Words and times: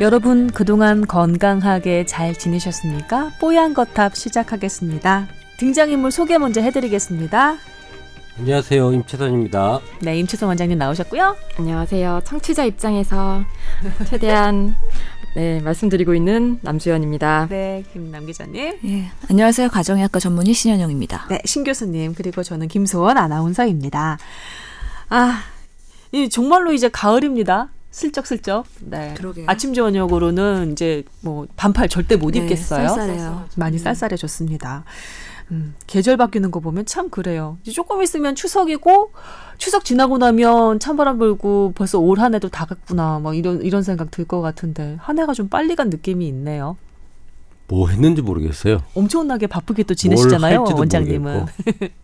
여러분 0.00 0.50
그동안 0.50 1.06
건강하게 1.06 2.06
잘 2.06 2.34
지내셨습니까? 2.34 3.32
뽀얀 3.38 3.74
거탑 3.74 4.16
시작하겠습니다. 4.16 5.28
등장인물 5.58 6.10
소개 6.10 6.38
먼저 6.38 6.62
해드리겠습니다. 6.62 7.58
안녕하세요 8.38 8.92
임채선입니다. 8.92 9.80
네, 10.00 10.18
임채선 10.20 10.48
원장님 10.48 10.78
나오셨고요. 10.78 11.36
안녕하세요. 11.58 12.22
청취자 12.24 12.64
입장에서 12.64 13.44
최대한 14.08 14.74
네, 15.36 15.60
말씀드리고 15.60 16.14
있는 16.14 16.58
남주연입니다. 16.62 17.48
네, 17.50 17.84
김남 17.92 18.24
기자님. 18.24 18.78
예, 18.82 19.10
안녕하세요. 19.28 19.68
가정의학과 19.68 20.18
전문의 20.18 20.54
신현영입니다. 20.54 21.26
네, 21.28 21.42
신 21.44 21.62
교수님 21.62 22.14
그리고 22.14 22.42
저는 22.42 22.68
김소원 22.68 23.18
아나운서입니다. 23.18 24.16
아, 25.10 25.42
이 26.12 26.30
정말로 26.30 26.72
이제 26.72 26.88
가을입니다. 26.88 27.68
슬쩍슬쩍. 27.90 28.66
네. 28.80 29.14
그러게요. 29.16 29.46
아침 29.48 29.74
저녁으로는 29.74 30.72
이제 30.72 31.02
뭐 31.20 31.46
반팔 31.56 31.88
절대 31.88 32.16
못 32.16 32.32
네, 32.32 32.38
입겠어요. 32.40 32.88
쌀쌀해요. 32.88 33.44
많이 33.56 33.78
쌀쌀해졌습니다. 33.78 34.84
음, 35.50 35.74
계절 35.88 36.16
바뀌는 36.16 36.52
거 36.52 36.60
보면 36.60 36.86
참 36.86 37.10
그래요. 37.10 37.58
이제 37.62 37.72
조금 37.72 38.00
있으면 38.02 38.36
추석이고 38.36 39.10
추석 39.58 39.84
지나고 39.84 40.18
나면 40.18 40.78
찬바람 40.78 41.18
불고 41.18 41.72
벌써 41.74 41.98
올 41.98 42.20
한 42.20 42.34
해도 42.34 42.48
다 42.48 42.64
갔구나. 42.66 43.18
막 43.18 43.36
이런 43.36 43.60
이런 43.62 43.82
생각 43.82 44.10
들 44.12 44.24
것 44.24 44.40
같은데 44.40 44.96
한 45.00 45.18
해가 45.18 45.32
좀 45.34 45.48
빨리 45.48 45.74
간 45.74 45.90
느낌이 45.90 46.28
있네요. 46.28 46.76
뭐 47.66 47.88
했는지 47.88 48.22
모르겠어요. 48.22 48.82
엄청나게 48.94 49.46
바쁘게 49.48 49.82
또 49.84 49.94
지내시잖아요, 49.94 50.58
뭘 50.58 50.60
할지도 50.66 50.78
원장님은. 50.78 51.46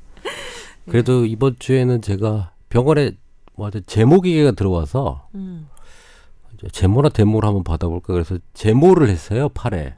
그래도 0.88 1.24
이번 1.24 1.56
주에는 1.58 2.02
제가 2.02 2.52
병원에 2.68 3.12
뭐 3.54 3.70
제모기계가 3.70 4.52
들어와서 4.52 5.28
음. 5.34 5.68
이제 6.58 6.68
제모나 6.70 7.08
데모를 7.08 7.46
한번 7.46 7.64
받아볼까 7.64 8.12
그래서 8.12 8.38
제모를 8.54 9.08
했어요 9.08 9.48
팔에. 9.50 9.94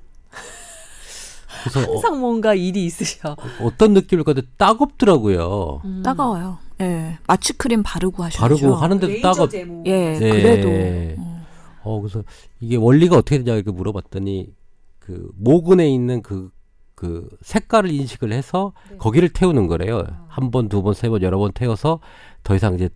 그래서 1.62 1.80
어, 1.90 1.94
항상 1.94 2.20
뭔가 2.20 2.54
일이 2.54 2.84
있으셔. 2.84 3.32
어 3.60 3.70
떤 3.78 3.92
느낌일까 3.94 4.32
근데 4.32 4.46
따갑더라고요. 4.56 5.82
음. 5.84 6.02
따가워요. 6.04 6.58
예, 6.80 7.18
마취 7.26 7.52
크림 7.54 7.82
바르고 7.82 8.22
하셔야죠. 8.22 8.40
바르고 8.40 8.74
하는데도 8.76 9.20
따갑. 9.20 9.50
제모. 9.50 9.82
예, 9.86 10.18
네. 10.18 10.30
그래도 10.30 11.20
어. 11.20 11.44
어 11.82 12.00
그래서 12.00 12.22
이게 12.60 12.76
원리가 12.76 13.16
어떻게 13.16 13.38
되냐 13.38 13.54
이렇게 13.56 13.70
물어봤더니 13.72 14.52
그 15.00 15.30
모근에 15.36 15.88
있는 15.90 16.22
그그 16.22 17.28
색깔을 17.42 17.90
인식을 17.90 18.32
해서 18.32 18.72
네. 18.90 18.96
거기를 18.98 19.28
태우는 19.30 19.66
거래요. 19.66 20.04
아. 20.08 20.26
한 20.28 20.50
번, 20.52 20.68
두 20.68 20.82
번, 20.82 20.94
세 20.94 21.08
번, 21.08 21.22
여러 21.22 21.38
번 21.38 21.50
태워서 21.52 21.98
더 22.44 22.54
이상 22.54 22.74
이제 22.74 22.88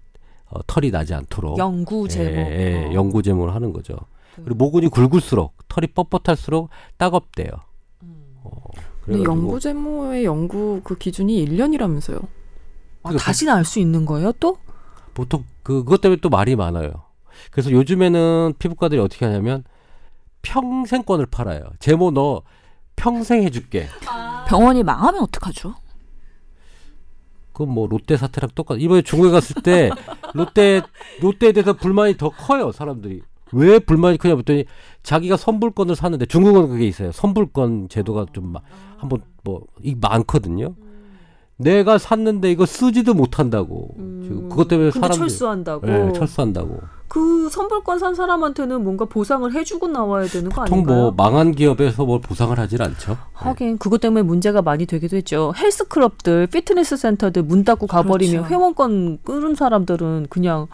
어, 0.53 0.61
털이 0.67 0.91
나지 0.91 1.14
않도록 1.14 1.58
영구 1.58 2.08
제모. 2.08 2.31
예, 2.31 2.84
예, 2.84 2.86
어. 2.86 2.92
영구 2.95 3.22
제모를 3.22 3.55
하는 3.55 3.72
거죠. 3.72 3.97
그- 4.36 4.45
그리고 4.45 4.56
모근이 4.64 4.89
굵을수록 4.89 5.55
털이 5.69 5.89
뻣뻣할수록 5.89 6.69
따갑대요. 6.98 7.48
음. 8.03 8.36
어, 8.44 8.50
근데 9.03 9.22
연구 9.25 9.59
제모의 9.61 10.25
연구 10.25 10.81
그 10.84 10.97
기준이 10.97 11.44
1년이라면서요. 11.47 12.20
아, 13.05 13.12
다시 13.17 13.47
는 13.47 13.55
알 13.56 13.64
수 13.64 13.81
있는 13.81 14.06
거예요, 14.06 14.33
또? 14.33 14.59
보통 15.14 15.44
그- 15.62 15.84
그것 15.84 16.00
때문에 16.00 16.20
또 16.20 16.28
말이 16.28 16.55
많아요. 16.56 16.91
그래서 17.50 17.70
요즘에는 17.70 18.55
피부과들이 18.59 19.00
어떻게 19.00 19.25
하냐면 19.27 19.64
평생권을 20.42 21.27
팔아요. 21.27 21.64
제모 21.78 22.11
너 22.12 22.42
평생 22.97 23.42
해줄게. 23.42 23.87
병원이 24.48 24.83
망하면 24.83 25.22
어떡하죠? 25.22 25.75
그건 27.52 27.70
뭐 27.74 27.86
롯데 27.86 28.16
사태랑 28.16 28.50
똑같. 28.54 28.76
이번에 28.80 29.02
중국에 29.02 29.30
갔을 29.30 29.62
때 29.62 29.90
롯데 30.34 30.82
롯데에 31.20 31.52
대해서 31.52 31.72
불만이 31.74 32.16
더 32.16 32.30
커요 32.30 32.72
사람들이. 32.72 33.22
왜 33.54 33.78
불만이 33.78 34.16
크냐 34.18 34.34
봤더니 34.36 34.64
자기가 35.02 35.36
선불권을 35.36 35.94
샀는데 35.94 36.26
중국은 36.26 36.68
그게 36.68 36.86
있어요. 36.86 37.12
선불권 37.12 37.88
제도가 37.90 38.26
좀 38.32 38.52
마- 38.52 38.60
한번 38.96 39.20
뭐 39.44 39.62
이 39.82 39.94
많거든요. 40.00 40.74
내가 41.58 41.98
샀는데 41.98 42.50
이거 42.50 42.64
쓰지도 42.66 43.14
못한다고. 43.14 43.94
지금 44.22 44.48
그것 44.48 44.69
때문에 44.69 44.88
음. 44.88 44.90
사람들이 44.92 45.19
철수한다고. 45.19 45.88
예, 45.88 46.12
철수한다고. 46.12 46.80
그 47.12 47.50
선불권 47.50 47.99
산 47.99 48.15
사람한테는 48.15 48.83
뭔가 48.83 49.05
보상을 49.05 49.53
해주고 49.53 49.89
나와야 49.89 50.27
되는 50.27 50.49
거 50.49 50.62
보통 50.62 50.77
아닌가요? 50.78 50.97
뭐 50.97 51.11
망한 51.15 51.53
기업에서 51.53 52.06
뭘 52.06 52.23
보상을 52.23 52.59
하질 52.59 52.83
않죠. 52.83 53.19
하긴 53.34 53.77
그것 53.77 54.00
때문에 54.00 54.23
문제가 54.23 54.62
많이 54.62 54.87
되기도 54.87 55.19
했죠. 55.19 55.53
헬스클럽들, 55.59 56.47
피트니스 56.47 56.97
센터들 56.97 57.43
문 57.43 57.65
닫고 57.65 57.87
가버리면 57.87 58.45
그렇죠. 58.45 58.55
회원권 58.55 59.19
끊은 59.25 59.55
사람들은 59.56 60.28
그냥 60.31 60.69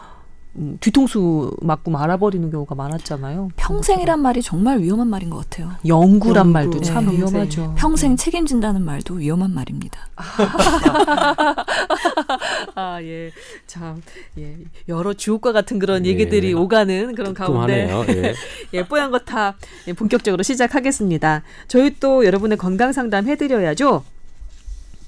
음, 0.59 0.77
뒤통수 0.81 1.55
맞고 1.61 1.89
말아버리는 1.89 2.51
경우가 2.51 2.75
많았잖아요. 2.75 3.49
평생이란 3.55 4.19
말이 4.19 4.41
정말 4.41 4.79
위험한 4.79 5.07
말인 5.07 5.29
것 5.29 5.37
같아요. 5.37 5.71
영구란 5.87 6.47
영구. 6.47 6.51
말도 6.51 6.81
참 6.81 7.05
네, 7.05 7.15
위험하죠. 7.17 7.75
평생 7.77 8.17
책임진다는 8.17 8.83
말도 8.83 9.13
위험한 9.15 9.53
말입니다. 9.53 10.09
아 12.75 13.01
예, 13.01 13.31
참 13.67 14.01
예, 14.37 14.57
여러 14.89 15.13
주옥과 15.13 15.53
같은 15.53 15.79
그런 15.79 16.05
예. 16.05 16.09
얘기들이 16.09 16.53
오가는 16.53 17.15
그런 17.15 17.33
가운데. 17.33 17.89
예. 18.09 18.33
예, 18.73 18.85
뽀얀 18.85 19.11
거다 19.11 19.55
본격적으로 19.95 20.43
시작하겠습니다. 20.43 21.43
저희 21.69 21.95
또 22.01 22.25
여러분의 22.25 22.57
건강 22.57 22.91
상담 22.91 23.27
해드려야죠. 23.27 24.03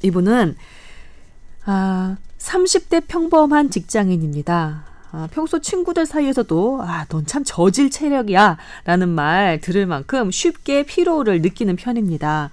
이분은 0.02 0.56
아 1.66 2.16
30대 2.38 3.04
평범한 3.08 3.70
직장인입니다. 3.70 4.91
아, 5.12 5.28
평소 5.32 5.60
친구들 5.60 6.06
사이에서도 6.06 6.82
아, 6.82 7.06
넌 7.10 7.26
참 7.26 7.44
저질 7.44 7.90
체력이야 7.92 8.58
라는 8.86 9.10
말 9.10 9.60
들을 9.60 9.86
만큼 9.86 10.32
쉽게 10.32 10.84
피로를 10.84 11.42
느끼는 11.42 11.76
편입니다. 11.76 12.50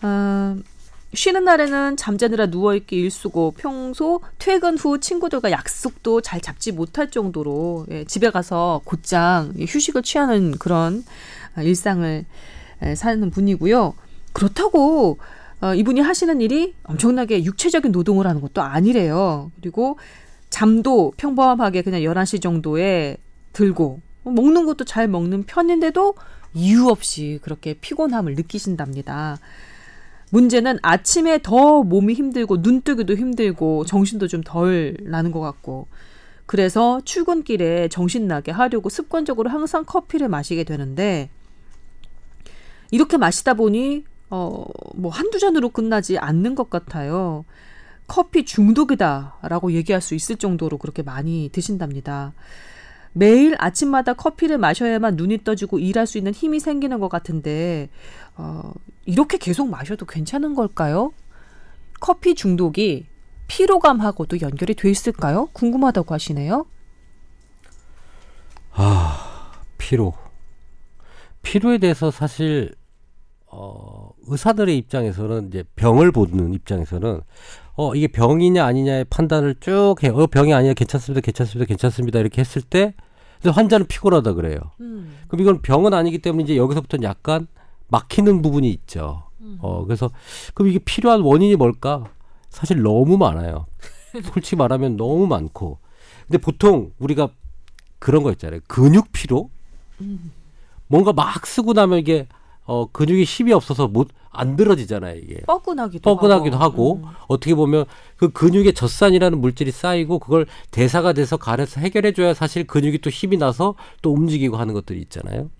아, 0.00 0.56
쉬는 1.14 1.44
날에는 1.44 1.96
잠자느라 1.96 2.46
누워있기 2.46 2.96
일쑤고 2.96 3.54
평소 3.58 4.20
퇴근 4.38 4.78
후 4.78 4.98
친구들과 4.98 5.50
약속도 5.50 6.22
잘 6.22 6.40
잡지 6.40 6.72
못할 6.72 7.10
정도로 7.10 7.86
예, 7.90 8.04
집에 8.04 8.30
가서 8.30 8.80
곧장 8.84 9.52
휴식을 9.58 10.02
취하는 10.02 10.52
그런 10.52 11.04
아, 11.54 11.62
일상을 11.62 12.24
에, 12.82 12.94
사는 12.94 13.30
분이고요. 13.30 13.94
그렇다고 14.32 15.18
어, 15.60 15.74
이분이 15.74 16.00
하시는 16.00 16.40
일이 16.40 16.74
엄청나게 16.84 17.44
육체적인 17.44 17.92
노동을 17.92 18.26
하는 18.26 18.40
것도 18.40 18.62
아니래요. 18.62 19.52
그리고 19.60 19.98
잠도 20.52 21.12
평범하게 21.16 21.82
그냥 21.82 22.02
11시 22.02 22.42
정도에 22.42 23.16
들고 23.54 24.00
먹는 24.24 24.66
것도 24.66 24.84
잘 24.84 25.08
먹는 25.08 25.44
편인데도 25.44 26.14
이유 26.54 26.88
없이 26.88 27.40
그렇게 27.42 27.74
피곤함을 27.74 28.34
느끼신답니다. 28.34 29.38
문제는 30.30 30.78
아침에 30.82 31.40
더 31.42 31.82
몸이 31.82 32.14
힘들고 32.14 32.62
눈 32.62 32.82
뜨기도 32.82 33.14
힘들고 33.14 33.84
정신도 33.86 34.28
좀 34.28 34.42
덜 34.44 34.96
나는 35.02 35.32
것 35.32 35.40
같고 35.40 35.88
그래서 36.46 37.00
출근길에 37.04 37.88
정신 37.88 38.26
나게 38.28 38.50
하려고 38.52 38.90
습관적으로 38.90 39.48
항상 39.50 39.84
커피를 39.86 40.28
마시게 40.28 40.64
되는데 40.64 41.30
이렇게 42.90 43.16
마시다 43.16 43.54
보니 43.54 44.04
어 44.30 44.64
뭐 44.94 45.10
한두 45.10 45.38
잔으로 45.38 45.70
끝나지 45.70 46.18
않는 46.18 46.54
것 46.54 46.68
같아요. 46.68 47.44
커피 48.06 48.44
중독이다라고 48.44 49.72
얘기할 49.72 50.00
수 50.02 50.14
있을 50.14 50.36
정도로 50.36 50.78
그렇게 50.78 51.02
많이 51.02 51.48
드신답니다. 51.52 52.32
매일 53.12 53.54
아침마다 53.58 54.14
커피를 54.14 54.58
마셔야만 54.58 55.16
눈이 55.16 55.44
떠지고 55.44 55.78
일할 55.78 56.06
수 56.06 56.18
있는 56.18 56.32
힘이 56.32 56.60
생기는 56.60 56.98
것 56.98 57.08
같은데 57.08 57.90
어, 58.36 58.72
이렇게 59.04 59.38
계속 59.38 59.68
마셔도 59.68 60.06
괜찮은 60.06 60.54
걸까요? 60.54 61.12
커피 62.00 62.34
중독이 62.34 63.06
피로감하고도 63.48 64.40
연결이 64.40 64.74
돼 64.74 64.90
있을까요? 64.90 65.46
궁금하다고 65.52 66.14
하시네요. 66.14 66.66
피로. 69.76 70.14
피로에 71.42 71.78
대해서 71.78 72.10
사실 72.10 72.74
어, 73.46 74.10
의사들의 74.26 74.78
입장에서는 74.78 75.48
이제 75.48 75.64
병을 75.76 76.12
보는 76.12 76.54
입장에서는 76.54 77.20
어 77.74 77.94
이게 77.94 78.06
병이냐 78.08 78.64
아니냐의 78.64 79.04
판단을 79.04 79.56
쭉 79.60 79.96
해요. 80.02 80.14
어 80.16 80.26
병이 80.26 80.52
아니야 80.52 80.74
괜찮습니다, 80.74 81.20
괜찮습니다, 81.20 81.66
괜찮습니다 81.66 82.18
이렇게 82.18 82.40
했을 82.40 82.62
때 82.62 82.94
환자는 83.44 83.86
피곤하다 83.86 84.34
그래요. 84.34 84.58
음. 84.80 85.16
그럼 85.26 85.40
이건 85.40 85.62
병은 85.62 85.94
아니기 85.94 86.18
때문에 86.18 86.44
이제 86.44 86.56
여기서부터 86.56 86.98
는 86.98 87.04
약간 87.04 87.46
막히는 87.88 88.42
부분이 88.42 88.70
있죠. 88.70 89.24
음. 89.40 89.58
어 89.60 89.84
그래서 89.84 90.10
그럼 90.54 90.70
이게 90.70 90.78
필요한 90.78 91.22
원인이 91.22 91.56
뭘까? 91.56 92.04
사실 92.50 92.82
너무 92.82 93.16
많아요. 93.16 93.66
솔직히 94.32 94.56
말하면 94.56 94.96
너무 94.96 95.26
많고. 95.26 95.78
근데 96.26 96.38
보통 96.38 96.92
우리가 96.98 97.30
그런 97.98 98.22
거 98.22 98.30
있잖아요. 98.32 98.60
근육 98.68 99.12
피로? 99.12 99.50
뭔가 100.86 101.12
막 101.12 101.46
쓰고 101.46 101.72
나면 101.72 101.98
이게 101.98 102.26
어 102.64 102.86
근육이 102.90 103.24
힘이 103.24 103.52
없어서 103.52 103.88
못 103.88 104.08
안 104.32 104.56
들어지잖아요, 104.56 105.16
이게. 105.16 105.40
뻐근하기도 105.46 106.02
뻐근하기도 106.02 106.56
하고 106.56 107.00
음. 107.04 107.10
어떻게 107.28 107.54
보면 107.54 107.84
그 108.16 108.30
근육에 108.30 108.72
젖산이라는 108.72 109.38
물질이 109.38 109.70
쌓이고 109.70 110.18
그걸 110.18 110.46
대사가 110.70 111.12
돼서 111.12 111.36
간에서 111.36 111.80
해결해 111.80 112.12
줘야 112.12 112.32
사실 112.32 112.66
근육이 112.66 112.98
또 112.98 113.10
힘이 113.10 113.36
나서 113.36 113.74
또 114.00 114.12
움직이고 114.12 114.56
하는 114.56 114.72
것들이 114.72 115.00
있잖아요. 115.02 115.50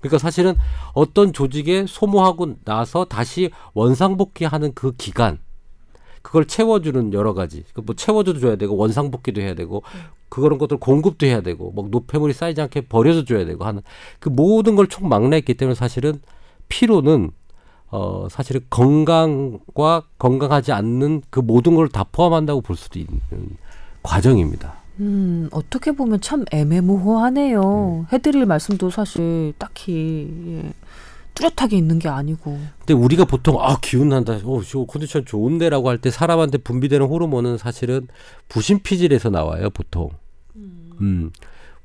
그러니까 0.00 0.18
사실은 0.18 0.54
어떤 0.92 1.32
조직에 1.32 1.86
소모하고 1.88 2.56
나서 2.64 3.06
다시 3.06 3.50
원상복귀하는 3.72 4.72
그 4.74 4.92
기간 4.96 5.38
그걸 6.22 6.44
채워주는 6.44 7.14
여러 7.14 7.32
가지 7.32 7.64
그뭐 7.72 7.96
채워줘도 7.96 8.40
줘야 8.40 8.56
되고 8.56 8.76
원상복귀도 8.76 9.40
해야 9.40 9.54
되고 9.54 9.82
그런 10.28 10.58
것들 10.58 10.76
공급도 10.76 11.26
해야 11.26 11.40
되고 11.40 11.70
뭐 11.70 11.88
노폐물이 11.90 12.34
쌓이지 12.34 12.60
않게 12.60 12.82
버려도 12.82 13.24
줘야 13.24 13.46
되고 13.46 13.64
하는 13.64 13.82
그 14.20 14.28
모든 14.28 14.76
걸 14.76 14.86
총망라했기 14.86 15.54
때문에 15.54 15.74
사실은 15.74 16.20
피로는 16.68 17.30
어 17.90 18.28
사실은 18.30 18.60
건강과 18.70 20.02
건강하지 20.18 20.72
않는 20.72 21.22
그 21.30 21.40
모든 21.40 21.74
걸 21.74 21.88
다 21.88 22.04
포함한다고 22.04 22.60
볼 22.60 22.76
수도 22.76 22.98
있는 22.98 23.20
과정입니다. 24.02 24.74
음, 25.00 25.48
어떻게 25.52 25.92
보면 25.92 26.20
참 26.20 26.44
애매모호하네요. 26.52 28.06
해드릴 28.12 28.46
말씀도 28.46 28.90
사실 28.90 29.52
딱히 29.58 30.28
예, 30.64 30.72
뚜렷하게 31.34 31.76
있는 31.76 31.98
게 31.98 32.08
아니고. 32.08 32.58
근데 32.80 32.94
우리가 32.94 33.24
보통 33.24 33.62
아 33.62 33.78
기운 33.80 34.08
난다, 34.08 34.34
어, 34.44 34.60
저 34.62 34.84
컨디션 34.84 35.24
좋은데라고 35.24 35.88
할 35.88 35.98
때 35.98 36.10
사람한테 36.10 36.58
분비되는 36.58 37.06
호르몬은 37.06 37.58
사실은 37.58 38.08
부신피질에서 38.48 39.30
나와요 39.30 39.70
보통. 39.70 40.10
음, 41.00 41.30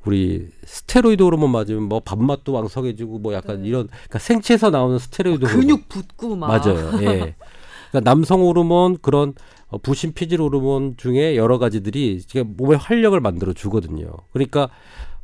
우리 0.05 0.50
스테로이드 0.65 1.23
호르몬 1.23 1.51
맞으면 1.51 1.83
뭐 1.83 2.00
밥맛도 2.01 2.51
왕성해지고 2.53 3.19
뭐 3.19 3.33
약간 3.33 3.63
이런 3.65 3.88
그러니까 3.88 4.19
생체에서 4.19 4.69
나오는 4.69 5.00
스테로이드 5.00 5.45
호르몬. 5.45 5.61
근육 5.61 5.89
붙고 5.89 6.35
막. 6.35 6.47
맞아요. 6.47 6.91
예. 7.01 7.35
그러니까 7.91 8.00
남성 8.09 8.41
호르몬 8.41 8.97
그런 9.01 9.33
어, 9.69 9.77
부신 9.77 10.13
피질 10.13 10.41
호르몬 10.41 10.95
중에 10.97 11.35
여러 11.38 11.57
가지들이 11.57 12.21
지금 12.21 12.55
몸에 12.57 12.75
활력을 12.75 13.19
만들어 13.21 13.53
주거든요. 13.53 14.11
그러니까 14.33 14.69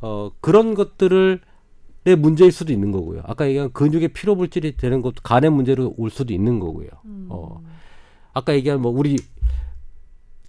어 0.01 0.31
그런 0.39 0.75
것들을 0.75 1.41
내 2.05 2.15
문제일 2.15 2.51
수도 2.53 2.71
있는 2.71 2.91
거고요. 2.93 3.21
아까 3.25 3.47
얘기한 3.47 3.71
근육의 3.73 4.09
피로 4.09 4.35
물질이 4.35 4.77
되는 4.77 5.01
것도 5.01 5.15
간의 5.23 5.49
문제로 5.51 5.93
올 5.97 6.09
수도 6.09 6.33
있는 6.33 6.59
거고요. 6.59 6.87
어 7.27 7.61
아까 8.33 8.53
얘기한 8.53 8.81
뭐 8.81 8.91
우리 8.95 9.17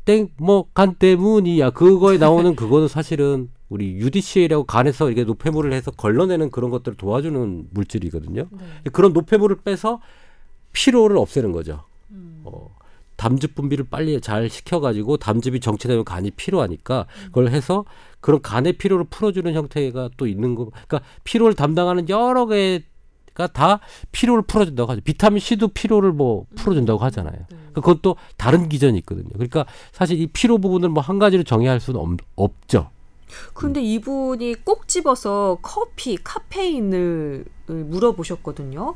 땡 0.04 0.28
뭐 0.38 0.66
간 0.74 0.94
때문이야 0.94 1.70
그거에 1.70 2.16
나오는 2.18 2.54
그거는 2.54 2.88
사실은 2.88 3.50
우리 3.70 3.92
UDCA라고 3.94 4.64
간에서 4.64 5.10
이게 5.10 5.24
노폐물을 5.24 5.72
해서 5.72 5.90
걸러내는 5.92 6.50
그런 6.50 6.70
것들을 6.70 6.96
도와주는 6.98 7.68
물질이거든요. 7.70 8.46
그런 8.92 9.12
노폐물을 9.14 9.56
빼서 9.64 10.00
피로를 10.72 11.16
없애는 11.16 11.52
거죠. 11.52 11.84
어, 12.44 12.76
담즙 13.16 13.54
분비를 13.54 13.86
빨리 13.90 14.20
잘 14.20 14.48
시켜가지고 14.50 15.18
담즙이 15.18 15.60
정체되면 15.60 16.04
간이 16.04 16.32
피로하니까 16.32 17.06
그걸 17.26 17.48
해서 17.48 17.84
그런 18.20 18.42
간의 18.42 18.72
피로를 18.74 19.04
풀어주는 19.08 19.52
형태가 19.54 20.10
또 20.16 20.26
있는 20.26 20.54
거. 20.56 20.64
그러니까 20.70 21.00
피로를 21.24 21.54
담당하는 21.54 22.08
여러 22.08 22.46
개가 22.46 23.46
다 23.52 23.78
피로를 24.10 24.42
풀어준다고 24.42 24.90
하죠. 24.92 25.00
비타민 25.04 25.38
C도 25.38 25.68
피로를 25.68 26.12
뭐 26.12 26.46
풀어준다고 26.56 26.98
하잖아요. 27.04 27.44
그러니까 27.48 27.80
그것도 27.82 28.16
다른 28.36 28.68
기전이 28.68 28.98
있거든요. 28.98 29.28
그러니까 29.34 29.64
사실 29.92 30.20
이 30.20 30.26
피로 30.26 30.58
부분을 30.58 30.88
뭐 30.88 31.02
한 31.02 31.18
가지로 31.20 31.44
정의할 31.44 31.78
수는 31.78 32.00
없, 32.00 32.16
없죠. 32.36 32.90
근데 33.54 33.82
이분이 33.82 34.64
꼭 34.64 34.88
집어서 34.88 35.58
커피, 35.62 36.16
카페인을 36.16 37.44
물어보셨거든요. 37.66 38.94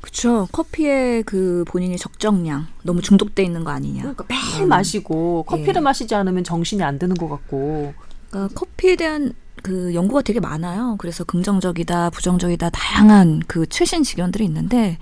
그렇죠. 0.00 0.46
커피에 0.52 1.22
그 1.22 1.64
본인의 1.66 1.98
적정량 1.98 2.66
너무 2.84 3.02
중독돼 3.02 3.42
있는 3.42 3.64
거 3.64 3.70
아니냐. 3.70 4.02
그러니까 4.02 4.24
매일 4.28 4.66
마시고 4.66 5.44
커피를 5.44 5.76
예. 5.76 5.80
마시지 5.80 6.14
않으면 6.14 6.44
정신이 6.44 6.82
안 6.82 6.98
드는 6.98 7.16
것 7.16 7.28
같고. 7.28 7.92
그러니까 8.30 8.54
커피에 8.54 8.96
대한 8.96 9.32
그 9.62 9.94
연구가 9.94 10.22
되게 10.22 10.38
많아요. 10.38 10.94
그래서 10.98 11.24
긍정적이다, 11.24 12.10
부정적이다 12.10 12.70
다양한 12.70 13.42
그 13.48 13.66
최신 13.66 14.04
지견들이 14.04 14.44
있는데 14.44 14.98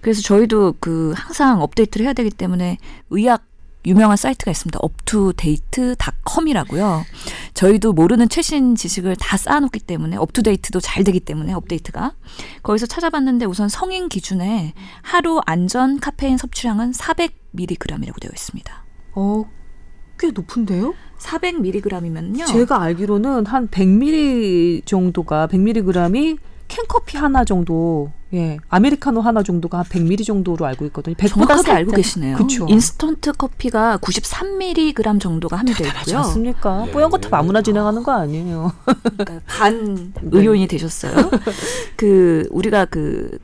그래서 0.00 0.22
저희도 0.22 0.76
그 0.80 1.12
항상 1.14 1.62
업데이트를 1.62 2.06
해야 2.06 2.12
되기 2.12 2.30
때문에 2.30 2.78
의학 3.10 3.44
유명한 3.86 4.16
사이트가 4.16 4.50
있습니다. 4.50 4.78
UpToDate.com이라고요. 4.82 7.04
저희도 7.54 7.92
모르는 7.92 8.28
최신 8.28 8.74
지식을 8.74 9.14
다 9.16 9.36
쌓아놓기 9.36 9.78
때문에 9.80 10.16
UpToDate도 10.16 10.80
잘 10.80 11.04
되기 11.04 11.20
때문에 11.20 11.52
업데이트가 11.52 12.14
거기서 12.62 12.86
찾아봤는데 12.86 13.44
우선 13.46 13.68
성인 13.68 14.08
기준에 14.08 14.74
하루 15.02 15.40
안전 15.46 16.00
카페인 16.00 16.36
섭취량은 16.36 16.90
400mg이라고 16.92 18.20
되어 18.20 18.30
있습니다. 18.32 18.84
어, 19.14 19.44
꽤 20.18 20.30
높은데요? 20.32 20.94
400mg이면요. 21.18 22.46
제가 22.46 22.82
알기로는 22.82 23.46
한 23.46 23.68
100ml 23.68 24.84
정도가 24.86 25.46
100mg이 25.48 26.38
캔커피 26.68 27.16
하나 27.16 27.44
정도, 27.44 28.12
예, 28.34 28.58
아메리카노 28.68 29.20
하나 29.20 29.42
정도가 29.42 29.78
한 29.78 29.84
100ml 29.84 30.26
정도로 30.26 30.66
알고 30.66 30.84
있거든요. 30.86 31.14
100보다 31.16 31.28
정확하게 31.28 31.72
알고 31.72 31.92
계시네요. 31.92 32.36
그쵸. 32.36 32.66
인스턴트 32.68 33.32
커피가 33.32 33.98
93mg 33.98 35.20
정도가 35.20 35.56
함유되어 35.56 35.86
있고요. 35.86 36.18
않습니까? 36.18 36.84
네. 36.84 36.90
뽀얀 36.90 37.10
거탑 37.10 37.32
아무나 37.32 37.62
진행하는 37.62 38.02
거 38.02 38.12
아니에요. 38.12 38.72
그러니까 38.84 39.40
반 39.46 40.12
의료인이 40.22 40.66
되셨어요. 40.66 41.14
그 41.96 42.46
우리가 42.50 42.84
그 42.84 43.38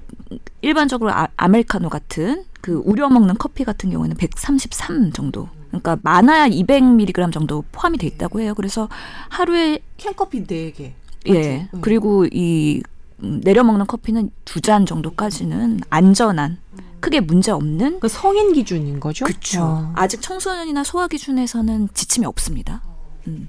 일반적으로 0.60 1.12
아, 1.12 1.28
아메리카노 1.36 1.88
같은 1.88 2.44
그 2.60 2.82
우려 2.84 3.08
먹는 3.08 3.36
커피 3.38 3.64
같은 3.64 3.90
경우에는 3.90 4.16
133 4.16 5.12
정도. 5.12 5.48
그러니까 5.68 5.98
많아야 6.02 6.48
200mg 6.48 7.32
정도 7.32 7.64
포함이 7.72 7.98
돼 7.98 8.06
있다고 8.06 8.40
해요. 8.40 8.54
그래서 8.54 8.88
하루에 9.28 9.80
캔커피 9.96 10.44
4개. 10.44 10.92
예 11.28 11.68
음. 11.72 11.80
그리고 11.80 12.26
이 12.26 12.82
음, 13.22 13.40
내려 13.42 13.62
먹는 13.64 13.86
커피는 13.86 14.30
두 14.44 14.60
잔 14.60 14.86
정도까지는 14.86 15.80
안전한 15.90 16.58
크게 17.00 17.20
문제 17.20 17.50
없는 17.52 18.00
그 18.00 18.08
성인 18.08 18.52
기준인 18.54 18.98
거죠? 18.98 19.24
그렇죠. 19.26 19.62
어. 19.62 19.92
아직 19.94 20.22
청소년이나 20.22 20.84
소아 20.84 21.06
기준에서는 21.08 21.88
지침이 21.94 22.24
없습니다. 22.26 22.80
음. 23.26 23.48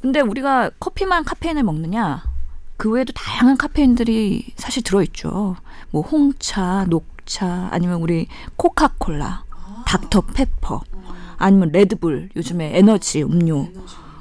근데 0.00 0.20
우리가 0.20 0.70
커피만 0.80 1.24
카페인을 1.24 1.62
먹느냐? 1.62 2.22
그 2.76 2.90
외에도 2.90 3.12
다양한 3.12 3.56
카페인들이 3.56 4.52
사실 4.56 4.82
들어있죠. 4.82 5.56
뭐 5.90 6.02
홍차, 6.02 6.84
녹차, 6.88 7.68
아니면 7.70 8.02
우리 8.02 8.26
코카콜라, 8.56 9.44
닥터 9.86 10.20
페퍼, 10.22 10.82
아니면 11.38 11.70
레드불, 11.72 12.30
요즘에 12.36 12.76
에너지 12.76 13.22
음료, 13.22 13.68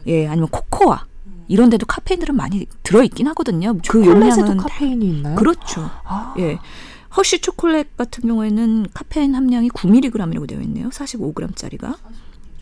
예, 0.07 0.27
아니면 0.27 0.47
코코아 0.49 1.05
이런 1.47 1.69
데도 1.69 1.85
카페인들은 1.85 2.35
많이 2.35 2.65
들어있긴 2.83 3.27
하거든요. 3.29 3.75
그 3.87 4.05
용량은 4.05 4.57
카페인이 4.57 5.05
있나요? 5.07 5.35
그렇죠. 5.35 5.89
아, 6.03 6.33
예. 6.39 6.57
허쉬 7.15 7.39
초콜릿 7.39 7.95
같은 7.97 8.27
경우에는 8.27 8.87
카페인 8.93 9.35
함량이 9.35 9.69
9mg이라고 9.69 10.47
되어 10.47 10.59
있네요. 10.61 10.89
45g짜리가. 10.89 11.95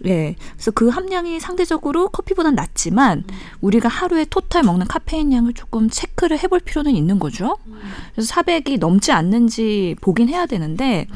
예. 0.06 0.36
그래서 0.54 0.72
그 0.72 0.90
함량이 0.90 1.40
상대적으로 1.40 2.10
커피보다는 2.10 2.56
낮지만 2.56 3.24
우리가 3.62 3.88
하루에 3.88 4.26
토탈 4.26 4.64
먹는 4.64 4.86
카페인 4.88 5.32
양을 5.32 5.54
조금 5.54 5.90
체크를 5.90 6.38
해볼 6.44 6.60
필요는 6.60 6.94
있는 6.96 7.20
거죠. 7.20 7.58
그래서 8.14 8.34
400이 8.36 8.80
넘지 8.80 9.12
않는지 9.12 9.96
보긴 10.02 10.28
해야 10.30 10.46
되는데 10.46 11.08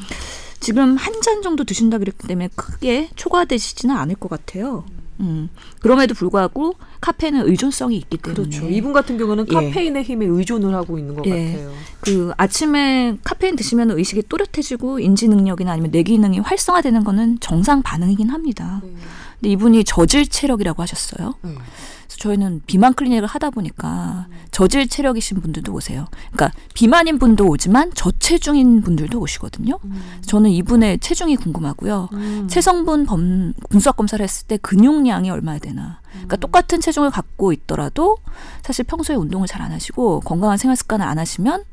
지금 0.60 0.96
한 0.96 1.20
잔 1.20 1.42
정도 1.42 1.64
드신다 1.64 1.98
그랬기 1.98 2.26
때문에 2.26 2.48
크게 2.56 3.10
초과되시지는 3.14 3.94
않을 3.94 4.14
것 4.14 4.30
같아요. 4.30 4.84
음. 4.90 4.97
그럼에도 5.80 6.14
불구하고 6.14 6.74
카페인은 7.00 7.48
의존성이 7.48 7.96
있기 7.96 8.18
때문에 8.18 8.48
그렇죠. 8.48 8.68
이분 8.68 8.92
같은 8.92 9.18
경우는 9.18 9.46
예. 9.48 9.54
카페인의 9.54 10.04
힘에 10.04 10.26
의존을 10.26 10.74
하고 10.74 10.98
있는 10.98 11.14
것 11.14 11.26
예. 11.26 11.52
같아요. 11.52 11.72
그 12.00 12.32
아침에 12.36 13.18
카페인 13.24 13.56
드시면 13.56 13.90
의식이 13.90 14.24
또렷해지고 14.28 15.00
인지 15.00 15.28
능력이나 15.28 15.72
아니면 15.72 15.90
뇌 15.90 16.02
기능이 16.02 16.38
활성화되는 16.38 17.04
거는 17.04 17.38
정상 17.40 17.82
반응이긴 17.82 18.30
합니다. 18.30 18.80
근데 18.82 19.50
이분이 19.50 19.84
저질 19.84 20.28
체력이라고 20.28 20.82
하셨어요. 20.82 21.34
네. 21.42 21.54
저희는 22.18 22.62
비만 22.66 22.94
클리닉을 22.94 23.28
하다 23.28 23.50
보니까 23.50 24.26
저질 24.50 24.88
체력이신 24.88 25.40
분들도 25.40 25.72
오세요. 25.72 26.06
그러니까 26.32 26.50
비만인 26.74 27.18
분도 27.18 27.46
오지만 27.46 27.92
저체중인 27.94 28.80
분들도 28.82 29.18
오시거든요. 29.20 29.78
저는 30.22 30.50
이분의 30.50 30.98
체중이 30.98 31.36
궁금하고요. 31.36 32.08
음. 32.12 32.48
체성분 32.48 33.06
범, 33.06 33.52
분석 33.70 33.96
검사를 33.96 34.22
했을 34.22 34.46
때 34.48 34.56
근육량이 34.56 35.30
얼마나 35.30 35.58
되나. 35.58 36.00
그러니까 36.12 36.36
똑같은 36.36 36.80
체중을 36.80 37.10
갖고 37.10 37.52
있더라도 37.52 38.16
사실 38.62 38.84
평소에 38.84 39.14
운동을 39.16 39.46
잘 39.46 39.58
안 39.58 39.72
하시고 39.72 40.20
건강한 40.20 40.56
생활 40.56 40.76
습관을 40.76 41.04
안 41.04 41.18
하시면 41.18 41.64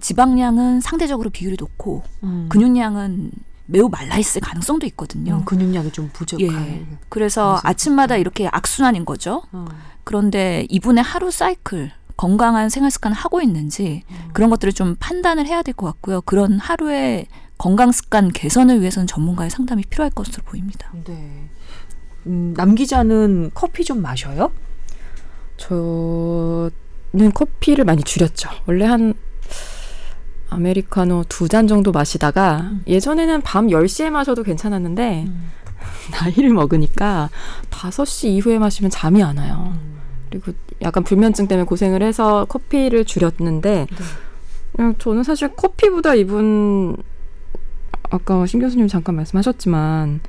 지방량은 0.00 0.80
상대적으로 0.80 1.28
비율이 1.30 1.56
높고 1.60 2.02
음. 2.22 2.46
근육량은 2.48 3.30
매우 3.70 3.88
말라 3.88 4.16
있을 4.18 4.40
가능성도 4.40 4.86
있거든요. 4.88 5.36
음, 5.38 5.44
근육량이 5.44 5.92
좀 5.92 6.10
부족할. 6.12 6.46
예. 6.46 6.86
그래서 7.08 7.60
아침마다 7.62 8.16
이렇게 8.16 8.48
악순환인 8.50 9.04
거죠. 9.04 9.42
어. 9.52 9.64
그런데 10.04 10.66
이분의 10.68 11.02
하루 11.04 11.30
사이클 11.30 11.92
건강한 12.16 12.68
생활 12.68 12.90
습관을 12.90 13.16
하고 13.16 13.40
있는지 13.40 14.02
그런 14.32 14.50
것들을 14.50 14.72
좀 14.72 14.96
판단을 15.00 15.46
해야 15.46 15.62
될 15.62 15.72
것 15.74 15.86
같고요. 15.86 16.20
그런 16.22 16.58
하루의 16.58 17.26
건강 17.56 17.92
습관 17.92 18.28
개선을 18.30 18.80
위해서는 18.80 19.06
전문가의 19.06 19.50
상담이 19.50 19.84
필요할 19.88 20.10
것으로 20.10 20.42
보입니다. 20.44 20.90
네. 21.04 21.48
음, 22.26 22.52
남 22.56 22.74
기자는 22.74 23.50
커피 23.54 23.84
좀 23.84 24.02
마셔요? 24.02 24.50
저는 25.56 27.32
커피를 27.34 27.84
많이 27.84 28.02
줄였죠. 28.02 28.50
원래 28.66 28.84
한 28.86 29.14
아메리카노 30.50 31.24
두 31.28 31.48
잔 31.48 31.66
정도 31.66 31.90
마시다가 31.92 32.68
음. 32.70 32.82
예전에는 32.86 33.40
밤 33.42 33.68
10시에 33.68 34.10
마셔도 34.10 34.42
괜찮았는데 34.42 35.24
음. 35.26 35.50
나이를 36.12 36.50
먹으니까 36.50 37.30
5시 37.70 38.28
이후에 38.28 38.58
마시면 38.58 38.90
잠이 38.90 39.22
안 39.22 39.38
와요. 39.38 39.72
음. 39.74 39.98
그리고 40.30 40.52
약간 40.82 41.02
불면증 41.02 41.48
때문에 41.48 41.64
고생을 41.66 42.02
해서 42.02 42.44
커피를 42.48 43.04
줄였는데 43.04 43.86
네. 43.90 43.96
그냥 44.76 44.94
저는 44.98 45.24
사실 45.24 45.48
커피보다 45.56 46.14
이분 46.14 46.96
아까 48.10 48.46
신 48.46 48.60
교수님 48.60 48.86
잠깐 48.88 49.16
말씀하셨지만 49.16 50.20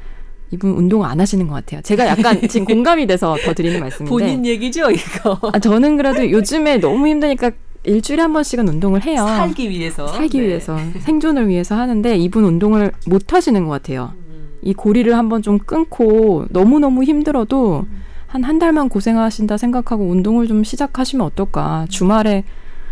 이분 0.52 0.72
운동 0.72 1.04
안 1.06 1.20
하시는 1.20 1.48
것 1.48 1.56
같아요. 1.56 1.82
제가 1.82 2.08
약간 2.08 2.40
지금 2.48 2.66
공감이 2.66 3.08
돼서 3.08 3.38
더 3.44 3.54
드리는 3.54 3.80
말씀인데 3.80 4.10
본인 4.10 4.46
얘기죠 4.46 4.92
이거. 4.92 5.40
아, 5.54 5.60
저는 5.60 5.98
그래도 5.98 6.30
요즘에 6.30 6.78
너무 6.78 7.08
힘드니까 7.08 7.52
일주일에 7.84 8.22
한 8.22 8.34
번씩은 8.34 8.68
운동을 8.68 9.04
해요. 9.06 9.26
살기 9.26 9.70
위해서. 9.70 10.08
살기 10.08 10.40
네. 10.40 10.48
위해서 10.48 10.78
생존을 11.00 11.48
위해서 11.48 11.76
하는데 11.76 12.16
이분 12.18 12.44
운동을 12.44 12.92
못 13.08 13.34
하시는 13.34 13.64
것 13.66 13.72
같아요. 13.72 14.14
음. 14.30 14.50
이 14.62 14.74
고리를 14.74 15.12
한번 15.18 15.42
좀 15.42 15.58
끊고 15.58 16.46
너무 16.50 16.80
너무 16.80 17.04
힘들어도 17.04 17.86
한한 18.28 18.60
달만 18.60 18.88
고생하신다 18.88 19.58
생각하고 19.58 20.06
운동을 20.06 20.48
좀 20.48 20.64
시작하시면 20.64 21.26
어떨까? 21.26 21.86
주말에 21.90 22.44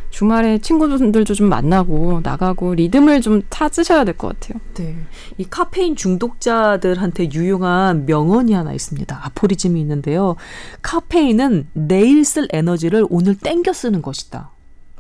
주말에 0.10 0.58
친구들도 0.58 1.34
좀 1.34 1.50
만나고 1.50 2.22
나가고 2.24 2.74
리듬을 2.76 3.22
좀 3.22 3.42
찾으셔야 3.50 4.04
될 4.04 4.18
것 4.18 4.40
같아요. 4.40 4.60
네. 4.74 4.96
이 5.38 5.46
카페인 5.46 5.96
중독자들한테 5.96 7.32
유용한 7.32 8.06
명언이 8.06 8.54
하나 8.54 8.74
있습니다. 8.74 9.20
아포리즘이 9.24 9.80
있는데요. 9.82 10.36
카페인은 10.82 11.68
내일 11.74 12.26
쓸 12.26 12.48
에너지를 12.52 13.06
오늘 13.10 13.36
땡겨 13.36 13.72
쓰는 13.74 14.02
것이다. 14.02 14.52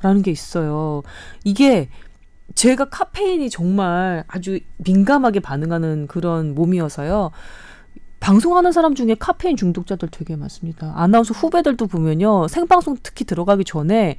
라는 0.01 0.21
게 0.21 0.31
있어요. 0.31 1.03
이게 1.43 1.89
제가 2.55 2.85
카페인이 2.85 3.49
정말 3.49 4.23
아주 4.27 4.59
민감하게 4.77 5.39
반응하는 5.41 6.07
그런 6.07 6.55
몸이어서요. 6.55 7.31
방송하는 8.19 8.71
사람 8.71 8.95
중에 8.95 9.15
카페인 9.17 9.55
중독자들 9.55 10.09
되게 10.11 10.35
많습니다. 10.35 10.93
아나운서 10.95 11.33
후배들도 11.33 11.87
보면요. 11.87 12.47
생방송 12.47 12.97
특히 13.01 13.25
들어가기 13.25 13.63
전에 13.65 14.17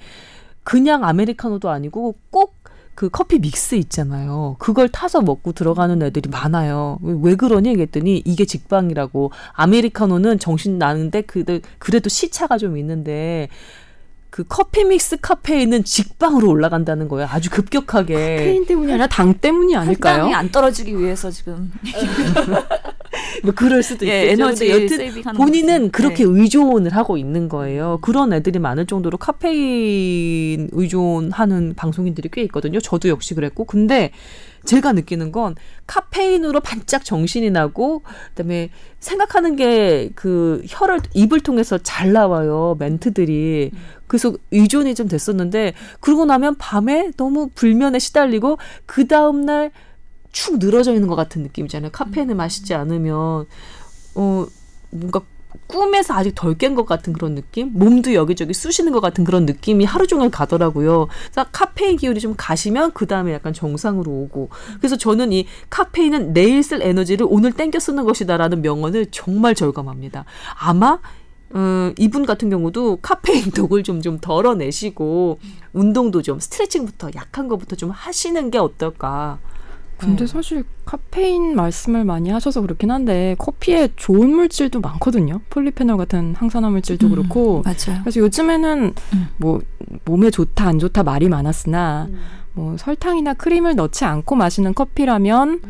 그냥 0.71 1.05
아메리카노도 1.05 1.69
아니고 1.69 2.15
꼭 2.31 2.61
그 3.01 3.09
커피 3.09 3.39
믹스 3.39 3.77
있잖아요. 3.77 4.57
그걸 4.59 4.91
타서 4.91 5.23
먹고 5.23 5.53
들어가는 5.53 6.03
애들이 6.03 6.29
많아요. 6.29 6.99
왜, 7.01 7.15
왜 7.23 7.35
그러니? 7.35 7.75
그랬더니 7.75 8.21
이게 8.27 8.45
직방이라고. 8.45 9.31
아메리카노는 9.55 10.39
정신 10.39 10.77
나는데 10.77 11.23
그들 11.23 11.63
그래도 11.79 12.11
시차가 12.11 12.59
좀 12.59 12.77
있는데 12.77 13.49
그 14.29 14.45
커피 14.47 14.85
믹스 14.85 15.17
카페인은 15.17 15.85
직방으로 15.85 16.51
올라간다는 16.51 17.09
거예요. 17.09 17.27
아주 17.31 17.49
급격하게. 17.49 18.15
카페인 18.37 18.67
때문이 18.67 18.93
아니라 18.93 19.07
당 19.07 19.33
때문이 19.33 19.75
아닐까요? 19.75 20.15
혈당이 20.17 20.35
안 20.35 20.51
떨어지기 20.51 20.99
위해서 20.99 21.31
지금 21.31 21.73
뭐 23.43 23.53
그럴 23.55 23.83
수도 23.83 24.07
예, 24.07 24.23
있겠죠. 24.23 24.43
에너지 24.43 24.71
여튼 24.71 25.35
본인은 25.35 25.79
거지. 25.79 25.93
그렇게 25.93 26.25
네. 26.25 26.31
의존을 26.31 26.95
하고 26.95 27.17
있는 27.17 27.49
거예요. 27.49 27.99
그런 28.03 28.33
애들이 28.33 28.59
많을 28.59 28.87
정도로 28.87 29.19
카페인 29.19 30.69
의존하는 30.73 31.75
방송인들이 31.75 32.29
꽤 32.33 32.43
있거든요. 32.43 32.81
저도 32.81 33.09
역시 33.09 33.35
그랬고. 33.35 33.65
근데 33.65 34.13
제가 34.65 34.93
느끼는 34.93 35.33
건 35.33 35.55
카페인으로 35.87 36.61
반짝 36.61 37.05
정신이 37.05 37.51
나고 37.51 38.03
그다음에 38.35 38.71
생각하는 39.01 39.57
게 39.57 40.11
그 40.15 40.63
혀를 40.69 41.01
입을 41.15 41.41
통해서 41.41 41.79
잘 41.79 42.13
나와요. 42.13 42.77
멘트들이. 42.79 43.71
그래서 44.07 44.35
의존이 44.51 44.95
좀 44.95 45.09
됐었는데 45.09 45.75
그러고 46.01 46.25
나면 46.25 46.57
밤에 46.57 47.11
너무 47.17 47.49
불면에 47.55 47.99
시달리고 47.99 48.59
그 48.87 49.07
다음 49.07 49.45
날 49.45 49.71
축 50.33 50.59
늘어져 50.59 50.95
있는 50.95 51.09
것 51.09 51.17
같은 51.17 51.43
느낌이잖아요. 51.43 51.91
카페인을 51.93 52.35
마시지 52.35 52.75
않으면 52.75 53.47
어 54.15 54.47
뭔가 54.91 55.21
꿈에서 55.67 56.15
아직 56.15 56.35
덜 56.35 56.55
깬 56.57 56.75
것 56.77 56.85
같은 56.87 57.13
그런 57.13 57.35
느낌? 57.35 57.73
몸도 57.73 58.15
여기저기 58.15 58.55
쑤시는 58.55 58.93
것 58.93 59.01
같은 59.01 59.25
그런 59.25 59.47
느낌이 59.47 59.85
하루 59.85 60.07
종일 60.07 60.31
가더라고요. 60.31 61.09
그래서 61.33 61.49
카페인 61.51 61.97
기운이 61.97 62.21
좀 62.21 62.35
가시면 62.37 62.93
그 62.93 63.07
다음에 63.07 63.33
약간 63.33 63.53
정상으로 63.53 64.11
오고. 64.11 64.51
그래서 64.79 64.97
저는 64.97 65.33
이 65.33 65.47
카페인은 65.69 66.33
내일 66.33 66.63
쓸 66.63 66.83
에너지를 66.83 67.27
오늘 67.29 67.53
땡겨 67.53 67.79
쓰는 67.81 68.05
것이다라는 68.05 68.63
명언을 68.63 69.07
정말 69.11 69.55
절감합니다. 69.57 70.25
아마 70.59 70.99
어, 71.53 71.93
이분 71.99 72.27
같은 72.27 72.49
경우도 72.49 72.99
카페인 73.03 73.51
독을 73.53 73.83
좀 73.83 74.01
좀 74.03 74.19
덜어내시고 74.21 75.41
운동도 75.73 76.23
좀 76.23 76.39
스트레칭부터 76.39 77.11
약한 77.17 77.49
것부터 77.49 77.75
좀 77.77 77.91
하시는 77.91 78.51
게 78.53 78.59
어떨까. 78.59 79.39
근데 80.01 80.25
네. 80.25 80.27
사실 80.27 80.65
카페인 80.85 81.55
말씀을 81.55 82.05
많이 82.05 82.31
하셔서 82.31 82.63
그렇긴 82.63 82.91
한데 82.91 83.37
커피에 83.39 83.89
좋은 83.97 84.31
물질도 84.31 84.81
많거든요. 84.81 85.41
폴리페놀 85.51 85.97
같은 85.97 86.35
항산화 86.35 86.71
물질도 86.71 87.07
음, 87.07 87.11
그렇고. 87.11 87.63
맞아요. 87.63 88.01
그래서 88.03 88.21
요즘에는 88.21 88.95
음. 89.13 89.29
뭐 89.37 89.61
몸에 90.05 90.31
좋다 90.31 90.67
안 90.67 90.79
좋다 90.79 91.03
말이 91.03 91.29
많았으나 91.29 92.09
뭐 92.55 92.77
설탕이나 92.77 93.35
크림을 93.35 93.77
넣지 93.77 94.05
않고 94.05 94.37
마시는 94.37 94.75
커피라면 94.75 95.61
어, 95.63 95.69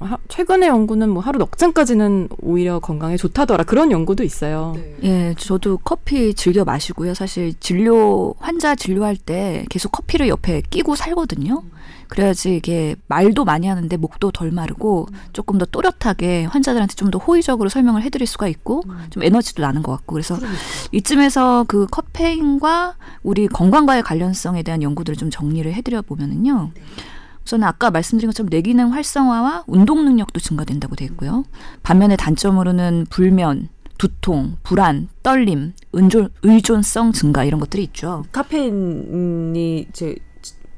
하- 0.00 0.18
최근의 0.28 0.68
연구는 0.68 1.08
뭐 1.10 1.22
하루 1.22 1.38
넉 1.38 1.56
잔까지는 1.58 2.28
오히려 2.40 2.78
건강에 2.80 3.16
좋다더라 3.16 3.64
그런 3.64 3.90
연구도 3.92 4.22
있어요. 4.24 4.72
네. 4.76 4.96
예, 5.04 5.34
저도 5.38 5.78
커피 5.78 6.34
즐겨 6.34 6.64
마시고요. 6.64 7.14
사실 7.14 7.54
진료 7.60 8.34
환자 8.38 8.74
진료할 8.74 9.16
때 9.16 9.64
계속 9.70 9.90
커피를 9.92 10.28
옆에 10.28 10.62
끼고 10.70 10.94
살거든요. 10.96 11.62
그래야지 12.08 12.54
이게 12.56 12.94
말도 13.08 13.44
많이 13.44 13.66
하는데 13.66 13.96
목도 13.96 14.30
덜 14.30 14.52
마르고 14.52 15.08
조금 15.32 15.58
더 15.58 15.64
또렷하게 15.66 16.44
환자들한테 16.44 16.94
좀 16.94 17.10
더 17.10 17.18
호의적으로 17.18 17.68
설명을 17.68 18.02
해드릴 18.02 18.26
수가 18.28 18.46
있고 18.48 18.82
좀 19.10 19.22
에너지도 19.24 19.62
나는 19.62 19.82
것 19.82 19.90
같고 19.92 20.14
그래서 20.14 20.36
이쯤에서 20.92 21.64
그 21.68 21.86
카페인과 21.90 22.94
우리 23.22 23.48
건강과의 23.48 24.02
관련성에 24.02 24.62
대한 24.62 24.82
연구들을 24.82 25.16
좀 25.16 25.30
정리를 25.30 25.72
해드려 25.72 26.02
보면은요. 26.02 26.70
우선 27.46 27.62
아까 27.62 27.92
말씀드린 27.92 28.28
것처럼 28.28 28.48
뇌기능 28.50 28.92
활성화와 28.92 29.64
운동 29.68 30.04
능력도 30.04 30.40
증가된다고 30.40 30.96
돼 30.96 31.04
있고요. 31.04 31.44
반면에 31.84 32.16
단점으로는 32.16 33.06
불면, 33.08 33.68
두통, 33.98 34.56
불안, 34.64 35.08
떨림, 35.22 35.72
은존, 35.94 36.30
의존성 36.42 37.12
증가 37.12 37.44
이런 37.44 37.60
것들이 37.60 37.84
있죠. 37.84 38.24
카페인이 38.32 39.86
이제 39.88 40.16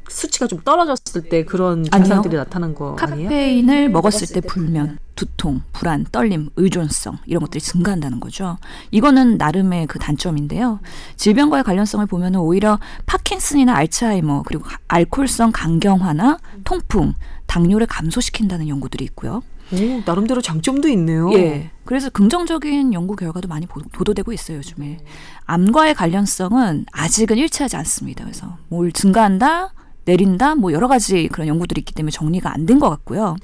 수치가 0.09 0.47
좀 0.47 0.61
떨어졌을 0.65 1.23
때 1.29 1.45
그런. 1.45 1.85
증상들이 1.85 2.37
나타난 2.37 2.75
거 2.75 2.97
아니에요? 3.01 3.29
카페인을 3.29 3.89
먹었을 3.91 4.27
때 4.29 4.41
불면, 4.41 4.99
두통, 5.15 5.63
불안, 5.73 6.05
떨림, 6.11 6.51
의존성 6.57 7.19
이런 7.27 7.41
것들이 7.43 7.61
증가한다는 7.61 8.21
거죠. 8.21 8.59
이거는 8.91 9.37
나름의 9.37 9.87
그 9.87 9.99
단점인데요. 9.99 10.81
질병과의 11.17 11.65
관련성을 11.65 12.07
보면은 12.07 12.41
오히려 12.41 12.79
파킨슨이나 13.07 13.75
알츠하이머 13.77 14.45
그리고 14.47 14.65
알코올성 14.89 15.53
간경화나 15.53 16.39
통풍, 16.65 17.15
당뇨를 17.47 17.87
감소시킨다는 17.87 18.69
연구들이 18.69 19.05
있고요. 19.07 19.43
오, 19.71 20.03
나름대로 20.07 20.41
장점도 20.41 20.89
있네요. 20.89 21.31
예. 21.35 21.71
그래서 21.85 22.09
긍정적인 22.09 22.95
연구 22.95 23.17
결과도 23.17 23.49
많이 23.49 23.67
보- 23.67 23.83
보도되고 23.83 24.33
있어요, 24.33 24.59
요즘에. 24.59 24.99
암과의 25.45 25.95
관련성은 25.95 26.87
아직은 26.93 27.37
일치하지 27.37 27.77
않습니다. 27.77 28.25
그래서 28.25 28.57
뭘 28.69 28.93
증가한다, 28.93 29.73
내린다, 30.13 30.55
뭐 30.55 30.73
여러 30.73 30.89
가지 30.89 31.29
그런 31.29 31.47
연구들이 31.49 31.81
있기 31.81 31.93
때문에 31.93 32.11
정리가 32.11 32.51
안 32.53 32.65
된 32.67 32.79
것 32.81 32.89
같고요. 32.91 33.37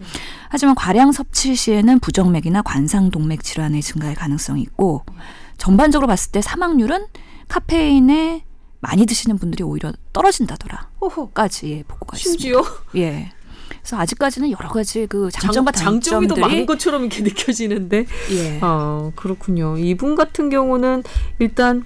하지만 0.48 0.74
과량 0.74 1.12
섭취 1.12 1.54
시에는 1.54 1.98
부정맥이나 2.00 2.62
관상동맥 2.62 3.42
질환의 3.42 3.82
증가의 3.82 4.14
가능성이 4.14 4.62
있고, 4.62 5.02
전반적으로 5.58 6.06
봤을 6.06 6.32
때 6.32 6.40
사망률은 6.40 7.06
카페인에 7.48 8.44
많이 8.80 9.06
드시는 9.06 9.36
분들이 9.38 9.62
오히려 9.64 9.92
떨어진다더라. 10.12 10.88
호호. 11.00 11.30
까지 11.30 11.70
예, 11.70 11.82
보고가 11.84 12.16
있습니다. 12.16 12.40
심지어 12.42 12.62
예. 12.96 13.30
그래서 13.80 13.98
아직까지는 13.98 14.50
여러 14.50 14.68
가지 14.68 15.06
그 15.06 15.30
장, 15.30 15.42
장점과 15.48 15.72
장점이 15.72 16.28
더 16.28 16.36
많은 16.36 16.66
것처럼 16.66 17.02
이렇게 17.04 17.22
느껴지는데. 17.24 18.06
예. 18.32 18.58
아, 18.62 19.10
그렇군요. 19.16 19.76
이분 19.78 20.14
같은 20.16 20.48
경우는 20.50 21.02
일단 21.38 21.84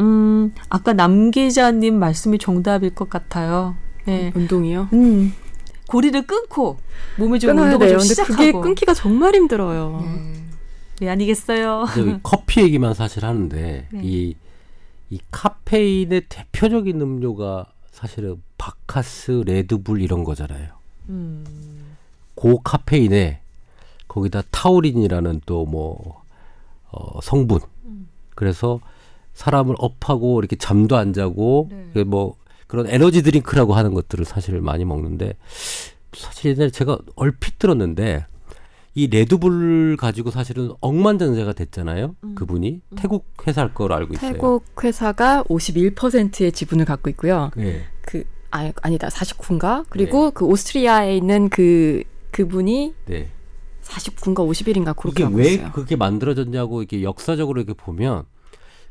음, 0.00 0.52
아까 0.68 0.92
남 0.92 1.30
기자님 1.30 1.98
말씀이 1.98 2.38
정답일 2.38 2.94
것 2.94 3.08
같아요. 3.08 3.76
네. 4.04 4.32
운동이요? 4.34 4.88
음. 4.92 5.32
고리를 5.88 6.26
끊고 6.26 6.78
몸에 7.18 7.38
좀 7.38 7.50
끊어야 7.50 7.72
운동을 7.72 7.86
돼요. 7.86 7.98
좀 7.98 8.00
근데 8.00 8.08
시작하고. 8.14 8.36
그게 8.36 8.52
끊기가 8.52 8.94
정말 8.94 9.34
힘들어요. 9.34 10.00
네. 10.02 10.42
왜 11.02 11.08
아니겠어요? 11.10 11.84
근데 11.92 12.10
여기 12.12 12.20
커피 12.22 12.62
얘기만 12.62 12.94
사실 12.94 13.24
하는데 13.24 13.88
네. 13.90 14.00
이, 14.02 14.34
이 15.10 15.20
카페인의 15.30 16.22
대표적인 16.28 17.00
음료가 17.00 17.66
사실은 17.90 18.42
바카스, 18.58 19.42
레드불 19.46 20.00
이런 20.00 20.24
거잖아요. 20.24 20.68
음. 21.08 21.44
고카페인에 22.34 23.40
거기다 24.08 24.42
타우린이라는 24.50 25.40
또 25.46 25.64
뭐 25.66 26.22
어, 26.90 27.20
성분. 27.22 27.60
그래서 28.34 28.80
사람을 29.34 29.74
up하고 29.78 30.38
이렇게 30.40 30.56
잠도 30.56 30.96
안 30.96 31.12
자고 31.12 31.68
네. 31.94 32.04
뭐 32.04 32.36
그런 32.72 32.86
에너지 32.88 33.22
드링크라고 33.22 33.74
하는 33.74 33.92
것들을 33.92 34.24
사실 34.24 34.58
많이 34.62 34.86
먹는데 34.86 35.34
사실 36.14 36.52
옛날에 36.52 36.70
제가 36.70 36.96
얼핏 37.16 37.58
들었는데 37.58 38.24
이 38.94 39.08
레드불 39.08 39.98
가지고 39.98 40.30
사실은 40.30 40.72
억만장자가 40.80 41.52
됐잖아요. 41.52 42.16
그분이 42.34 42.80
태국 42.96 43.26
회사일 43.46 43.74
거로 43.74 43.94
알고 43.94 44.14
있어요. 44.14 44.32
태국 44.32 44.64
회사가 44.82 45.44
51%의 45.50 46.52
지분을 46.52 46.86
갖고 46.86 47.10
있고요. 47.10 47.50
예. 47.58 47.82
그 48.00 48.24
아, 48.50 48.72
아니다 48.80 49.08
49인가? 49.08 49.84
그리고 49.90 50.30
그 50.30 50.46
오스트리아에 50.46 51.14
있는 51.14 51.50
그 51.50 52.04
그분이 52.30 52.94
네. 53.04 53.28
49인가 53.82 54.48
51인가 54.48 54.96
그렇게 54.96 55.24
그게 55.24 55.36
왜 55.36 55.52
있어요. 55.52 55.72
그게 55.72 55.96
만들어졌냐고 55.96 56.80
이렇게 56.80 57.02
역사적으로 57.02 57.60
이렇게 57.60 57.74
보면 57.74 58.24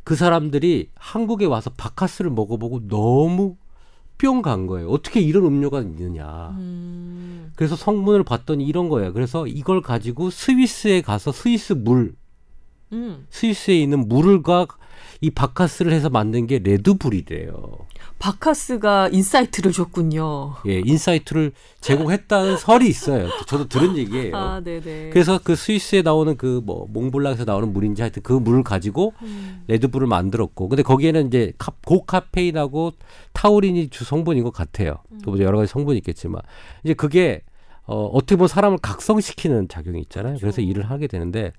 그 0.03 0.15
사람들이 0.15 0.89
한국에 0.93 1.45
와서 1.45 1.71
바카스를 1.75 2.29
먹어보고 2.29 2.88
너무 2.88 3.57
뿅간 4.21 4.67
거예요. 4.67 4.89
어떻게 4.89 5.19
이런 5.19 5.45
음료가 5.45 5.81
있느냐. 5.81 6.49
음. 6.57 7.51
그래서 7.55 7.75
성분을 7.75 8.23
봤더니 8.23 8.65
이런 8.65 8.87
거예요. 8.87 9.13
그래서 9.13 9.47
이걸 9.47 9.81
가지고 9.81 10.29
스위스에 10.29 11.01
가서 11.01 11.31
스위스 11.31 11.73
물, 11.73 12.15
음. 12.93 13.25
스위스에 13.29 13.79
있는 13.79 14.07
물과 14.07 14.67
이 15.22 15.29
박카스를 15.29 15.91
해서 15.93 16.10
만든 16.10 16.48
게 16.48 16.60
레드불이래요. 16.60 17.53
박카스가 18.19 19.09
insight를 19.11 19.71
줬군요. 19.72 20.53
예, 20.67 20.79
insight를 20.85 21.53
제공했다는 21.81 22.58
설이 22.58 22.88
있어요. 22.88 23.27
저도 23.48 23.67
들은 23.67 23.98
얘기예요. 23.98 24.36
아, 24.38 24.60
네네. 24.60 25.10
그래서 25.10 25.39
그 25.43 25.55
스위스에 25.55 26.01
나오는 26.03 26.38
그 26.38 26.62
뭐 26.63 26.86
몽블랑에서 26.91 27.46
나오는 27.46 27.74
물인지 27.74 28.01
하여튼 28.03 28.22
그 28.22 28.34
물을 28.34 28.62
가지고 28.63 29.13
음. 29.24 29.63
레드불을 29.67 30.05
만들었고 30.08 30.70
근데 30.70 30.84
거기에는 30.84 31.27
이제 31.27 31.53
카- 31.58 31.74
고카페인하고 31.86 32.91
타우린이 33.34 33.89
주 33.89 34.03
성분인 34.03 34.43
것 34.43 34.53
같아요. 34.53 34.98
또 35.24 35.39
여러 35.39 35.58
가지 35.58 35.72
성분이 35.72 35.98
있겠지만 36.00 36.41
이제 36.84 36.93
그게 36.93 37.41
어, 37.86 38.05
어떻게 38.05 38.36
보면 38.36 38.48
사람을 38.48 38.77
각성시키는 38.77 39.67
작용이 39.67 40.00
있잖아요. 40.01 40.38
그래서 40.39 40.62
일을 40.62 40.89
하게 40.91 41.08
되는데 41.08 41.51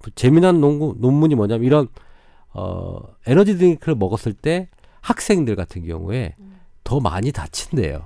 뭐 0.00 0.10
재미난 0.16 0.60
논문이 0.60 1.36
뭐냐면 1.36 1.64
이런 1.64 1.86
어, 2.58 3.00
에너지 3.26 3.56
드링크를 3.56 3.94
먹었을 3.94 4.32
때 4.32 4.68
학생들 5.00 5.54
같은 5.56 5.86
경우에 5.86 6.34
더 6.84 6.98
많이 7.00 7.30
다친대요. 7.32 8.02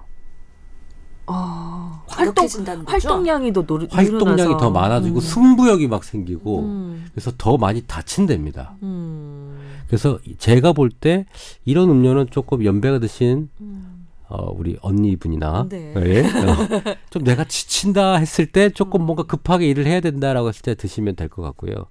아, 1.27 2.03
활동. 2.09 2.47
활동량이 2.85 3.53
더 3.53 3.63
노, 3.65 3.79
활동량이 3.91 4.37
늘어나서. 4.37 4.57
더 4.59 4.71
많아지고 4.71 5.17
음. 5.17 5.21
승부욕이 5.21 5.87
막 5.87 6.05
생기고 6.05 6.61
음. 6.61 7.07
그래서 7.13 7.31
더 7.39 7.57
많이 7.57 7.81
다친답니다. 7.83 8.75
음. 8.83 9.59
그래서 9.87 10.19
제가 10.39 10.73
볼 10.73 10.91
때 10.91 11.27
이런 11.65 11.89
음료는 11.91 12.27
조금 12.31 12.65
연배가 12.65 12.99
드신 12.99 13.49
음. 13.61 14.07
어, 14.29 14.51
우리 14.53 14.77
언니분이나 14.83 15.67
네. 15.69 15.93
예? 15.97 16.21
어, 16.23 16.97
좀 17.11 17.23
내가 17.25 17.45
지친다 17.45 18.17
했을 18.17 18.47
때 18.47 18.71
조금 18.71 19.03
뭔가 19.03 19.23
급하게 19.23 19.69
일을 19.69 19.87
해야 19.87 20.01
된다라고 20.01 20.49
했을 20.49 20.63
때 20.63 20.75
드시면 20.75 21.17
될 21.17 21.29
것 21.29 21.43
같고요. 21.43 21.87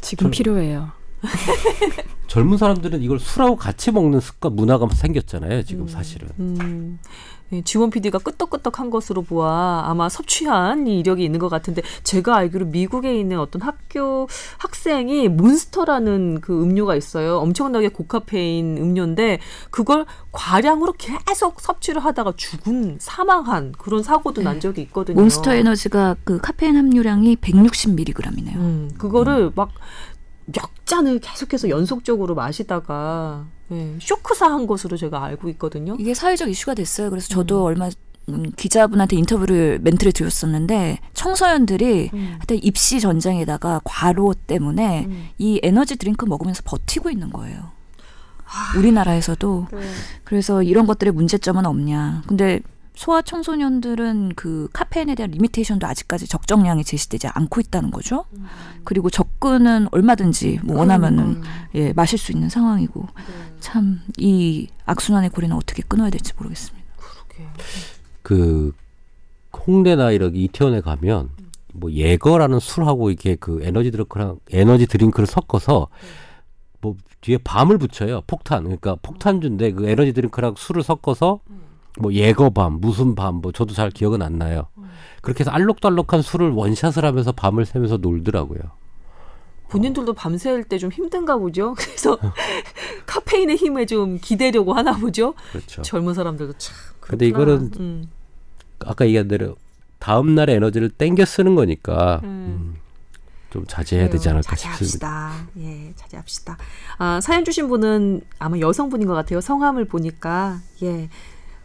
지금 0.00 0.26
저- 0.26 0.30
필요해요. 0.30 0.90
젊은 2.26 2.56
사람들은 2.56 3.02
이걸 3.02 3.18
술하고 3.18 3.56
같이 3.56 3.90
먹는 3.90 4.20
습관 4.20 4.56
문화가 4.56 4.88
생겼잖아요. 4.88 5.62
지금 5.64 5.86
사실은. 5.86 6.28
음. 6.38 6.98
네, 7.52 7.60
지원 7.66 7.90
PD가 7.90 8.16
끄떡끄떡한 8.16 8.88
것으로 8.88 9.20
보아 9.20 9.82
아마 9.84 10.08
섭취한 10.08 10.86
이 10.86 11.00
이력이 11.00 11.22
있는 11.22 11.38
것 11.38 11.50
같은데 11.50 11.82
제가 12.02 12.34
알기로 12.34 12.64
미국에 12.64 13.14
있는 13.14 13.38
어떤 13.38 13.60
학교 13.60 14.26
학생이 14.56 15.28
몬스터라는 15.28 16.40
그 16.40 16.62
음료가 16.62 16.96
있어요. 16.96 17.36
엄청나게 17.40 17.88
고카페인 17.88 18.78
음료인데 18.78 19.40
그걸 19.70 20.06
과량으로 20.32 20.94
계속 20.94 21.60
섭취를 21.60 22.02
하다가 22.02 22.32
죽은 22.38 22.96
사망한 22.98 23.72
그런 23.76 24.02
사고도 24.02 24.40
난 24.40 24.58
적이 24.58 24.80
있거든요. 24.82 25.20
몬스터 25.20 25.52
에너지가 25.52 26.16
그 26.24 26.38
카페인 26.38 26.78
함유량이 26.78 27.36
160mg이네요. 27.36 28.56
음, 28.56 28.90
그거를 28.96 29.52
막 29.54 29.72
몇 30.52 30.86
잔을 30.86 31.18
계속해서 31.18 31.68
연속적으로 31.68 32.34
마시다가 32.34 33.46
예, 33.70 33.96
쇼크사한 34.00 34.66
것으로 34.66 34.96
제가 34.96 35.24
알고 35.24 35.48
있거든요. 35.50 35.96
이게 35.98 36.14
사회적 36.14 36.48
이슈가 36.48 36.74
됐어요. 36.74 37.10
그래서 37.10 37.28
저도 37.28 37.64
얼마 37.64 37.88
음, 38.28 38.52
기자분한테 38.56 39.16
인터뷰를 39.16 39.80
멘트를 39.82 40.12
드렸었는데 40.12 40.98
청소년들이 41.14 42.10
음. 42.12 42.34
하여튼 42.34 42.62
입시 42.62 43.00
전쟁에다가 43.00 43.80
과로 43.84 44.34
때문에 44.46 45.06
음. 45.06 45.28
이 45.38 45.58
에너지 45.62 45.96
드링크 45.96 46.24
먹으면서 46.24 46.62
버티고 46.64 47.10
있는 47.10 47.30
거예요. 47.30 47.72
우리나라에서도 48.76 49.68
네. 49.72 49.80
그래서 50.24 50.62
이런 50.62 50.86
것들의 50.86 51.12
문제점은 51.14 51.64
없냐. 51.64 52.22
근데 52.26 52.60
소아 52.94 53.22
청소년들은 53.22 54.32
그 54.36 54.68
카페인에 54.72 55.14
대한 55.14 55.30
limitation도 55.30 55.86
아직까지 55.86 56.28
적정량이 56.28 56.84
제시되지 56.84 57.28
않고 57.28 57.60
있다는 57.60 57.90
거죠. 57.90 58.24
그리고 58.84 59.08
접근은 59.08 59.88
얼마든지 59.92 60.60
뭐 60.62 60.78
원하면은 60.78 61.42
예 61.74 61.92
마실 61.94 62.18
수 62.18 62.32
있는 62.32 62.48
상황이고 62.48 63.06
참 63.60 64.41
이 64.41 64.68
악순환의 64.84 65.30
고리는 65.30 65.56
어떻게 65.56 65.82
끊어야 65.82 66.10
될지 66.10 66.32
모르겠습니다. 66.36 66.86
그러게. 66.96 67.48
그 68.22 68.72
홍대나 69.66 70.10
이런 70.10 70.34
이태원에 70.34 70.80
가면 70.80 71.30
뭐 71.72 71.90
예거라는 71.90 72.60
술하고 72.60 73.10
이렇게 73.10 73.36
그 73.36 73.60
에너지 73.62 73.90
드링크랑 73.90 74.38
에너지 74.50 74.86
드링크를 74.86 75.26
섞어서 75.26 75.88
뭐 76.80 76.96
뒤에 77.22 77.38
bomb을 77.38 77.78
붙여요 77.78 78.22
폭탄 78.26 78.64
그러니까 78.64 78.96
폭탄주인데 79.00 79.72
그 79.72 79.88
에너지 79.88 80.12
드링크랑 80.12 80.54
술을 80.58 80.82
섞어서 80.82 81.40
뭐 81.98 82.12
예거bomb 82.12 82.74
무슨 82.80 83.14
bomb 83.14 83.36
뭐 83.42 83.52
저도 83.52 83.74
잘 83.74 83.90
기억은 83.90 84.22
안 84.22 84.38
나요 84.38 84.66
그렇게 85.20 85.40
해서 85.40 85.50
알록달록한 85.50 86.22
술을 86.22 86.50
원샷을 86.50 87.04
하면서 87.04 87.32
밤을 87.32 87.66
새면서 87.66 87.98
놀더라고요 87.98 88.60
본인들도 89.68 90.12
밤샐 90.14 90.64
때 90.68 90.78
좀 90.78 90.90
힘든가 90.92 91.38
보죠. 91.38 91.74
그래서 91.78 92.18
카페인의 93.06 93.56
힘에 93.56 93.86
좀 93.86 94.18
기대려고 94.20 94.74
하나 94.74 94.92
보죠. 94.96 95.34
그렇죠 95.50 95.80
젊은 95.82 96.12
사람들도 96.12 96.54
참. 96.58 96.74
근데 97.00 97.30
그렇구나. 97.30 97.54
이거는 97.56 97.72
음. 97.80 98.10
아까 98.80 99.06
얘기한 99.06 99.28
대로 99.28 99.56
다음 99.98 100.34
날의 100.34 100.56
에너지를 100.56 100.90
땡겨 100.90 101.24
쓰는 101.24 101.54
거니까 101.54 102.20
음. 102.24 102.28
음, 102.28 102.76
좀 103.50 103.64
자제해야 103.66 104.10
되지. 104.10 104.28
않을까 104.28 104.56
싶습니다. 104.56 105.30
자제합시다. 105.30 105.48
예, 105.60 105.92
자제합시다. 105.96 106.58
아, 106.98 107.20
사연 107.22 107.44
주신 107.46 107.68
분은 107.68 108.22
아마 108.38 108.58
여성분인 108.58 109.06
것 109.08 109.14
같아요. 109.14 109.40
성함을 109.40 109.86
보니까 109.86 110.58
예. 110.82 111.08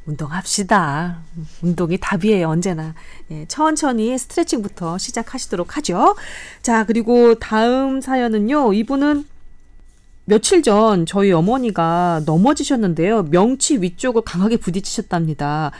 운동합시다. 0.07 1.19
운동이 1.61 1.97
답이에요, 1.99 2.47
언제나. 2.47 2.95
예, 3.29 3.45
천천히 3.47 4.17
스트레칭부터 4.17 4.97
시작하시도록 4.97 5.77
하죠. 5.77 6.15
자, 6.61 6.85
그리고 6.85 7.35
다음 7.35 8.01
사연은요, 8.01 8.73
이분은 8.73 9.25
며칠 10.25 10.63
전 10.63 11.05
저희 11.05 11.31
어머니가 11.31 12.21
넘어지셨는데요. 12.25 13.23
명치 13.23 13.81
위쪽을 13.81 14.23
강하게 14.23 14.57
부딪히셨답니다. 14.57 15.71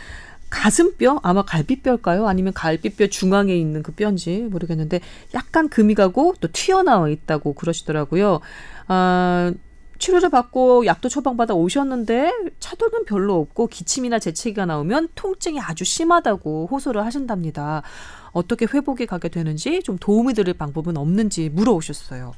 가슴뼈? 0.49 1.19
아마 1.23 1.43
갈비뼈일까요? 1.43 2.27
아니면 2.27 2.53
갈비뼈 2.53 3.07
중앙에 3.07 3.53
있는 3.53 3.83
그 3.83 3.91
뼈인지 3.91 4.47
모르겠는데 4.49 5.01
약간 5.33 5.67
금이 5.67 5.95
가고 5.95 6.33
또 6.39 6.47
튀어나와 6.49 7.09
있다고 7.09 7.53
그러시더라고요. 7.53 8.39
아, 8.87 9.51
치료를 9.97 10.29
받고 10.29 10.86
약도 10.86 11.10
처방받아 11.10 11.53
오셨는데 11.53 12.31
차도는 12.60 13.05
별로 13.05 13.39
없고 13.39 13.67
기침이나 13.67 14.19
재채기가 14.19 14.65
나오면 14.65 15.10
통증이 15.15 15.60
아주 15.60 15.83
심하다고 15.83 16.67
호소를 16.71 17.05
하신답니다. 17.05 17.83
어떻게 18.31 18.65
회복이 18.65 19.05
가게 19.05 19.29
되는지 19.29 19.81
좀 19.83 19.97
도움이 19.97 20.33
드릴 20.33 20.53
방법은 20.53 20.97
없는지 20.97 21.49
물어오셨어요. 21.49 22.33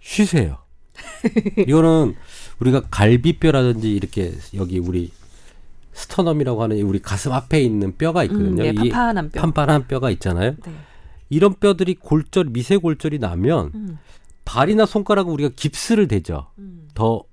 쉬세요. 0.00 0.58
이거는 1.66 2.14
우리가 2.58 2.82
갈비뼈라든지 2.90 3.92
이렇게 3.92 4.32
여기 4.54 4.78
우리 4.78 5.10
스터넘이라고 5.92 6.62
하는 6.62 6.76
이 6.76 6.82
우리 6.82 7.00
가슴 7.00 7.32
앞에 7.32 7.60
있는 7.60 7.96
뼈가 7.96 8.24
있거든요. 8.24 8.50
음, 8.50 8.56
네, 8.56 8.70
이 8.70 8.74
판판한 8.74 9.30
뼈. 9.30 9.40
판판한 9.40 9.86
뼈가 9.86 10.10
있잖아요. 10.10 10.56
네. 10.64 10.72
이런 11.28 11.54
뼈들이 11.54 11.94
골절 11.94 12.46
미세 12.50 12.76
골절이 12.76 13.18
나면 13.18 13.70
음, 13.74 13.98
발이나 14.52 14.84
손가락은 14.84 15.32
우리가 15.32 15.50
깁스를 15.56 16.08
대죠. 16.08 16.48
음, 16.58 16.88
더 16.94 17.24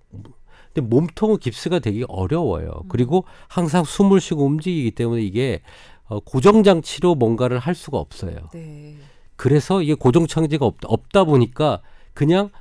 근데 0.73 0.87
몸통은 0.87 1.39
깁스가 1.39 1.79
되기 1.79 2.05
어려워요. 2.07 2.69
음. 2.83 2.87
그리고 2.87 3.25
항상 3.49 3.83
숨을 3.83 4.21
쉬고 4.21 4.45
움직이기 4.45 4.91
때문에 4.91 5.21
이게 5.21 5.61
어, 6.05 6.19
고정 6.21 6.63
장치로 6.63 7.15
뭔가를 7.15 7.59
할 7.59 7.75
수가 7.75 7.97
없어요. 7.97 8.35
네. 8.53 8.95
그래서 9.35 9.81
이게 9.81 9.95
고정 9.95 10.27
장치가 10.27 10.65
없, 10.65 10.75
없다 10.85 11.25
보니까 11.25 11.81
그냥 12.13 12.51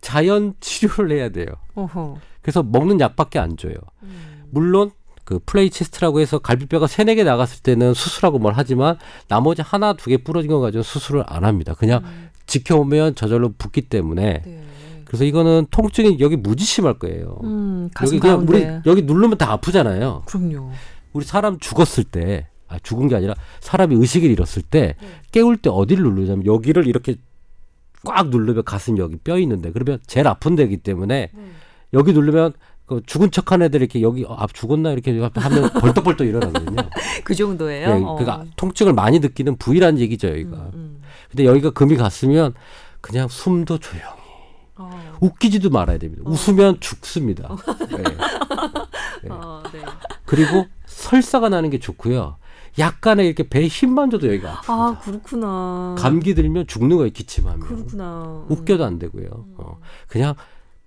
자연 0.00 0.54
치료를 0.60 1.16
해야 1.16 1.28
돼요. 1.30 1.46
어허. 1.74 2.18
그래서 2.42 2.62
먹는 2.62 3.00
약밖에 3.00 3.38
안 3.38 3.56
줘요. 3.56 3.74
음, 4.02 4.44
물론 4.50 4.90
그 5.24 5.38
플레이치스트라고 5.44 6.20
해서 6.20 6.38
갈비뼈가 6.38 6.86
세네 6.86 7.14
개 7.14 7.24
나갔을 7.24 7.62
때는 7.62 7.94
수술하고 7.94 8.38
뭘 8.38 8.52
하지만 8.56 8.98
나머지 9.28 9.62
하나 9.62 9.92
두 9.94 10.10
개 10.10 10.16
부러진 10.18 10.50
거 10.50 10.60
가지고 10.60 10.82
수술을 10.82 11.24
안 11.26 11.44
합니다. 11.44 11.74
그냥 11.74 12.02
음, 12.04 12.30
지켜오면 12.48 13.14
저절로 13.14 13.52
붓기 13.56 13.82
때문에 13.82 14.42
네. 14.44 14.62
그래서 15.04 15.24
이거는 15.24 15.66
통증이 15.70 16.18
여기 16.20 16.36
무지 16.36 16.64
심할 16.64 16.98
거예요. 16.98 17.38
음, 17.44 17.88
가슴 17.94 18.16
여기 18.16 18.20
그냥. 18.20 18.44
우리 18.48 18.66
여기 18.84 19.02
누르면 19.02 19.38
다 19.38 19.52
아프잖아요. 19.52 20.24
그럼요. 20.26 20.72
우리 21.12 21.24
사람 21.24 21.58
죽었을 21.58 22.04
때, 22.04 22.46
아, 22.66 22.78
죽은 22.82 23.08
게 23.08 23.16
아니라 23.16 23.34
사람이 23.60 23.94
의식을 23.94 24.28
잃었을 24.30 24.62
때 24.62 24.96
네. 25.00 25.08
깨울 25.32 25.56
때 25.56 25.70
어디를 25.70 26.04
누르냐면 26.04 26.44
여기를 26.44 26.86
이렇게 26.86 27.16
꽉 28.04 28.28
누르면 28.28 28.64
가슴 28.64 28.98
여기 28.98 29.16
뼈 29.16 29.38
있는데 29.38 29.72
그러면 29.72 29.98
제일 30.06 30.28
아픈 30.28 30.56
데이기 30.56 30.78
때문에 30.78 31.30
네. 31.32 31.42
여기 31.94 32.12
누르면 32.12 32.52
그 32.84 33.02
죽은 33.06 33.30
척한 33.30 33.62
애들 33.62 33.80
이렇게 33.80 34.02
여기 34.02 34.24
어, 34.24 34.34
아 34.38 34.46
죽었나 34.52 34.92
이렇게 34.92 35.18
하면 35.18 35.70
벌떡벌떡 35.80 36.26
일어나거든요. 36.26 36.76
그 37.24 37.34
정도예요. 37.34 37.94
네, 37.94 38.04
어. 38.04 38.16
그러니까 38.16 38.44
통증을 38.56 38.92
많이 38.94 39.20
느끼는 39.20 39.56
부위란 39.56 39.98
얘기죠 39.98 40.28
여기가. 40.28 40.56
음, 40.56 40.70
음. 40.74 41.00
근데 41.30 41.44
여기가 41.44 41.70
금이 41.70 41.96
갔으면 41.96 42.54
그냥 43.00 43.28
숨도 43.28 43.78
조용히 43.78 44.06
어. 44.76 45.16
웃기지도 45.20 45.70
말아야 45.70 45.98
됩니다. 45.98 46.22
웃으면 46.24 46.80
죽습니다. 46.80 47.56
네. 47.90 48.02
네. 49.24 49.28
어, 49.30 49.62
네. 49.72 49.82
그리고 50.24 50.66
설사가 50.86 51.48
나는 51.48 51.70
게 51.70 51.78
좋고요. 51.78 52.36
약간의 52.78 53.26
이렇게 53.26 53.48
배에 53.48 53.66
힘만 53.66 54.10
줘도 54.10 54.28
여기가 54.28 54.60
아픕니다. 54.62 54.70
아 54.70 54.98
그렇구나. 55.00 55.96
감기 55.98 56.34
들면 56.34 56.66
죽는 56.68 56.96
거예요 56.96 57.10
기침하면. 57.12 57.60
그렇구나. 57.60 58.44
웃겨도 58.48 58.84
안 58.84 58.98
되고요. 58.98 59.28
어, 59.56 59.80
그냥 60.06 60.34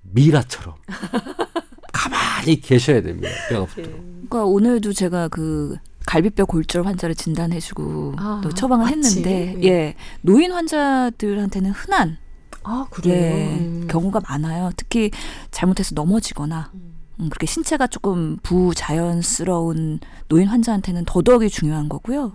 미라처럼 0.03 0.75
가만히 1.91 2.61
계셔야 2.61 3.01
됩니다. 3.01 3.29
뼈가 3.49 3.65
붙도록. 3.65 3.91
그러니까 3.99 4.45
오늘도 4.45 4.93
제가 4.93 5.27
그 5.27 5.75
갈비뼈 6.11 6.43
골절 6.43 6.85
환자를 6.85 7.15
진단해주고 7.15 8.15
아, 8.17 8.41
또 8.43 8.49
처방을 8.49 8.83
맞지. 8.83 9.19
했는데 9.19 9.55
예. 9.63 9.67
예 9.67 9.95
노인 10.19 10.51
환자들한테는 10.51 11.71
흔한 11.71 12.17
아 12.63 12.85
그래요. 12.91 13.15
예, 13.15 13.57
음. 13.59 13.87
경우가 13.89 14.19
많아요. 14.27 14.71
특히 14.75 15.09
잘못해서 15.51 15.95
넘어지거나 15.95 16.71
음. 16.73 16.90
음, 17.21 17.29
그렇게 17.29 17.45
신체가 17.45 17.87
조금 17.87 18.37
부자연스러운 18.43 19.99
노인 20.27 20.47
환자한테는 20.47 21.05
더더욱이 21.05 21.49
중요한 21.49 21.87
거고요. 21.87 22.33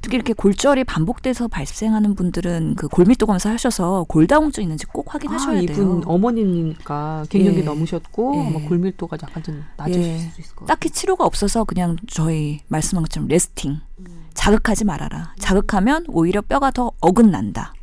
특히 0.00 0.16
이렇게 0.16 0.32
골절이 0.32 0.84
반복돼서 0.84 1.48
발생하는 1.48 2.14
분들은 2.14 2.76
그 2.76 2.88
골밀도 2.88 3.26
검사 3.26 3.50
하셔서 3.50 4.04
골다공증 4.08 4.62
있는지 4.62 4.86
꼭 4.86 5.12
확인하셔야 5.12 5.58
아, 5.58 5.60
돼요. 5.60 5.72
이분 5.72 6.02
어머니니까 6.04 7.24
갱년기 7.28 7.60
예. 7.60 7.64
넘으셨고 7.64 8.34
예. 8.36 8.46
아마 8.46 8.68
골밀도가 8.68 9.18
약간 9.22 9.42
좀 9.42 9.64
낮으실 9.76 10.02
예. 10.02 10.18
수 10.18 10.40
있을 10.40 10.54
것 10.54 10.60
같아요. 10.60 10.66
딱히 10.66 10.90
치료가 10.90 11.24
없어서 11.24 11.64
그냥 11.64 11.96
저희 12.06 12.60
말씀한 12.68 13.02
것처럼 13.02 13.28
레스팅 13.28 13.80
음. 13.98 14.06
자극하지 14.34 14.84
말아라. 14.84 15.34
자극하면 15.38 16.04
오히려 16.08 16.42
뼈가 16.42 16.70
더 16.70 16.92
어긋난다. 17.00 17.74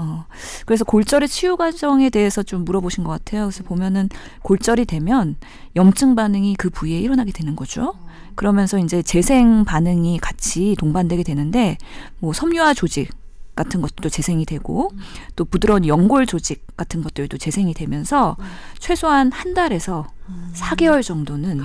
어, 0.00 0.24
그래서 0.64 0.84
골절의 0.84 1.28
치유 1.28 1.56
과정에 1.56 2.08
대해서 2.08 2.42
좀 2.42 2.64
물어보신 2.64 3.04
것 3.04 3.10
같아요. 3.10 3.42
그래서 3.44 3.62
보면은 3.62 4.08
골절이 4.42 4.86
되면 4.86 5.36
염증 5.76 6.14
반응이 6.14 6.56
그 6.56 6.70
부위에 6.70 6.98
일어나게 6.98 7.32
되는 7.32 7.54
거죠. 7.54 7.94
그러면서 8.34 8.78
이제 8.78 9.02
재생 9.02 9.64
반응이 9.64 10.18
같이 10.18 10.74
동반되게 10.78 11.22
되는데 11.22 11.76
뭐 12.18 12.32
섬유화 12.32 12.74
조직 12.74 13.10
같은 13.54 13.82
것도 13.82 14.08
재생이 14.08 14.46
되고 14.46 14.90
또 15.36 15.44
부드러운 15.44 15.86
연골 15.86 16.24
조직 16.24 16.66
같은 16.78 17.02
것들도 17.02 17.36
재생이 17.36 17.74
되면서 17.74 18.36
최소한 18.78 19.30
한 19.32 19.52
달에서 19.52 20.06
사 20.54 20.74
4개월 20.76 21.02
정도는 21.02 21.60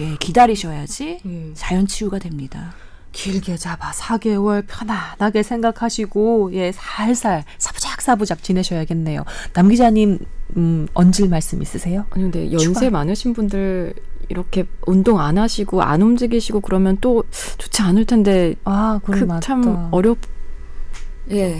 예, 0.00 0.16
기다리셔야지 0.16 1.20
예. 1.24 1.54
자연 1.54 1.86
치유가 1.86 2.18
됩니다. 2.18 2.74
길게 3.14 3.56
잡아 3.56 3.90
4개월 3.92 4.64
편안하게 4.66 5.42
생각하시고 5.42 6.50
예 6.52 6.72
살살 6.72 7.44
사부작 7.58 8.02
사부작 8.02 8.42
지내셔야겠네요. 8.42 9.24
남 9.54 9.68
기자님 9.68 10.18
음, 10.56 10.86
얹을 10.92 11.28
말씀 11.30 11.62
있으세요? 11.62 12.04
아니 12.10 12.24
근데 12.24 12.52
연세 12.52 12.72
추가. 12.86 12.90
많으신 12.90 13.32
분들 13.32 13.94
이렇게 14.28 14.64
운동 14.86 15.20
안 15.20 15.38
하시고 15.38 15.82
안 15.82 16.02
움직이시고 16.02 16.60
그러면 16.60 16.98
또 17.00 17.24
좋지 17.56 17.82
않을 17.82 18.04
텐데 18.04 18.54
아 18.64 19.00
그럼 19.04 19.28
그. 19.28 19.40
참 19.40 19.88
어렵 19.90 20.18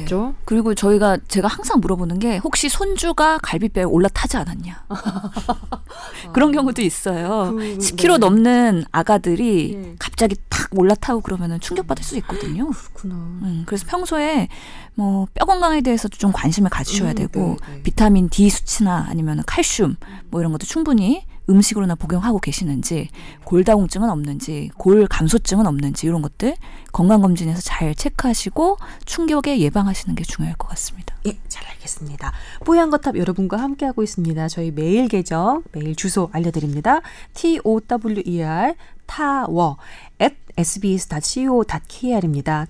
죠. 0.07 0.35
예. 0.37 0.43
그리고 0.45 0.75
저희가 0.75 1.19
제가 1.29 1.49
항상 1.49 1.81
물어보는 1.81 2.19
게 2.19 2.39
혹시 2.39 2.69
손주가 2.69 3.39
갈비뼈에 3.39 3.85
올라타지 3.85 4.37
않았냐 4.37 4.85
그런 6.33 6.53
경우도 6.53 6.83
있어요. 6.83 7.55
그, 7.57 7.79
10kg 7.79 8.13
네. 8.13 8.19
넘는 8.19 8.85
아가들이 8.93 9.75
예. 9.75 9.95
갑자기 9.99 10.37
탁 10.49 10.69
올라타고 10.77 11.21
그러면은 11.21 11.61
충격받을 11.61 12.03
수 12.05 12.17
있거든요. 12.19 12.71
그렇구나. 12.71 13.15
음, 13.15 13.63
그래서 13.67 13.87
평소에 13.89 14.49
뭐 14.95 15.27
뼈 15.35 15.45
건강에 15.47 15.81
대해서도 15.81 16.17
좀 16.17 16.33
관심을 16.33 16.71
가지셔야 16.71 17.11
음, 17.11 17.15
되고 17.15 17.57
네, 17.67 17.75
네. 17.75 17.83
비타민 17.83 18.29
D 18.29 18.49
수치나 18.51 19.07
아니면 19.09 19.43
칼슘 19.47 19.97
뭐 20.31 20.41
이런 20.41 20.53
것도 20.53 20.67
충분히 20.67 21.27
음식으로나 21.49 21.95
복용하고 21.95 22.39
계시는지 22.39 23.09
골다공증은 23.45 24.09
없는지 24.11 24.71
골 24.77 25.07
감소증은 25.07 25.67
없는지 25.67 26.07
이런 26.07 26.23
것들 26.23 26.57
건강 26.93 27.21
검진에서 27.23 27.61
잘 27.61 27.95
체크하시고 27.95 28.77
충격에 29.05 29.59
예방하시는 29.59 30.15
게 30.15 30.25
중요할 30.25 30.57
것 30.57 30.69
같습니다. 30.69 31.15
예, 31.27 31.39
잘 31.49 31.67
알겠습니다. 31.69 32.33
뽀얀 32.65 32.91
거탑 32.91 33.17
여러분과 33.17 33.57
함께하고 33.59 34.03
있습니다. 34.03 34.49
저희 34.49 34.71
메일 34.71 35.09
계정, 35.09 35.63
메일 35.73 35.95
주소 35.97 36.31
알려드립니다. 36.33 37.01
T-O-W-E-R 37.35 38.75
타워 39.07 39.77
at 40.21 40.37
sbs.co.kr입니다. 40.57 41.67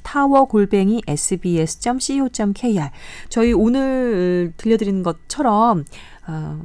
타워 0.03 0.47
골뱅이 0.47 1.03
sbs.co.kr 1.07 2.91
저희 3.29 3.53
오늘 3.53 4.55
들려드리는 4.57 5.03
것처럼 5.03 5.85
어, 6.27 6.63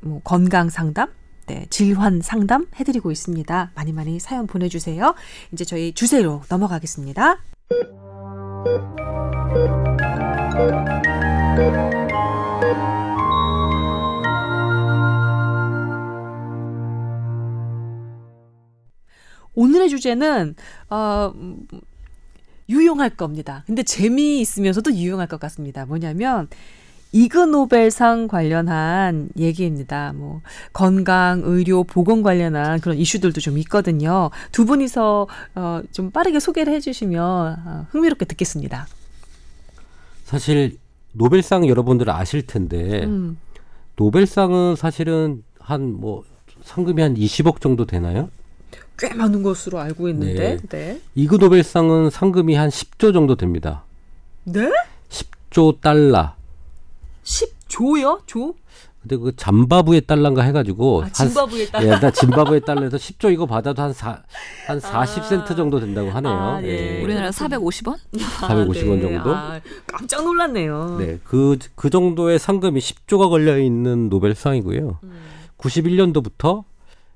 뭐 0.00 0.20
건강 0.22 0.68
상담 0.68 1.08
네, 1.48 1.66
질환 1.70 2.20
상담 2.20 2.66
해드리고 2.78 3.10
있습니다. 3.10 3.72
많이 3.74 3.92
많이 3.92 4.20
사연 4.20 4.46
보내주세요. 4.46 5.14
이제 5.50 5.64
저희 5.64 5.92
주제로 5.94 6.42
넘어가겠습니다. 6.50 7.38
오늘의 19.54 19.88
주제는 19.88 20.54
어, 20.90 21.32
음, 21.34 21.66
유용할 22.68 23.08
겁니다. 23.08 23.64
근데 23.66 23.82
재미있으면서도 23.82 24.92
유용할 24.92 25.26
것 25.28 25.40
같습니다. 25.40 25.86
뭐냐면 25.86 26.48
이그노벨상 27.18 28.28
관련한 28.28 29.28
얘기입니다. 29.36 30.12
뭐 30.14 30.40
건강, 30.72 31.42
의료, 31.44 31.82
보건 31.82 32.22
관련한 32.22 32.80
그런 32.80 32.96
이슈들도 32.96 33.40
좀 33.40 33.58
있거든요. 33.58 34.30
두 34.52 34.64
분이서 34.64 35.26
어, 35.56 35.80
좀 35.90 36.10
빠르게 36.10 36.38
소개를 36.38 36.72
해주시면 36.74 37.22
어, 37.66 37.86
흥미롭게 37.90 38.24
듣겠습니다. 38.24 38.86
사실 40.24 40.78
노벨상 41.12 41.66
여러분들 41.66 42.08
아실 42.10 42.46
텐데 42.46 43.04
음, 43.04 43.38
노벨상은 43.96 44.76
사실은 44.76 45.42
한 45.58 45.92
뭐 45.98 46.24
상금이 46.62 47.00
한 47.00 47.14
20억 47.14 47.60
정도 47.60 47.86
되나요? 47.86 48.30
꽤 48.98 49.14
많은 49.14 49.42
것으로 49.42 49.78
알고 49.78 50.08
있는데, 50.10 50.58
네, 50.68 51.00
이그 51.14 51.36
노벨상은 51.36 52.10
상금이 52.10 52.54
한 52.56 52.68
10조 52.68 53.12
정도 53.14 53.36
됩니다. 53.36 53.84
네? 54.44 54.70
10조 55.08 55.80
달러. 55.80 56.34
10조요? 57.28 58.22
조? 58.26 58.54
근데 59.00 59.16
그 59.16 59.36
잠바부에 59.36 60.00
달러인가 60.00 60.42
해가지고 60.42 61.04
아, 61.04 61.08
짐바브에 61.10 61.64
한, 61.64 61.72
달러. 61.72 61.86
예, 61.86 62.00
나 62.00 62.10
짐바브에 62.10 62.60
달러에서 62.60 62.96
10조 62.96 63.32
이거 63.32 63.46
받아도 63.46 63.80
한, 63.80 63.92
사, 63.92 64.22
한 64.66 64.80
40센트 64.80 65.56
정도 65.56 65.78
된다고 65.78 66.10
하네요. 66.10 66.32
아, 66.32 66.60
네. 66.60 66.68
예. 66.98 67.02
우리나라 67.02 67.30
450원? 67.30 67.96
450원 68.12 69.00
정도? 69.00 69.34
아, 69.34 69.60
깜짝 69.86 70.24
놀랐네요. 70.24 70.96
네, 70.98 71.18
그, 71.22 71.58
그 71.76 71.90
정도의 71.90 72.38
상금이 72.38 72.80
10조가 72.80 73.28
걸려 73.28 73.58
있는 73.58 74.08
노벨상이고요. 74.08 74.98
음. 75.02 75.20
91년도부터 75.58 76.64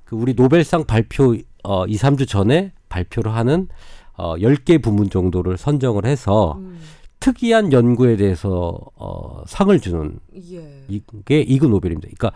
그 0.04 0.16
우리 0.16 0.34
노벨상 0.34 0.84
발표 0.84 1.36
어, 1.64 1.86
2, 1.86 1.96
3주 1.96 2.28
전에 2.28 2.72
발표를 2.88 3.34
하는 3.34 3.68
어, 4.14 4.36
10개 4.36 4.82
부문 4.82 5.10
정도를 5.10 5.56
선정을 5.56 6.04
해서 6.06 6.56
음, 6.58 6.78
특이한 7.22 7.72
연구에 7.72 8.16
대해서 8.16 8.76
어, 8.96 9.44
상을 9.46 9.78
주는 9.78 10.18
예. 10.50 10.84
이게 10.88 11.40
이그 11.40 11.66
노벨입니다. 11.66 12.08
그러니까 12.16 12.32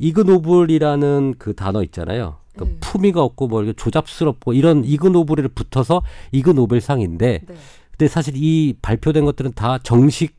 이그 0.00 0.22
노벨이라는 0.22 1.34
그 1.38 1.54
단어 1.54 1.84
있잖아요. 1.84 2.38
그 2.56 2.64
네. 2.64 2.76
품위가 2.80 3.22
없고 3.22 3.46
뭐 3.46 3.62
이렇게 3.62 3.76
조잡스럽고 3.76 4.52
이런 4.52 4.84
이그 4.84 5.06
노벨에 5.06 5.46
붙어서 5.46 6.02
이그 6.32 6.50
노벨상인데 6.50 7.42
네. 7.46 7.54
근데 7.92 8.08
사실 8.08 8.34
이 8.36 8.74
발표된 8.82 9.24
것들은 9.24 9.52
다 9.54 9.78
정식 9.78 10.34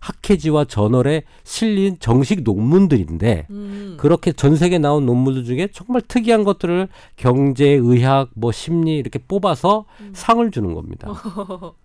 학회지와 0.00 0.64
저널에 0.64 1.22
실린 1.44 1.96
정식 2.00 2.42
논문들인데 2.42 3.46
음. 3.50 3.96
그렇게 3.98 4.32
전 4.32 4.56
세계 4.56 4.78
나온 4.78 5.06
논문들 5.06 5.44
중에 5.44 5.68
정말 5.72 6.02
특이한 6.02 6.44
것들을 6.44 6.88
경제, 7.16 7.68
의학, 7.68 8.30
뭐 8.34 8.52
심리 8.52 8.96
이렇게 8.96 9.18
뽑아서 9.18 9.84
음. 10.00 10.10
상을 10.12 10.50
주는 10.50 10.74
겁니다. 10.74 11.12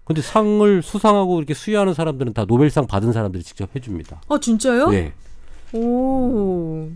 근데 0.05 0.21
상을 0.21 0.81
수상하고 0.81 1.37
이렇게 1.39 1.53
수여하는 1.53 1.93
사람들은 1.93 2.33
다 2.33 2.45
노벨상 2.45 2.87
받은 2.87 3.13
사람들이 3.13 3.43
직접 3.43 3.69
해줍니다. 3.75 4.21
아 4.29 4.39
진짜요? 4.39 4.89
네. 4.89 5.13
오. 5.73 6.89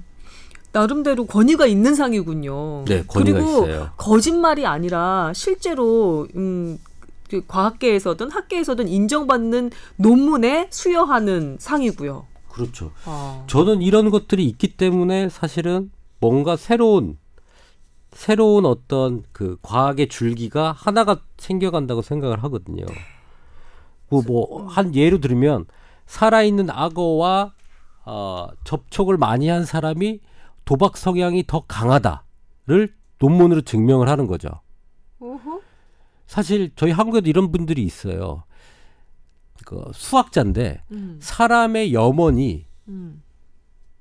나름대로 0.72 1.26
권위가 1.26 1.66
있는 1.66 1.96
상이군요. 1.96 2.86
네, 2.86 3.04
권위가 3.08 3.40
그리고 3.40 3.66
있어요. 3.66 3.90
거짓말이 3.98 4.66
아니라 4.66 5.32
실제로 5.34 6.28
음, 6.36 6.78
그 7.30 7.46
과학계에서든 7.48 8.32
학계에서든 8.32 8.88
인정받는 8.88 9.72
논문에 9.98 10.68
수여하는 10.72 11.58
상이고요. 11.60 12.26
그렇죠. 12.50 12.92
아. 13.06 13.44
저는 13.48 13.82
이런 13.82 14.10
것들이 14.10 14.46
있기 14.46 14.78
때문에 14.78 15.30
사실은 15.30 15.92
뭔가 16.20 16.56
새로운 16.56 17.18
새로운 18.12 18.66
어떤 18.66 19.24
그 19.32 19.58
과학의 19.62 20.08
줄기가 20.08 20.72
하나가 20.72 21.22
생겨간다고 21.38 22.02
생각을 22.02 22.44
하거든요. 22.46 22.86
그뭐한 24.10 24.96
예로 24.96 25.20
들면 25.20 25.66
살아있는 26.08 26.70
악어와 26.70 27.54
어, 28.06 28.48
접촉을 28.64 29.18
많이 29.18 29.50
한 29.50 29.66
사람이 29.66 30.22
도박 30.66 30.98
성향이 30.98 31.46
더 31.46 31.66
강하다를 31.68 32.96
논문으로 33.20 33.62
증명을 33.62 34.10
하는 34.10 34.26
거죠. 34.28 34.50
사실 36.28 36.72
저희 36.76 36.92
한국에도 36.92 37.30
이런 37.30 37.52
분들이 37.52 37.84
있어요. 37.84 38.44
그 39.66 39.82
수학자인데 39.94 40.82
음, 40.92 41.18
사람의 41.22 41.94
염원이 41.94 42.66
음. 42.90 43.24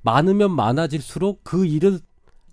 많으면 0.03 0.51
많아질수록 0.55 1.41
그 1.43 1.67
일은 1.67 1.99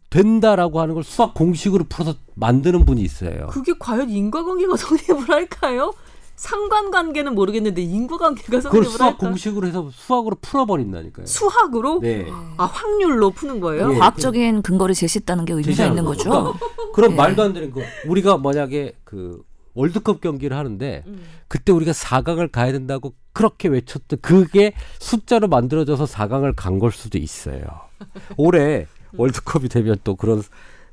된다라고 0.09 0.79
하는 0.79 0.93
걸 0.93 1.03
수학 1.03 1.33
공식으로 1.33 1.86
풀어서 1.89 2.15
만드는 2.36 2.86
분이 2.86 3.01
있어요. 3.01 3.47
그게 3.47 3.73
과연 3.77 4.09
인과관계가 4.09 4.77
성립을 4.77 5.29
할까요? 5.29 5.93
상관관계는 6.36 7.36
모르겠는데 7.36 7.81
인과관계가 7.83 8.43
그걸 8.47 8.62
성립을 8.62 8.86
수학 8.86 9.07
할까? 9.07 9.17
공식으로 9.27 9.67
해서 9.67 9.89
수학으로 9.91 10.36
풀어버린다니까요. 10.41 11.25
수학으로? 11.27 11.99
네. 12.01 12.27
아 12.57 12.65
확률로 12.65 13.29
푸는 13.31 13.59
거예요? 13.59 13.93
예. 13.93 13.97
과학적인 13.99 14.62
근거를 14.63 14.95
제시했다는 14.95 15.45
게 15.45 15.53
의미가 15.53 15.86
있는 15.86 16.03
거. 16.03 16.12
거죠. 16.12 16.29
그러니까 16.29 16.59
그런 16.93 17.12
예. 17.12 17.15
말도 17.15 17.43
안 17.43 17.53
되는 17.53 17.71
거. 17.71 17.81
우리가 18.07 18.38
만약에 18.38 18.95
그 19.03 19.43
월드컵 19.73 20.21
경기를 20.21 20.55
하는데 20.57 21.03
음. 21.07 21.23
그때 21.47 21.71
우리가 21.71 21.91
4강을 21.91 22.51
가야 22.51 22.71
된다고 22.71 23.13
그렇게 23.33 23.67
외쳤던 23.67 24.19
그게 24.21 24.73
숫자로 24.99 25.47
만들어져서 25.47 26.05
4강을 26.05 26.53
간 26.55 26.79
걸 26.79 26.91
수도 26.91 27.17
있어요. 27.17 27.63
올해 28.38 28.86
월드컵이 29.17 29.69
되면 29.69 29.95
또 30.03 30.15
그런 30.15 30.41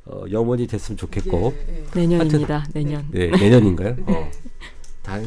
어, 0.07 0.25
염원이 0.31 0.66
됐으면 0.66 0.97
좋겠고 0.97 1.55
예, 1.69 1.77
예. 1.79 1.85
내년입니다. 2.01 2.64
내년. 2.73 3.07
네, 3.11 3.29
내년인가요? 3.31 3.97
어. 4.07 4.31
다, 5.03 5.19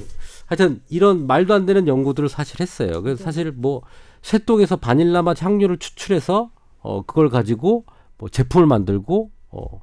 하여튼 0.47 0.81
이런 0.89 1.27
말도 1.27 1.53
안 1.53 1.65
되는 1.65 1.87
연구들을 1.87 2.29
사실 2.29 2.59
했어요. 2.59 3.01
그래서 3.03 3.23
사실 3.23 3.51
뭐 3.51 3.81
쇠똥에서 4.23 4.77
바닐라 4.77 5.21
맛 5.21 5.41
향료를 5.43 5.77
추출해서 5.77 6.51
어 6.79 7.01
그걸 7.03 7.29
가지고 7.29 7.85
뭐 8.17 8.29
제품을 8.29 8.65
만들고 8.67 9.31
어, 9.51 9.81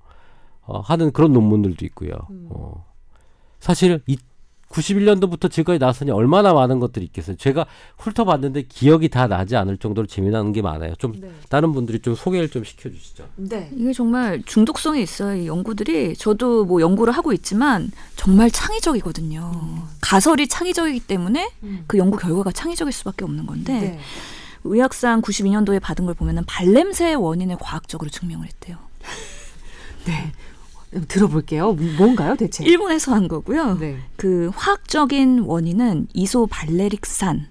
어 0.62 0.80
하는 0.80 1.12
그런 1.12 1.32
논문들도 1.32 1.84
있고요. 1.86 2.12
어. 2.50 2.89
사실 3.60 4.00
이 4.06 4.16
91년도부터 4.70 5.50
지금까지 5.50 5.80
나왔으니 5.80 6.12
얼마나 6.12 6.54
많은 6.54 6.78
것들이 6.78 7.04
있겠어요. 7.06 7.36
제가 7.36 7.66
훑어봤는데 7.98 8.62
기억이 8.62 9.08
다 9.08 9.26
나지 9.26 9.56
않을 9.56 9.78
정도로 9.78 10.06
재미나는 10.06 10.52
게 10.52 10.62
많아요. 10.62 10.94
좀 10.94 11.20
네. 11.20 11.28
다른 11.48 11.72
분들이 11.72 11.98
좀 12.00 12.14
소개를 12.14 12.48
좀 12.48 12.62
시켜주시죠. 12.62 13.26
네. 13.36 13.68
이게 13.74 13.92
정말 13.92 14.42
중독성이 14.44 15.02
있어요. 15.02 15.34
이 15.42 15.48
연구들이 15.48 16.14
저도 16.14 16.64
뭐 16.64 16.80
연구를 16.80 17.12
하고 17.12 17.32
있지만 17.32 17.90
정말 18.14 18.50
창의적이거든요. 18.50 19.88
가설이 20.00 20.46
창의적이기 20.46 21.00
때문에 21.00 21.50
음. 21.64 21.84
그 21.88 21.98
연구 21.98 22.16
결과가 22.16 22.52
창의적일 22.52 22.92
수밖에 22.92 23.24
없는 23.24 23.46
건데 23.46 23.72
네. 23.72 23.98
의학상 24.62 25.20
92년도에 25.22 25.80
받은 25.80 26.06
걸 26.06 26.14
보면은 26.14 26.44
발냄새의 26.46 27.16
원인을 27.16 27.56
과학적으로 27.58 28.08
증명을 28.08 28.46
했대요. 28.46 28.78
네. 30.06 30.32
들어볼게요. 31.08 31.72
뭔가요, 31.72 32.36
대체? 32.36 32.64
일본에서 32.64 33.14
한 33.14 33.28
거고요. 33.28 33.78
네. 33.78 33.98
그 34.16 34.50
화학적인 34.54 35.40
원인은 35.40 36.08
이소발레릭산 36.12 37.46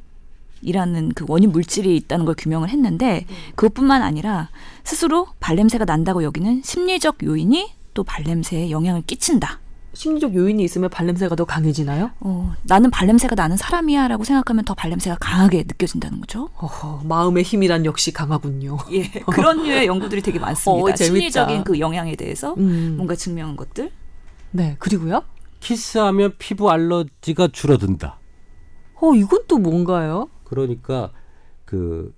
이라는 0.61 1.13
그 1.15 1.25
원인 1.27 1.51
물질이 1.51 1.95
있다는 1.95 2.25
걸 2.25 2.35
규명을 2.37 2.69
했는데 2.69 3.25
그것뿐만 3.55 4.01
아니라 4.01 4.49
스스로 4.83 5.27
발냄새가 5.39 5.85
난다고 5.85 6.23
여기는 6.23 6.61
심리적 6.63 7.23
요인이 7.23 7.71
또 7.93 8.03
발냄새에 8.03 8.69
영향을 8.69 9.01
끼친다. 9.03 9.59
심리적 9.99 10.33
요인이 10.33 10.63
있으면 10.63 10.89
발냄새가 10.89 11.35
더 11.35 11.43
강해지나요? 11.43 12.11
어, 12.21 12.55
나는 12.63 12.89
발냄새가 12.89 13.35
나는 13.35 13.57
사람이야라고 13.57 14.23
생각하면 14.23 14.63
더 14.63 14.73
발냄새가 14.73 15.17
강하게 15.19 15.65
느껴진다는 15.67 16.21
거죠. 16.21 16.47
어허, 16.55 17.01
마음의 17.03 17.43
힘이란 17.43 17.83
역시 17.83 18.13
강하군요. 18.13 18.77
예, 18.93 19.09
그런 19.29 19.61
류의 19.61 19.87
연구들이 19.87 20.21
되게 20.21 20.39
많습니다. 20.39 20.81
어, 20.81 20.95
재밌다. 20.95 21.03
심리적인 21.03 21.65
그 21.65 21.79
영향에 21.79 22.15
대해서 22.15 22.53
음. 22.53 22.93
뭔가 22.95 23.13
증명한 23.13 23.57
것들. 23.57 23.91
네. 24.51 24.77
그리고요? 24.79 25.21
키스하면 25.59 26.35
피부 26.39 26.71
알러지가 26.71 27.49
줄어든다. 27.51 28.19
어, 29.01 29.13
이건 29.13 29.43
또 29.49 29.57
뭔가요? 29.57 30.29
그러니까 30.45 31.11
그 31.65 32.15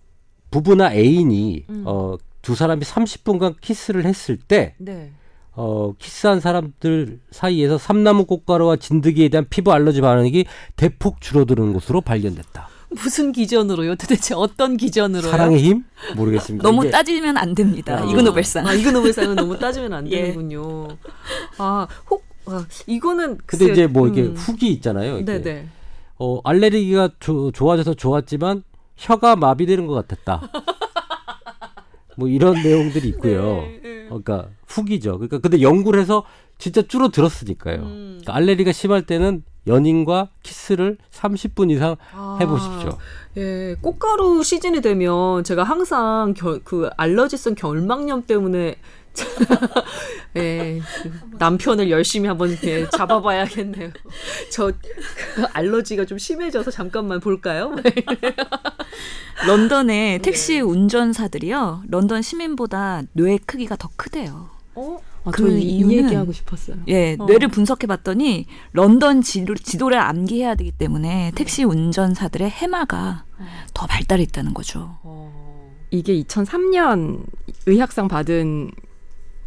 부부나 0.52 0.94
애인이 0.94 1.65
음. 1.67 1.84
어, 1.88 2.15
두 2.44 2.54
사람이 2.54 2.82
30분간 2.84 3.60
키스를 3.60 4.06
했을 4.06 4.38
때 4.38 4.76
네. 4.78 5.13
어, 5.54 5.94
키스한 6.00 6.40
사람들 6.40 7.20
사이에서 7.32 7.78
삼나무 7.78 8.26
꽃가루와 8.26 8.78
진드기에 8.78 9.30
대한 9.30 9.46
피부 9.50 9.74
알러지 9.74 10.02
반응이 10.02 10.46
대폭 10.76 11.20
줄어드는 11.22 11.74
것으로 11.74 12.02
발견됐다. 12.02 12.70
무슨 12.90 13.32
기전으로요? 13.32 13.96
도대체 13.96 14.34
어떤 14.36 14.76
기전으로요? 14.76 15.30
사랑의 15.32 15.60
힘? 15.62 15.84
모르겠습니다. 16.16 16.64
너무 16.68 16.84
이게 16.84 16.92
따지면 16.92 17.38
안 17.38 17.56
됩니다. 17.56 18.02
아. 18.02 18.06
이그 18.06 18.20
노벨상. 18.22 18.68
아, 18.68 18.74
이그 18.74 18.90
노벨상은 18.90 19.36
너무 19.36 19.58
따지면 19.58 19.94
안 19.94 20.12
예. 20.12 20.22
되는군요. 20.24 20.88
아, 21.58 21.88
혹, 22.10 22.24
아, 22.48 22.66
이거는. 22.88 23.38
근데 23.46 23.66
글쎄요. 23.66 23.72
이제 23.72 23.88
뭐 23.88 24.08
이게 24.08 24.24
음. 24.24 24.36
후기 24.36 24.72
있잖아요. 24.74 25.20
이게. 25.20 25.42
네네. 25.42 25.68
어, 26.20 26.40
알레르기가 26.44 27.10
조- 27.20 27.52
좋아져서 27.52 27.94
좋았지만 27.94 28.64
혀가 28.98 29.38
마비되는 29.38 29.88
것 29.88 29.94
같았다. 30.08 30.42
뭐 32.18 32.28
이런 32.28 32.62
내용들이 32.62 33.08
있고요. 33.10 33.42
네, 33.62 33.80
네. 33.82 34.08
어, 34.10 34.20
그러니까 34.22 34.50
후기죠. 34.72 35.18
그러니까 35.18 35.40
근데 35.40 35.62
연구를 35.62 36.00
해서 36.02 36.24
진짜 36.58 36.82
줄어들었으니까요. 36.82 37.82
음. 37.82 38.20
그러니까 38.22 38.36
알레르기가 38.36 38.72
심할 38.72 39.04
때는 39.06 39.44
연인과 39.68 40.30
키스를 40.44 40.98
30분 41.12 41.70
이상 41.72 41.96
아, 42.14 42.38
해보십시오. 42.40 42.98
예, 43.38 43.76
꽃가루 43.82 44.44
시즌이 44.44 44.82
되면 44.82 45.44
제가 45.44 45.64
항상 45.64 46.34
결, 46.36 46.62
그 46.64 46.90
알러지성 46.98 47.56
결막염 47.56 48.24
때문에 48.24 48.76
예, 50.38 50.82
그 51.04 51.12
남편을 51.38 51.92
열심히 51.92 52.28
한번 52.28 52.58
예, 52.64 52.90
잡아봐야겠네요. 52.90 53.92
저그 54.52 55.46
알러지가 55.54 56.06
좀 56.06 56.18
심해져서 56.18 56.72
잠깐만 56.72 57.20
볼까요? 57.20 57.76
런던의 59.46 60.20
택시 60.20 60.60
운전사들이요. 60.60 61.84
런던 61.90 62.22
시민보다 62.22 63.04
뇌 63.14 63.38
크기가 63.38 63.76
더 63.76 63.90
크대요. 63.96 64.61
어? 64.76 64.98
아, 65.24 65.32
그저 65.32 65.50
이, 65.50 65.62
이 65.62 65.84
이유는- 65.84 66.06
얘기하고 66.06 66.32
싶었어요. 66.32 66.78
예, 66.88 67.16
어. 67.20 67.26
뇌를 67.26 67.48
분석해 67.50 67.88
봤더니 67.88 68.46
런던 68.74 69.22
지도, 69.22 69.54
지도를 69.56 70.00
암기해야 70.00 70.56
되기 70.56 70.72
때문에 70.72 71.32
택시 71.36 71.64
운전사들의 71.64 72.50
해마가 72.50 73.26
더 73.74 73.86
발달해 73.88 74.24
있다는 74.24 74.54
거죠. 74.54 74.98
어. 75.04 75.72
이게 75.92 76.14
2003년 76.24 77.24
의학상 77.66 78.08
받은 78.08 78.72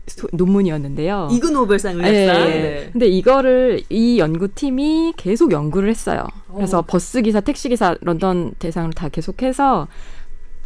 소- 0.06 0.28
논문이었는데요. 0.34 1.28
이그 1.32 1.46
노벨상 1.48 1.98
예, 2.04 2.06
의학상. 2.20 2.42
예. 2.42 2.50
네. 2.50 2.88
근데 2.92 3.06
이거를 3.06 3.82
이 3.88 4.18
연구팀이 4.18 5.14
계속 5.16 5.50
연구를 5.52 5.88
했어요. 5.88 6.26
그래서 6.54 6.80
어. 6.80 6.82
버스 6.82 7.22
기사, 7.22 7.40
택시 7.40 7.70
기사, 7.70 7.96
런던 8.02 8.52
대상을 8.58 8.92
다 8.92 9.08
계속해서 9.08 9.88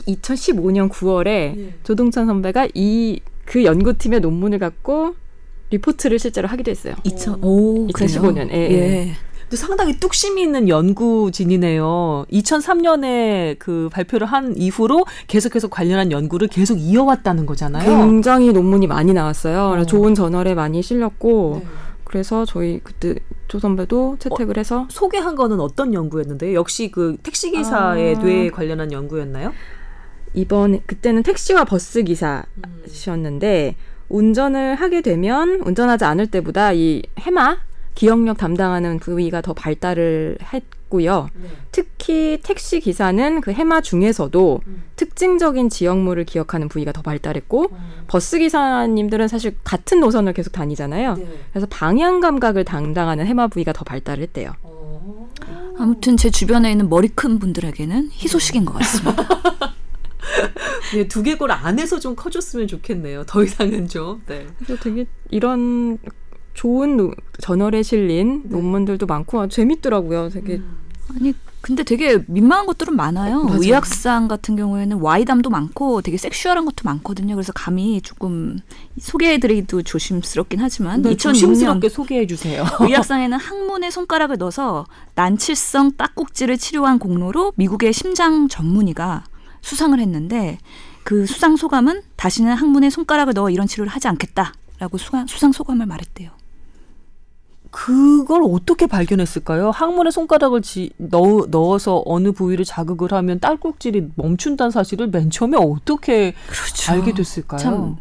2015년 0.07 0.91
9월에 0.91 1.27
예. 1.29 1.75
조동찬 1.85 2.27
선배가 2.27 2.69
이 2.75 3.21
그 3.49 3.65
연구팀의 3.65 4.21
논문을 4.21 4.59
갖고 4.59 5.15
리포트를 5.71 6.19
실제로 6.19 6.49
하기도 6.49 6.71
했어요. 6.71 6.95
2000, 7.05 7.37
오, 7.43 7.87
2015년, 7.89 8.49
그래요? 8.49 8.49
예, 8.53 8.71
예. 8.71 9.13
근데 9.43 9.57
상당히 9.57 9.99
뚝심이 9.99 10.43
있는 10.43 10.69
연구진이네요. 10.69 12.27
2003년에 12.31 13.59
그 13.59 13.89
발표를 13.91 14.27
한 14.27 14.55
이후로 14.55 15.07
계속해서 15.27 15.69
관련한 15.69 16.13
연구를 16.13 16.49
계속 16.49 16.77
이어왔다는 16.77 17.47
거잖아요. 17.47 18.07
굉장히 18.07 18.53
논문이 18.53 18.87
많이 18.87 19.15
나왔어요. 19.15 19.71
그래서 19.71 19.83
어. 19.83 19.87
좋은 19.87 20.15
저널에 20.15 20.55
많이 20.55 20.83
실렸고 20.83 21.63
네. 21.63 21.69
그래서 22.05 22.45
저희 22.45 22.81
그때 22.85 23.15
조 23.49 23.59
선배도 23.59 24.17
채택을 24.19 24.59
해서 24.59 24.87
소개한 24.91 25.35
거는 25.35 25.61
어떤 25.61 25.95
연구였는데요? 25.95 26.53
역시 26.55 26.91
그 26.91 27.17
택시 27.23 27.51
기사의 27.51 28.17
아. 28.17 28.19
뇌에 28.19 28.51
관련한 28.51 28.93
연구였나요? 28.93 29.55
이번 30.35 30.81
그때는 30.87 31.23
택시와 31.23 31.65
버스 31.65 32.03
기사셨는데 32.03 33.77
운전을 34.09 34.75
하게 34.77 35.03
되면 35.03 35.61
운전하지 35.65 36.05
않을 36.05 36.29
때보다 36.29 36.73
이 36.73 37.03
해마 37.19 37.59
기억력 37.95 38.39
담당하는 38.39 39.01
부위가 39.01 39.41
더 39.41 39.53
발달을 39.55 40.39
했고요. 40.53 41.29
특히 41.73 42.39
택시 42.43 42.79
기사는 42.79 43.41
그 43.41 43.51
해마 43.53 43.81
중에서도 43.81 44.61
특징적인 44.95 45.69
지역물을 45.69 46.25
기억하는 46.25 46.69
부위가 46.69 46.93
더 46.93 47.03
발달했고 47.03 47.71
버스 48.07 48.39
기사님들은 48.39 49.27
사실 49.27 49.57
같은 49.65 49.99
노선을 50.01 50.33
계속 50.33 50.53
다니잖아요. 50.53 51.19
그래서 51.51 51.67
방향 51.69 52.21
감각을 52.21 52.65
담당하는 52.65 53.27
해마 53.27 53.49
부위가 53.49 53.73
더 53.73 53.83
발달했대요. 53.85 54.53
아무튼 55.77 56.17
제 56.17 56.31
주변에 56.31 56.71
있는 56.71 56.89
머리 56.89 57.09
큰 57.09 57.39
분들에게는 57.41 58.11
희소식인 58.13 58.65
것 58.65 58.75
같습니다. 58.75 59.25
네, 60.95 61.09
두개골 61.09 61.51
안에서 61.53 61.99
좀 61.99 62.15
커졌으면 62.17 62.67
좋겠네요. 62.67 63.25
더 63.27 63.43
이상은 63.45 63.89
좀. 63.89 64.23
네. 64.27 64.47
그래서 64.59 64.83
되게 64.83 65.07
이런 65.31 65.99
좋은 66.55 66.97
노- 66.97 67.13
저널에 67.41 67.83
실린 67.83 68.43
논문들도 68.47 69.07
많고 69.07 69.41
아, 69.41 69.49
재밌더라고요. 69.49 70.31
되게 70.31 70.61
아니 71.15 71.33
근데 71.61 71.83
되게 71.83 72.23
민망한 72.29 72.67
것들은 72.67 72.95
많아요. 72.95 73.43
맞아요. 73.43 73.61
의학상 73.61 74.29
같은 74.29 74.55
경우에는 74.57 74.99
와이담도 75.01 75.51
많고 75.51 76.03
되게 76.03 76.17
섹슈얼한 76.17 76.65
것도 76.65 76.77
많거든요. 76.85 77.35
그래서 77.35 77.53
감히 77.53 78.01
조금 78.01 78.59
소개해드리기도 78.99 79.83
조심스럽긴 79.83 80.61
하지만 80.61 81.03
네, 81.03 81.11
2006년 81.15 81.19
조심스럽게 81.19 81.89
소개해 81.89 82.27
주세요. 82.27 82.65
의학상에는 82.81 83.39
항문에 83.39 83.91
손가락을 83.91 84.39
넣어서 84.39 84.87
난치성 85.17 85.93
딱꼭지를 85.97 86.59
치료한 86.59 86.99
공로로 86.99 87.53
미국의 87.57 87.93
심장 87.93 88.49
전문의가 88.49 89.25
수상을 89.61 89.99
했는데 89.99 90.59
그 91.05 91.27
수상 91.27 91.57
소감은 91.57 92.03
다시는 92.17 92.53
항문에 92.55 92.91
손가락을 92.91 93.33
넣어 93.35 93.51
이런 93.51 93.67
치료를 93.67 93.91
하지 93.91 94.09
않겠다라고 94.09 94.99
수상, 94.99 95.27
수상 95.27 95.53
소감을 95.53 95.87
말했대요. 95.87 96.31
그걸 97.71 98.43
어떻게 98.45 98.87
발견했을까요? 98.87 99.71
항문에 99.71 100.11
손가락을 100.11 100.63
지, 100.63 100.91
넣, 100.97 101.47
넣어서 101.51 102.03
어느 102.07 102.33
부위를 102.33 102.65
자극을 102.65 103.13
하면 103.13 103.41
딸꾹질이 103.41 104.13
멈춘다는 104.15 104.71
사실을 104.71 105.09
맨 105.09 105.31
처음에 105.31 105.59
어떻게 105.59 106.35
알게 106.89 107.13
됐을까요? 107.13 107.61
참, 107.61 107.97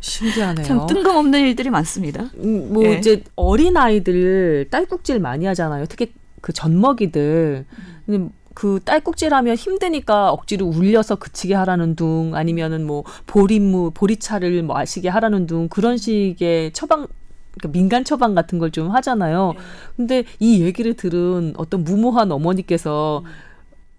신기하네요. 0.00 0.66
참 0.66 0.86
뜬금없는 0.86 1.40
일들이 1.40 1.70
많습니다. 1.70 2.30
음, 2.36 2.72
뭐 2.72 2.84
예. 2.84 2.98
이제 2.98 3.24
어린 3.34 3.76
아이들 3.76 4.68
딸꾹질 4.70 5.20
많이 5.20 5.46
하잖아요. 5.46 5.86
특히 5.86 6.12
그 6.40 6.52
젖먹이들. 6.52 7.64
근데 8.04 8.28
그 8.62 8.78
딸꾹질하면 8.84 9.56
힘드니까 9.56 10.30
억지로 10.30 10.66
울려서 10.66 11.16
그치게 11.16 11.52
하라는 11.52 11.96
둥 11.96 12.36
아니면은 12.36 12.86
뭐 12.86 13.02
보리무 13.26 13.90
보리차를 13.92 14.62
뭐 14.62 14.76
마시게 14.76 15.08
하라는 15.08 15.48
둥 15.48 15.66
그런 15.68 15.96
식의 15.96 16.72
처방 16.72 17.08
그러니까 17.56 17.76
민간 17.76 18.04
처방 18.04 18.36
같은 18.36 18.60
걸 18.60 18.70
좀 18.70 18.92
하잖아요. 18.92 19.54
근데 19.96 20.22
이 20.38 20.62
얘기를 20.62 20.94
들은 20.94 21.54
어떤 21.56 21.82
무모한 21.82 22.30
어머니께서 22.30 23.24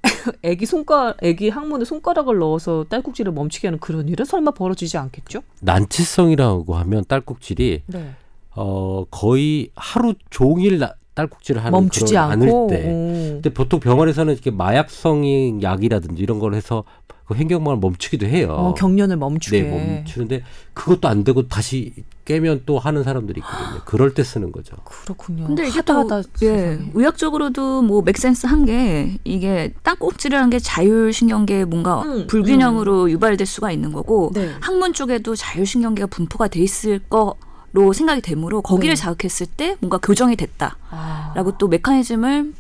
애기 0.44 0.66
손가 0.66 1.14
애기 1.22 1.50
항문에 1.50 1.84
손가락을 1.84 2.38
넣어서 2.38 2.86
딸꾹질을 2.88 3.34
멈추게 3.34 3.68
하는 3.68 3.80
그런 3.82 4.08
일은 4.08 4.24
설마 4.24 4.52
벌어지지 4.52 4.98
않겠죠? 4.98 5.42
난치성이라고 5.60 6.74
하면 6.76 7.04
딸꾹질이 7.06 7.84
네. 7.88 8.12
어 8.56 9.04
거의 9.12 9.72
하루 9.76 10.14
종일 10.30 10.80
나- 10.80 10.94
딸꾹질을 11.16 11.62
하는 11.64 11.72
멈추지 11.72 12.14
그런 12.14 12.32
않고. 12.32 12.68
않을 12.70 12.78
때. 12.78 12.90
오. 12.90 12.98
근데 13.34 13.50
보통 13.54 13.80
병원에서는 13.80 14.34
이렇게 14.34 14.52
마약성인 14.52 15.62
약이라든지 15.62 16.22
이런 16.22 16.40
걸 16.40 16.54
해서 16.56 16.84
그 17.26 17.36
횡격막을 17.36 17.80
멈추기도 17.80 18.26
해요. 18.26 18.50
어, 18.52 18.74
경련을 18.74 19.16
멈추게. 19.16 19.62
네, 19.62 19.96
멈추는데 19.96 20.44
그것도 20.74 21.08
안 21.08 21.24
되고 21.24 21.48
다시 21.48 21.94
깨면 22.26 22.64
또 22.66 22.80
하는 22.80 23.04
사람들이 23.04 23.40
있거든요. 23.40 23.82
그럴 23.86 24.14
때 24.14 24.24
쓰는 24.24 24.52
거죠. 24.52 24.76
그렇군요. 24.84 25.48
근데 25.48 25.64
이게 25.68 25.76
하다 25.78 25.94
또 26.06 26.16
하다 26.16 26.30
예. 26.44 26.80
의학적으로도 26.94 27.82
뭐 27.84 28.02
맥센스 28.02 28.46
한 28.48 28.66
게 28.66 29.18
이게 29.24 29.74
땅꼭지라는 29.84 30.50
게 30.50 30.60
자율신경계에 30.60 31.64
뭔가 31.66 32.02
음, 32.04 32.28
불균형으로 32.28 33.10
유발될 33.12 33.46
수가 33.48 33.72
있는 33.72 33.92
거고 33.94 34.32
네. 34.34 34.50
항문 34.62 34.92
쪽에도 34.94 35.36
자율신경계가 35.36 36.08
분포가 36.08 36.48
돼 36.50 36.60
있을 36.62 37.00
거 37.00 37.36
로 37.74 37.92
생각이 37.92 38.22
되므로 38.22 38.62
거기를 38.62 38.96
네. 38.96 39.02
자극했을 39.02 39.48
때 39.48 39.76
뭔가 39.80 39.98
교정이 39.98 40.36
됐다라고 40.36 40.80
아, 40.92 41.58
또 41.58 41.68
메커니즘을 41.68 42.54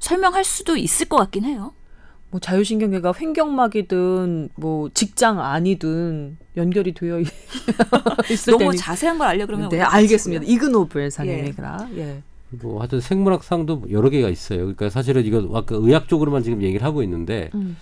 설명할 0.00 0.42
수도 0.44 0.76
있을 0.76 1.08
것 1.08 1.16
같긴 1.18 1.44
해요. 1.44 1.72
뭐 2.30 2.40
자율신경계가 2.40 3.14
횡격막이든 3.18 4.48
뭐 4.56 4.90
직장 4.92 5.40
아니든 5.40 6.36
연결이 6.56 6.92
되어 6.94 7.20
있- 7.20 7.28
있을 8.30 8.50
너무 8.50 8.64
때는 8.64 8.76
자세한 8.76 9.18
걸 9.18 9.28
알려 9.28 9.46
그러면 9.46 9.68
네? 9.68 9.80
알겠습니다. 9.80 10.44
이그노벨 10.44 11.04
예. 11.04 11.10
상이니까. 11.10 11.88
예. 11.96 12.22
뭐 12.50 12.80
하여튼 12.80 13.00
생물학상도 13.00 13.84
여러 13.90 14.10
개가 14.10 14.28
있어요. 14.28 14.58
그러니까 14.60 14.90
사실은 14.90 15.24
이거 15.24 15.48
아까 15.56 15.76
의학적으로만 15.76 16.42
지금 16.42 16.62
얘기를 16.62 16.84
하고 16.84 17.04
있는데 17.04 17.50
음. 17.54 17.76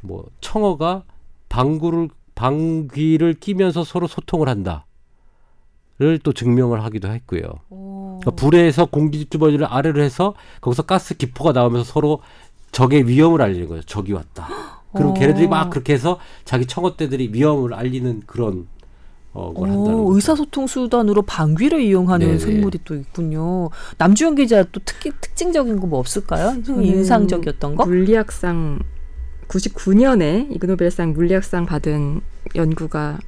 뭐 0.00 0.26
청어가 0.40 1.04
방구를 1.48 2.08
방귀를 2.34 3.34
끼면서 3.34 3.84
서로 3.84 4.06
소통을 4.08 4.48
한다를 4.48 4.80
또 6.22 6.32
증명을 6.32 6.82
하기도 6.84 7.08
했고요. 7.08 7.42
그러니까 7.68 8.30
불에서 8.36 8.86
공기 8.86 9.26
주머니를 9.26 9.66
아래로 9.66 10.02
해서 10.02 10.34
거기서 10.60 10.82
가스 10.82 11.14
기포가 11.16 11.52
나오면서 11.52 11.84
서로 11.92 12.20
적의 12.72 13.06
위험을 13.06 13.42
알리는 13.42 13.68
거죠. 13.68 13.82
적이 13.82 14.14
왔다. 14.14 14.48
그럼 14.94 15.10
어. 15.10 15.14
걔네들이 15.14 15.46
막 15.48 15.70
그렇게 15.70 15.92
해서 15.92 16.18
자기 16.44 16.66
청어떼들이 16.66 17.30
위험을 17.32 17.74
알리는 17.74 18.22
그런 18.26 18.66
어, 19.32 19.52
걸 19.54 19.68
한다는 19.70 20.00
오, 20.00 20.04
거죠. 20.06 20.16
의사소통 20.16 20.66
수단으로 20.66 21.22
방귀를 21.22 21.80
이용하는 21.82 22.26
네네. 22.26 22.38
생물이 22.38 22.80
또 22.84 22.96
있군요. 22.96 23.70
남주현 23.98 24.34
기자 24.34 24.64
또 24.72 24.80
특히 24.84 25.12
특징적인 25.20 25.78
거 25.80 25.86
뭐 25.86 25.98
없을까요? 26.00 26.54
좀 26.54 26.64
저는 26.64 26.84
인상적이었던 26.84 27.76
거? 27.76 27.84
물리학상 27.86 28.80
99년에 29.48 30.54
이그노벨상 30.56 31.12
물리학상 31.12 31.66
받은 31.66 32.20
연구가 32.56 33.18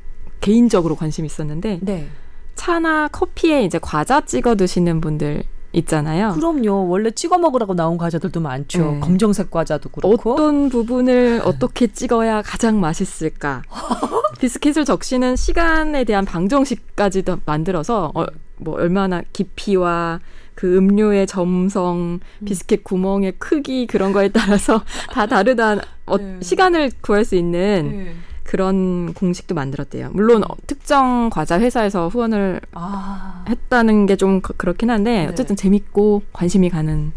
개인적으로 0.40 0.96
관심 0.96 1.24
있었는데 1.24 1.78
네. 1.82 2.08
차나 2.54 3.08
커피에 3.08 3.64
이제 3.64 3.78
과자 3.80 4.20
찍어 4.20 4.54
드시는 4.54 5.00
분들 5.00 5.44
있잖아요. 5.72 6.32
그럼요. 6.32 6.88
원래 6.88 7.10
찍어 7.10 7.38
먹으라고 7.38 7.74
나온 7.74 7.96
과자들도 7.96 8.40
많죠. 8.40 8.92
네. 8.92 9.00
검정색 9.00 9.50
과자도 9.50 9.88
그렇고. 9.88 10.34
어떤 10.34 10.68
부분을 10.68 11.40
어떻게 11.44 11.86
찍어야 11.86 12.42
가장 12.42 12.80
맛있을까? 12.80 13.62
비스킷을 14.38 14.84
적시는 14.84 15.36
시간에 15.36 16.04
대한 16.04 16.24
방정식까지도 16.24 17.38
만들어서 17.46 18.12
어, 18.14 18.26
뭐 18.56 18.74
얼마나 18.74 19.22
깊이와 19.32 20.20
그 20.54 20.76
음료의 20.76 21.26
점성, 21.26 22.20
비스킷 22.44 22.84
구멍의 22.84 23.34
크기 23.38 23.86
그런 23.86 24.12
거에 24.12 24.28
따라서 24.28 24.82
다 25.10 25.26
다르다. 25.26 25.76
어, 26.06 26.18
네. 26.18 26.38
시간을 26.42 26.90
구할 27.00 27.24
수 27.24 27.34
있는 27.36 27.90
네. 27.90 28.14
그런 28.44 29.14
공식도 29.14 29.54
만들었대요. 29.54 30.10
물론 30.12 30.42
어, 30.44 30.54
특정 30.66 31.30
과자 31.30 31.58
회사에서 31.60 32.08
후원을 32.08 32.60
아. 32.72 33.44
했다는 33.48 34.06
게 34.06 34.16
좀 34.16 34.40
그렇긴 34.40 34.90
한데 34.90 35.24
네. 35.24 35.26
어쨌든 35.26 35.56
재밌고 35.56 36.22
관심이 36.32 36.68
가는 36.70 37.12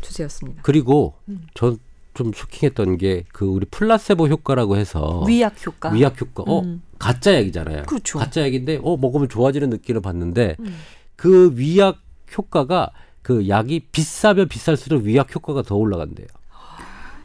주제였습니다. 0.00 0.62
그리고 0.62 1.14
음. 1.28 1.46
전좀 1.54 2.32
쇼킹했던 2.34 2.98
게 2.98 3.24
그 3.32 3.44
우리 3.44 3.66
플라세보 3.66 4.28
효과라고 4.28 4.76
해서 4.76 5.24
위약 5.26 5.54
효과. 5.66 5.90
위약 5.90 6.20
효과. 6.20 6.42
어, 6.46 6.60
음. 6.60 6.82
가짜 6.98 7.34
약이잖아요. 7.34 7.82
그렇죠. 7.84 8.18
가짜 8.18 8.42
약인데 8.42 8.80
어 8.82 8.96
먹으면 8.96 9.28
좋아지는 9.28 9.68
느낌을 9.70 10.00
봤는데 10.00 10.56
음. 10.60 10.76
그 11.16 11.52
위약 11.56 11.98
효과가 12.36 12.90
그 13.22 13.48
약이 13.48 13.88
비싸면 13.92 14.48
비쌀수록 14.48 15.02
위약 15.04 15.34
효과가 15.34 15.62
더 15.62 15.74
올라간대요. 15.76 16.26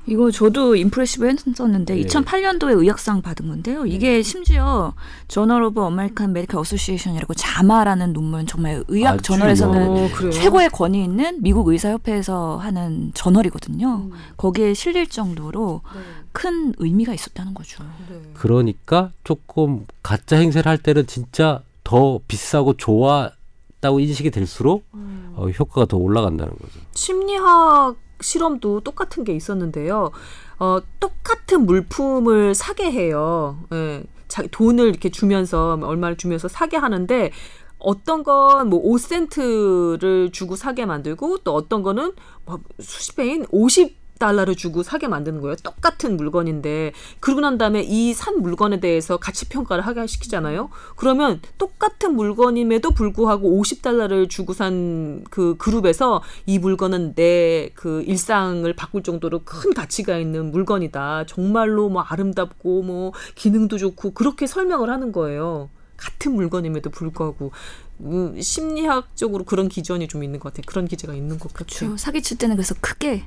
이거 0.08 0.32
저도 0.32 0.76
impressive 0.76 1.28
했었는데 1.28 2.00
예. 2.00 2.04
2008년도에 2.04 2.78
의학상 2.78 3.22
받은 3.22 3.48
건데요. 3.48 3.86
이게 3.86 4.22
심지어 4.24 4.94
Journal 5.28 5.64
of 5.64 5.82
American 5.82 6.34
Medical 6.34 6.60
Association이라고 6.60 7.34
JAMA라는 7.34 8.14
논문 8.14 8.48
정말 8.48 8.84
의학 8.88 9.16
아주 9.16 9.24
저널에서는 9.24 9.82
유명한 9.82 10.28
어? 10.28 10.30
최고의 10.32 10.70
권위 10.70 11.04
있는 11.04 11.42
미국 11.42 11.68
의사협회에서 11.68 12.58
하는 12.58 13.12
저널이거든요. 13.14 14.10
음. 14.12 14.12
거기에 14.38 14.74
실릴 14.74 15.08
정도로 15.08 15.82
네. 15.94 16.02
큰 16.32 16.74
의미가 16.78 17.14
있었다는 17.14 17.54
거죠. 17.54 17.84
네. 18.10 18.20
그러니까 18.34 19.12
조금 19.24 19.86
가짜 20.02 20.38
행세를 20.38 20.70
할 20.70 20.78
때는 20.78 21.06
진짜 21.06 21.62
더 21.84 22.20
비싸고 22.28 22.78
좋았다고 22.78 24.00
인식이 24.00 24.32
될수록 24.32 24.86
음. 24.94 25.34
어, 25.36 25.48
효과가 25.48 25.86
더 25.86 25.98
올라간다는 25.98 26.54
거죠. 26.54 26.80
심리학 26.94 27.96
실험도 28.22 28.82
똑같은 28.82 29.24
게 29.24 29.34
있었는데요. 29.34 30.12
어, 30.60 30.80
똑같은 31.00 31.66
물품을 31.66 32.54
사게 32.56 32.92
해요. 32.92 33.58
예. 33.74 34.04
자, 34.28 34.44
돈을 34.50 34.88
이렇게 34.88 35.10
주면서 35.10 35.78
얼마를 35.82 36.16
주면서 36.18 36.48
사게 36.48 36.78
하는데 36.78 37.32
어떤 37.80 38.24
건 38.24 38.70
뭐 38.70 38.82
5센트를 38.84 40.32
주고 40.32 40.56
사게 40.56 40.86
만들고 40.86 41.40
또 41.40 41.54
어떤 41.56 41.82
거는 41.84 42.14
뭐 42.46 42.60
수십 42.80 43.16
배인 43.16 43.46
50 43.52 43.98
달러를 44.22 44.56
주고 44.56 44.84
사게 44.84 45.08
만드는 45.10 45.42
거예요. 45.42 45.56
똑같은 45.58 46.16
물건인데 46.16 46.94
그러고 47.20 47.42
난 47.42 47.58
다음에 47.58 47.82
이 47.84 48.14
산 48.14 48.42
물건에 48.42 48.80
대해서 48.80 49.18
가치 49.18 49.50
평가를 49.50 49.86
하게 49.86 50.06
시키잖아요. 50.08 50.70
그러면 50.96 51.42
똑같은 51.58 52.16
물건임에도 52.16 52.92
불구하고 52.92 53.62
50달러를 53.62 54.30
주고 54.30 54.54
산 54.54 55.24
그 55.30 55.56
그룹에서 55.58 56.22
이 56.46 56.60
물건은 56.60 57.16
내 57.16 57.72
그 57.76 58.02
일상을 58.04 58.72
바꿀 58.76 59.02
정도로 59.04 59.42
큰 59.44 59.74
가치가 59.74 60.18
있는 60.18 60.52
물건이다. 60.52 61.26
정말로 61.26 61.90
뭐 61.90 62.02
아름답고 62.04 62.84
뭐 62.84 63.12
기능도 63.36 63.78
좋고 63.78 64.12
그렇게 64.14 64.46
설명을 64.48 64.90
하는 64.90 65.12
거예요. 65.12 65.70
같은 65.98 66.34
물건임에도 66.36 66.90
불구하고 66.90 67.52
음, 68.04 68.42
심리학적으로 68.42 69.44
그런 69.44 69.70
기전이 69.70 70.08
좀 70.08 70.24
있는 70.24 70.40
것 70.40 70.52
같아요. 70.52 70.64
그런 70.66 70.88
기제가 70.88 71.14
있는 71.14 71.38
것 71.40 71.54
같아요. 71.54 71.98
사기칠 71.98 72.38
때는 72.38 72.56
그래서 72.56 72.76
크게 72.80 73.10
예. 73.12 73.24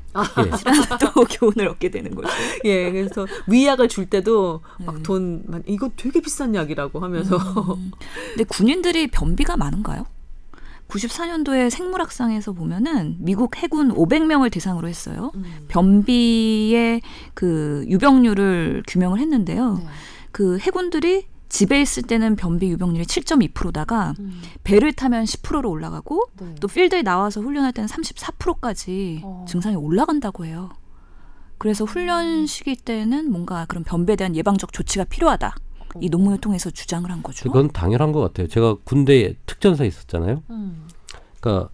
또 1.01 1.25
교훈을 1.25 1.69
얻게 1.69 1.91
되는 1.91 2.15
거죠. 2.15 2.29
예, 2.65 2.91
그래서 2.91 3.27
위약을 3.47 3.89
줄 3.89 4.07
때도 4.07 4.61
네. 4.81 4.87
막 4.87 5.03
돈, 5.03 5.45
이거 5.67 5.91
되게 5.97 6.21
비싼 6.21 6.55
약이라고 6.55 7.01
하면서. 7.01 7.37
음. 7.37 7.93
근데 8.31 8.45
군인들이 8.45 9.09
변비가 9.09 9.57
많은가요? 9.57 10.07
94년도에 10.89 11.71
생물학상에서 11.71 12.53
보면은 12.53 13.17
미국 13.19 13.57
해군 13.57 13.93
500명을 13.95 14.53
대상으로 14.53 14.89
했어요. 14.89 15.33
음. 15.35 15.65
변비의 15.69 17.01
그 17.33 17.85
유병률을 17.89 18.83
규명을 18.87 19.19
했는데요. 19.19 19.79
네. 19.79 19.87
그 20.31 20.59
해군들이 20.59 21.27
집에 21.55 21.81
있을 21.81 22.03
때는 22.03 22.35
변비 22.35 22.69
유병률이 22.71 23.05
7.2%다가 23.05 24.15
음. 24.19 24.43
배를 24.65 24.93
타면 24.93 25.23
10%로 25.23 25.71
올라가고 25.71 26.25
네. 26.41 26.53
또 26.61 26.67
필드에 26.67 27.03
나와서 27.03 27.41
훈련할 27.41 27.73
때는 27.73 27.89
34%까지 27.89 29.21
어. 29.23 29.45
증상이 29.47 29.77
올라간다고 29.77 30.47
해요. 30.47 30.71
그래서 31.59 31.85
훈련 31.85 32.47
시기 32.47 32.75
때는 32.75 33.31
뭔가 33.31 33.67
그런 33.67 33.85
변비에 33.85 34.17
대한 34.17 34.35
예방적 34.35 34.73
조치가 34.73 35.05
필요하다. 35.05 35.55
이 36.01 36.09
논문을 36.09 36.39
통해서 36.39 36.71
주장을 36.73 37.09
한 37.09 37.23
거죠. 37.23 37.45
그건 37.45 37.71
당연한 37.71 38.11
것 38.11 38.19
같아요. 38.19 38.49
제가 38.49 38.75
군대에 38.83 39.37
특전사에 39.47 39.87
있었잖아요. 39.87 40.43
음. 40.51 40.89
그러니까 41.41 41.69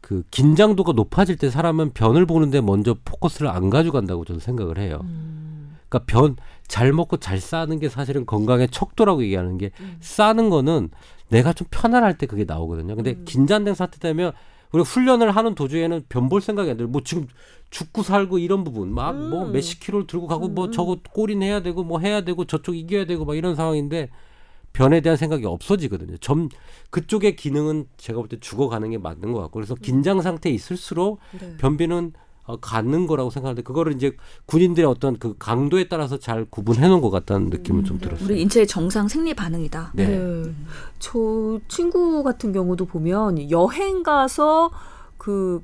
그 0.00 0.24
긴장도가 0.32 0.94
높아질 0.94 1.36
때 1.36 1.48
사람은 1.48 1.92
변을 1.92 2.26
보는데 2.26 2.60
먼저 2.60 2.96
포커스를 3.04 3.46
안 3.46 3.70
가져간다고 3.70 4.24
저는 4.24 4.40
생각을 4.40 4.78
해요. 4.78 4.98
음. 5.04 5.76
그러니까 5.88 6.06
변 6.06 6.36
잘 6.70 6.92
먹고 6.92 7.16
잘 7.16 7.40
싸는 7.40 7.80
게 7.80 7.88
사실은 7.88 8.24
건강의 8.24 8.68
척도라고 8.68 9.24
얘기하는 9.24 9.58
게 9.58 9.72
음. 9.80 9.96
싸는 10.00 10.50
거는 10.50 10.90
내가 11.28 11.52
좀 11.52 11.66
편안할 11.68 12.16
때 12.16 12.26
그게 12.26 12.44
나오거든요. 12.44 12.94
근데 12.94 13.10
음. 13.10 13.24
긴장된 13.26 13.74
사태 13.74 13.98
되면 13.98 14.32
우리 14.70 14.84
훈련을 14.84 15.32
하는 15.32 15.56
도중에는 15.56 16.04
변볼 16.08 16.40
생각이 16.40 16.70
안 16.70 16.76
들어요. 16.76 16.92
뭐 16.92 17.02
지금 17.04 17.26
죽고 17.70 18.04
살고 18.04 18.38
이런 18.38 18.62
부분 18.62 18.94
막뭐 18.94 19.46
음. 19.46 19.52
몇십 19.52 19.80
킬로를 19.80 20.06
들고 20.06 20.28
가고 20.28 20.46
뭐 20.46 20.66
음. 20.66 20.72
저거 20.72 20.96
골인 21.10 21.42
해야 21.42 21.60
되고 21.60 21.82
뭐 21.82 21.98
해야 21.98 22.20
되고 22.20 22.44
저쪽 22.44 22.76
이겨야 22.76 23.04
되고 23.04 23.24
막 23.24 23.36
이런 23.36 23.56
상황인데 23.56 24.08
변에 24.72 25.00
대한 25.00 25.16
생각이 25.16 25.44
없어지거든요. 25.46 26.18
점 26.18 26.48
그쪽의 26.90 27.34
기능은 27.34 27.86
제가 27.96 28.20
볼 28.20 28.28
때 28.28 28.38
죽어가는 28.38 28.90
게 28.90 28.98
맞는 28.98 29.32
것 29.32 29.40
같고 29.40 29.54
그래서 29.54 29.74
긴장 29.74 30.20
상태에 30.20 30.52
있을수록 30.52 31.18
네. 31.32 31.56
변비는 31.56 32.12
어, 32.50 32.56
갖는 32.60 33.06
거라고 33.06 33.30
생각하는데 33.30 33.62
그거를 33.62 33.94
이제 33.94 34.16
군인들의 34.46 34.88
어떤 34.88 35.18
그 35.18 35.36
강도에 35.38 35.88
따라서 35.88 36.18
잘 36.18 36.44
구분해 36.44 36.88
놓은 36.88 37.00
것 37.00 37.10
같다는 37.10 37.48
느낌은 37.50 37.84
좀 37.84 37.98
들었어요. 37.98 38.26
우리 38.26 38.40
인체의 38.42 38.66
정상 38.66 39.06
생리 39.06 39.34
반응이다. 39.34 39.92
네. 39.94 40.06
네. 40.06 40.52
저 40.98 41.60
친구 41.68 42.22
같은 42.22 42.52
경우도 42.52 42.86
보면 42.86 43.50
여행 43.50 44.02
가서 44.02 44.70
그 45.16 45.62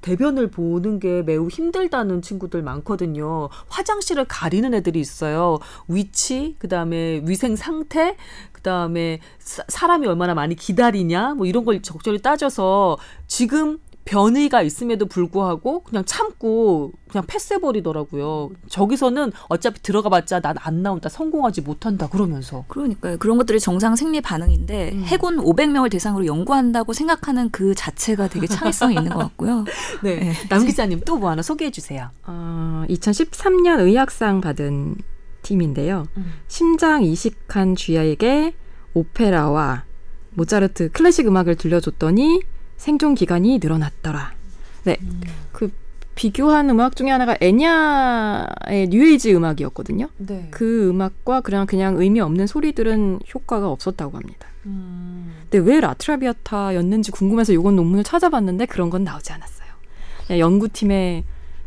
대변을 0.00 0.50
보는 0.50 1.00
게 1.00 1.22
매우 1.22 1.48
힘들다는 1.48 2.22
친구들 2.22 2.62
많거든요. 2.62 3.48
화장실을 3.68 4.24
가리는 4.26 4.72
애들이 4.72 5.00
있어요. 5.00 5.58
위치, 5.88 6.54
그 6.60 6.68
다음에 6.68 7.22
위생 7.26 7.56
상태, 7.56 8.16
그 8.52 8.62
다음에 8.62 9.18
사람이 9.38 10.06
얼마나 10.06 10.34
많이 10.34 10.54
기다리냐, 10.54 11.34
뭐 11.34 11.46
이런 11.46 11.64
걸 11.64 11.82
적절히 11.82 12.22
따져서 12.22 12.98
지금 13.26 13.78
변이가 14.06 14.62
있음에도 14.62 15.04
불구하고 15.06 15.82
그냥 15.82 16.04
참고 16.06 16.92
그냥 17.08 17.24
패스해버리더라고요. 17.26 18.50
저기서는 18.68 19.32
어차피 19.48 19.82
들어가봤자 19.82 20.40
난 20.40 20.56
안 20.62 20.82
나온다, 20.82 21.08
성공하지 21.08 21.60
못한다 21.60 22.08
그러면서. 22.08 22.64
그러니까요. 22.68 23.18
그런 23.18 23.36
것들이 23.36 23.60
정상 23.60 23.94
생리 23.96 24.20
반응인데 24.20 24.92
음. 24.94 25.02
해군 25.04 25.36
500명을 25.38 25.90
대상으로 25.90 26.24
연구한다고 26.26 26.92
생각하는 26.92 27.50
그 27.50 27.74
자체가 27.74 28.28
되게 28.28 28.46
창의성이 28.46 28.94
있는 28.94 29.10
것 29.12 29.18
같고요. 29.18 29.64
네. 30.02 30.16
네. 30.20 30.32
남 30.48 30.64
기자님 30.64 31.00
또 31.00 31.16
뭐 31.16 31.30
하나 31.30 31.42
소개해 31.42 31.70
주세요. 31.70 32.10
어, 32.26 32.84
2013년 32.90 33.80
의학상 33.80 34.40
받은 34.40 34.96
팀인데요. 35.42 36.04
음. 36.16 36.32
심장 36.46 37.02
이식한 37.02 37.74
쥐에게 37.74 38.54
오페라와 38.94 39.84
모차르트 40.34 40.90
클래식 40.92 41.26
음악을 41.26 41.54
들려줬더니 41.56 42.42
생존 42.76 43.14
기간이 43.14 43.58
늘어났더라. 43.58 44.32
네, 44.84 44.98
그 45.52 45.70
비교한 46.14 46.70
음악 46.70 46.96
중에 46.96 47.10
하나가 47.10 47.36
에냐의 47.40 48.88
뉴에이지 48.88 49.34
음악이었거든요. 49.34 50.08
네. 50.16 50.48
그 50.50 50.88
음악과 50.88 51.42
그냥 51.42 51.66
그냥 51.66 52.00
의미 52.00 52.20
없는 52.20 52.46
소리들은 52.46 53.20
효과가 53.34 53.68
없었다고 53.68 54.16
합니다. 54.16 54.48
음. 54.64 55.34
근데 55.50 55.58
왜 55.58 55.80
라트라비아타였는지 55.80 57.10
궁금해서 57.10 57.52
이건 57.52 57.76
논문을 57.76 58.04
찾아봤는데 58.04 58.66
그런 58.66 58.88
건 58.90 59.04
나오지 59.04 59.32
않았어요. 59.32 59.66
연구팀의 60.30 61.24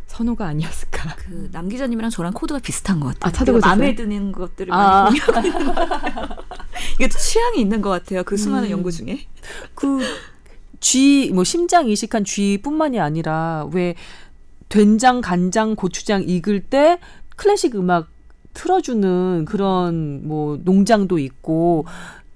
선호가 0.07 0.47
아니었을까. 0.47 1.15
그 1.17 1.49
남 1.51 1.69
기자님이랑 1.69 2.09
저랑 2.09 2.33
코드가 2.33 2.59
비슷한 2.59 2.99
것 2.99 3.17
같아요. 3.19 3.57
아? 3.57 3.67
마음에 3.67 3.95
드는 3.95 4.31
것들을 4.31 4.73
아. 4.73 5.03
많이 5.03 5.19
공유하고 5.19 5.47
있는 5.47 5.65
것 5.65 5.75
같아요. 5.75 6.27
이게 6.95 7.07
또 7.07 7.17
취향이 7.17 7.61
있는 7.61 7.81
것 7.81 7.89
같아요. 7.89 8.23
그 8.23 8.37
수많은 8.37 8.69
음. 8.69 8.71
연구 8.71 8.91
중에. 8.91 9.27
그 9.75 9.99
쥐, 10.79 11.31
뭐 11.33 11.43
심장 11.43 11.87
이식한 11.89 12.23
쥐뿐만이 12.23 12.99
아니라 12.99 13.67
왜 13.73 13.95
된장, 14.69 15.21
간장, 15.21 15.75
고추장 15.75 16.23
익을 16.23 16.61
때 16.61 16.99
클래식 17.35 17.75
음악 17.75 18.07
틀어주는 18.53 19.45
그런 19.45 20.27
뭐 20.27 20.59
농장도 20.63 21.19
있고 21.19 21.85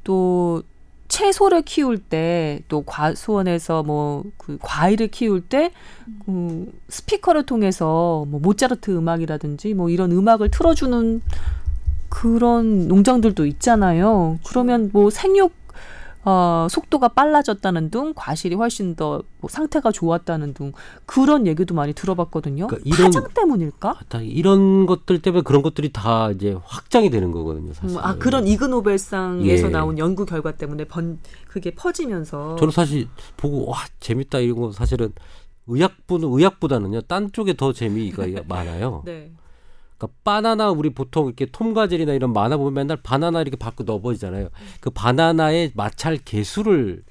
또 0.04 0.64
채소를 1.08 1.62
키울 1.64 1.98
때 2.00 2.62
또 2.68 2.82
과수원에서 2.84 3.84
뭐 3.84 4.24
그 4.38 4.58
과일을 4.62 5.08
키울 5.10 5.41
때 5.41 5.72
그 6.26 6.72
스피커를 6.89 7.46
통해서 7.46 8.26
뭐 8.30 8.39
모차르트 8.39 8.91
음악이라든지 8.91 9.74
뭐 9.74 9.89
이런 9.89 10.12
음악을 10.12 10.50
틀어주는 10.52 11.22
그런 12.10 12.88
농장들도 12.88 13.46
있잖아요. 13.46 14.39
그러면 14.46 14.89
뭐 14.94 15.10
생육 15.10 15.52
어, 16.26 16.67
속도가 16.69 17.09
빨라졌다는 17.09 17.89
등 17.91 18.13
과실이 18.15 18.55
훨씬 18.55 18.95
더 18.95 19.21
뭐 19.43 19.49
상태가 19.49 19.91
좋았다는 19.91 20.53
등 20.53 20.71
그런 21.05 21.45
얘기도 21.47 21.76
많이 21.76 21.91
들어봤거든요. 21.91 22.67
그러니까 22.67 22.82
이런- 22.88 23.11
파장 23.11 23.28
때문일까? 23.34 23.89
아, 23.89 23.99
다 24.07 24.21
이런 24.21 24.86
것들 24.86 25.21
때문에 25.21 25.41
그런 25.43 25.61
것들이 25.61 25.91
다 25.91 26.32
이제 26.32 26.55
확장이 26.63 27.09
되는 27.09 27.34
거거든요, 27.34 27.74
사실. 27.74 27.97
음, 27.97 28.01
아 28.01 28.15
그런 28.15 28.47
이그 28.47 28.63
노벨상에서 28.63 29.67
예. 29.67 29.69
나온 29.69 29.97
연구 29.97 30.26
결과 30.26 30.53
때문에 30.53 30.86
번 30.86 31.19
그게 31.49 31.71
퍼지면서 31.76 32.55
저는 32.55 32.71
사실 32.71 33.09
보고 33.36 33.69
와 33.69 33.80
재밌다 33.99 34.39
이런 34.39 34.61
거 34.61 34.71
사실은 34.71 35.11
의학부는 35.67 36.30
의학보다는요 36.32 37.01
딴 37.01 37.32
쪽에 37.34 37.53
더 37.57 37.74
재미가 37.74 38.24
많아요. 38.47 39.01
네. 39.05 39.30
그러니까 40.04 40.14
바나나 40.24 40.70
우리 40.72 40.89
보통 40.89 41.28
이렇게 41.28 41.45
톰가젤이나 41.45 42.14
이런 42.14 42.34
만화 42.34 42.58
보면 42.58 42.74
맨날 42.74 42.97
바나나 43.01 43.41
이렇게 43.41 43.56
밖으로 43.58 43.86
넣어버리잖아요. 43.86 44.49
그 44.82 44.89
바나나의 44.89 45.72
마찰 45.76 46.18
개수를 46.18 47.04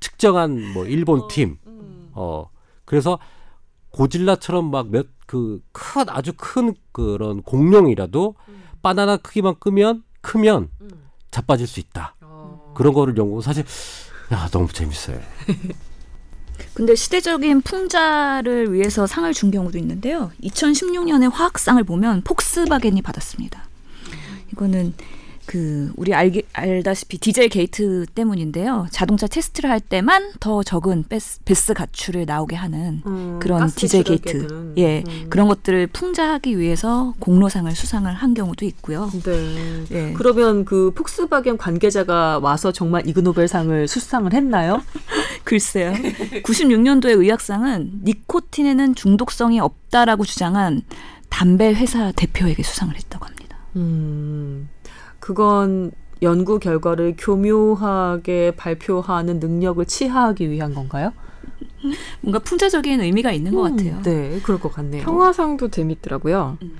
측정한 0.00 0.72
뭐 0.72 0.84
일본 0.86 1.28
팀. 1.28 1.58
음. 1.66 2.10
어 2.14 2.48
그래서 2.84 3.18
고질라처럼 3.90 4.70
막 4.70 4.86
몇 4.90 5.08
그 5.26 5.60
큰 5.72 6.08
아주 6.10 6.32
큰 6.36 6.74
그런 6.92 7.42
공룡이라도 7.42 8.34
음. 8.48 8.62
바나나 8.82 9.16
크기만 9.16 9.54
끄면 9.58 10.02
크면 10.20 10.68
음. 10.82 10.88
자빠질 11.30 11.66
수 11.66 11.80
있다. 11.80 12.16
어. 12.20 12.72
그런 12.76 12.92
거를 12.92 13.16
연구 13.16 13.40
사실 13.40 13.64
야 14.32 14.48
너무 14.50 14.68
재밌어요. 14.70 15.18
근데 16.74 16.94
시대적인 16.94 17.60
풍자를 17.62 18.72
위해서 18.72 19.06
상을 19.06 19.32
준 19.34 19.50
경우도 19.50 19.76
있는데요. 19.78 20.32
2016년에 20.42 21.30
화학상을 21.30 21.82
보면 21.84 22.22
폭스바겐이 22.22 23.02
받았습니다. 23.02 23.64
이거는 24.52 24.94
그 25.52 25.92
우리 25.96 26.14
알기, 26.14 26.44
알다시피 26.54 27.18
디젤 27.18 27.50
게이트 27.50 28.06
때문인데요. 28.14 28.86
자동차 28.90 29.26
테스트를 29.26 29.68
할 29.68 29.80
때만 29.80 30.32
더 30.40 30.62
적은 30.62 31.04
베스, 31.10 31.40
베스 31.44 31.74
가출을 31.74 32.24
나오게 32.24 32.56
하는 32.56 33.02
음, 33.04 33.38
그런 33.38 33.68
디젤 33.68 34.04
게이트. 34.04 34.72
예, 34.78 35.04
음. 35.06 35.26
그런 35.28 35.48
것들을 35.48 35.88
풍자하기 35.88 36.58
위해서 36.58 37.12
공로상을 37.18 37.70
수상을 37.70 38.10
한 38.10 38.32
경우도 38.32 38.64
있고요. 38.64 39.10
네. 39.24 39.84
예. 39.90 40.14
그러면 40.14 40.64
그 40.64 40.90
폭스바겐 40.94 41.58
관계자가 41.58 42.38
와서 42.38 42.72
정말 42.72 43.06
이그노벨상을 43.06 43.86
수상을 43.88 44.32
했나요? 44.32 44.82
글쎄요. 45.44 45.92
96년도의 46.44 47.18
의학상은 47.18 48.00
니코틴에는 48.04 48.94
중독성이 48.94 49.60
없다라고 49.60 50.24
주장한 50.24 50.80
담배 51.28 51.74
회사 51.74 52.10
대표에게 52.12 52.62
수상을 52.62 52.94
했다고 52.96 53.26
합니다. 53.26 53.58
음, 53.76 54.68
그건 55.22 55.92
연구 56.20 56.58
결과를 56.58 57.14
교묘하게 57.16 58.54
발표하는 58.56 59.38
능력을 59.38 59.84
치하하기 59.86 60.50
위한 60.50 60.74
건가요? 60.74 61.12
뭔가 62.20 62.40
풍자적인 62.40 63.00
의미가 63.00 63.30
있는 63.30 63.54
것 63.54 63.62
같아요. 63.62 64.02
네, 64.02 64.40
그럴 64.42 64.58
것 64.58 64.72
같네요. 64.72 65.04
평화상도 65.04 65.68
재밌더라고요. 65.68 66.58
음. 66.62 66.76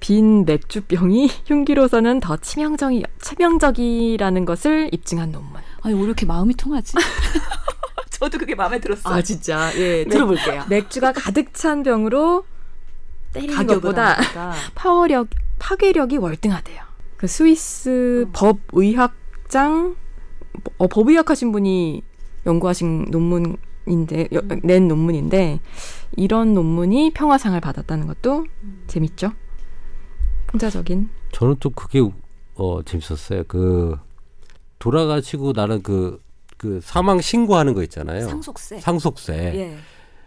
빈 0.00 0.44
맥주병이 0.44 1.30
흉기로서는 1.46 2.20
더 2.20 2.36
치명적이, 2.36 3.04
치명적이라는 3.22 4.44
것을 4.44 4.90
입증한 4.92 5.32
논문. 5.32 5.62
아니 5.80 5.94
왜 5.94 6.02
이렇게 6.02 6.26
마음이 6.26 6.54
통하지? 6.56 6.92
저도 8.10 8.36
그게 8.36 8.54
마음에 8.54 8.80
들었어요. 8.80 9.14
아 9.14 9.22
진짜 9.22 9.72
예 9.78 10.04
들어볼게요. 10.04 10.64
맥주가 10.68 11.12
가득 11.12 11.54
찬 11.54 11.82
병으로 11.82 12.44
때리는 13.32 13.66
것보다. 13.66 14.18
파워력, 14.74 15.28
파괴력이 15.58 16.18
월등하대요. 16.18 16.87
그 17.18 17.26
스위스 17.26 18.26
법의학장, 18.32 19.96
어, 20.78 20.86
법의학 20.86 21.28
하신 21.28 21.52
분이 21.52 22.02
연구하신 22.46 23.06
논문인데, 23.10 24.28
여- 24.32 24.40
낸 24.62 24.88
논문인데, 24.88 25.60
이런 26.16 26.54
논문이 26.54 27.12
평화상을 27.14 27.60
받았다는 27.60 28.06
것도 28.06 28.46
재밌죠? 28.86 29.32
풍자적인. 30.46 31.10
저는 31.32 31.56
또 31.60 31.70
그게 31.70 32.00
어 32.54 32.82
재밌었어요. 32.82 33.44
그 33.48 33.96
돌아가시고 34.78 35.52
나는 35.54 35.82
그, 35.82 36.22
그 36.56 36.80
사망 36.82 37.20
신고하는 37.20 37.74
거 37.74 37.82
있잖아요. 37.82 38.26
상속세. 38.28 38.80
상속세. 38.80 39.34
예. 39.56 39.76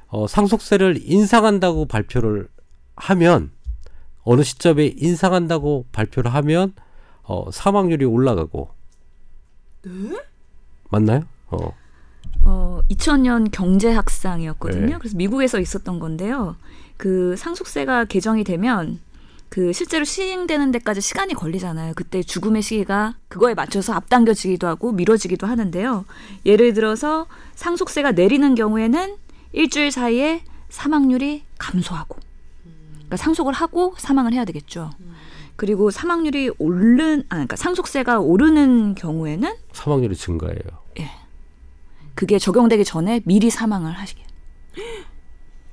어, 0.07 0.27
상속세를 0.27 0.99
인상한다고 1.01 1.85
발표를 1.85 2.49
하면 2.97 3.51
어느 4.23 4.43
시점에 4.43 4.93
인상한다고 4.97 5.85
발표를 5.91 6.33
하면 6.33 6.73
어, 7.23 7.49
사망률이 7.51 8.05
올라가고. 8.05 8.69
맞나요? 10.89 11.23
어. 11.47 11.73
어, 12.43 12.81
2000년 12.89 13.51
경제학상이었거든요. 13.51 14.87
네. 14.87 14.97
그래서 14.97 15.15
미국에서 15.15 15.59
있었던 15.59 15.99
건데요. 15.99 16.55
그 16.97 17.35
상속세가 17.37 18.05
개정이 18.05 18.43
되면 18.43 18.99
그 19.49 19.73
실제로 19.73 20.05
시행되는 20.05 20.71
데까지 20.71 21.01
시간이 21.01 21.33
걸리잖아요. 21.33 21.93
그때 21.95 22.23
죽음의 22.23 22.61
시기가 22.61 23.15
그거에 23.27 23.53
맞춰서 23.53 23.93
앞당겨지기도 23.93 24.65
하고 24.67 24.91
미뤄지기도 24.91 25.45
하는데요. 25.45 26.05
예를 26.45 26.73
들어서 26.73 27.27
상속세가 27.55 28.13
내리는 28.13 28.55
경우에는 28.55 29.17
일주일 29.51 29.91
사이에 29.91 30.43
사망률이 30.69 31.43
감소하고 31.57 32.17
그러니까 33.11 33.17
상속을 33.17 33.51
하고 33.53 33.93
사망을 33.97 34.31
해야 34.31 34.45
되겠죠. 34.45 34.89
그리고 35.57 35.91
사망률이 35.91 36.51
오른 36.59 37.19
아 37.27 37.35
그러니까 37.35 37.57
상속세가 37.57 38.19
오르는 38.21 38.95
경우에는 38.95 39.53
사망률이 39.73 40.15
증가해요. 40.15 40.61
그게 42.15 42.39
적용되기 42.39 42.83
전에 42.85 43.21
미리 43.25 43.49
사망을 43.49 43.91
하시게. 43.93 44.21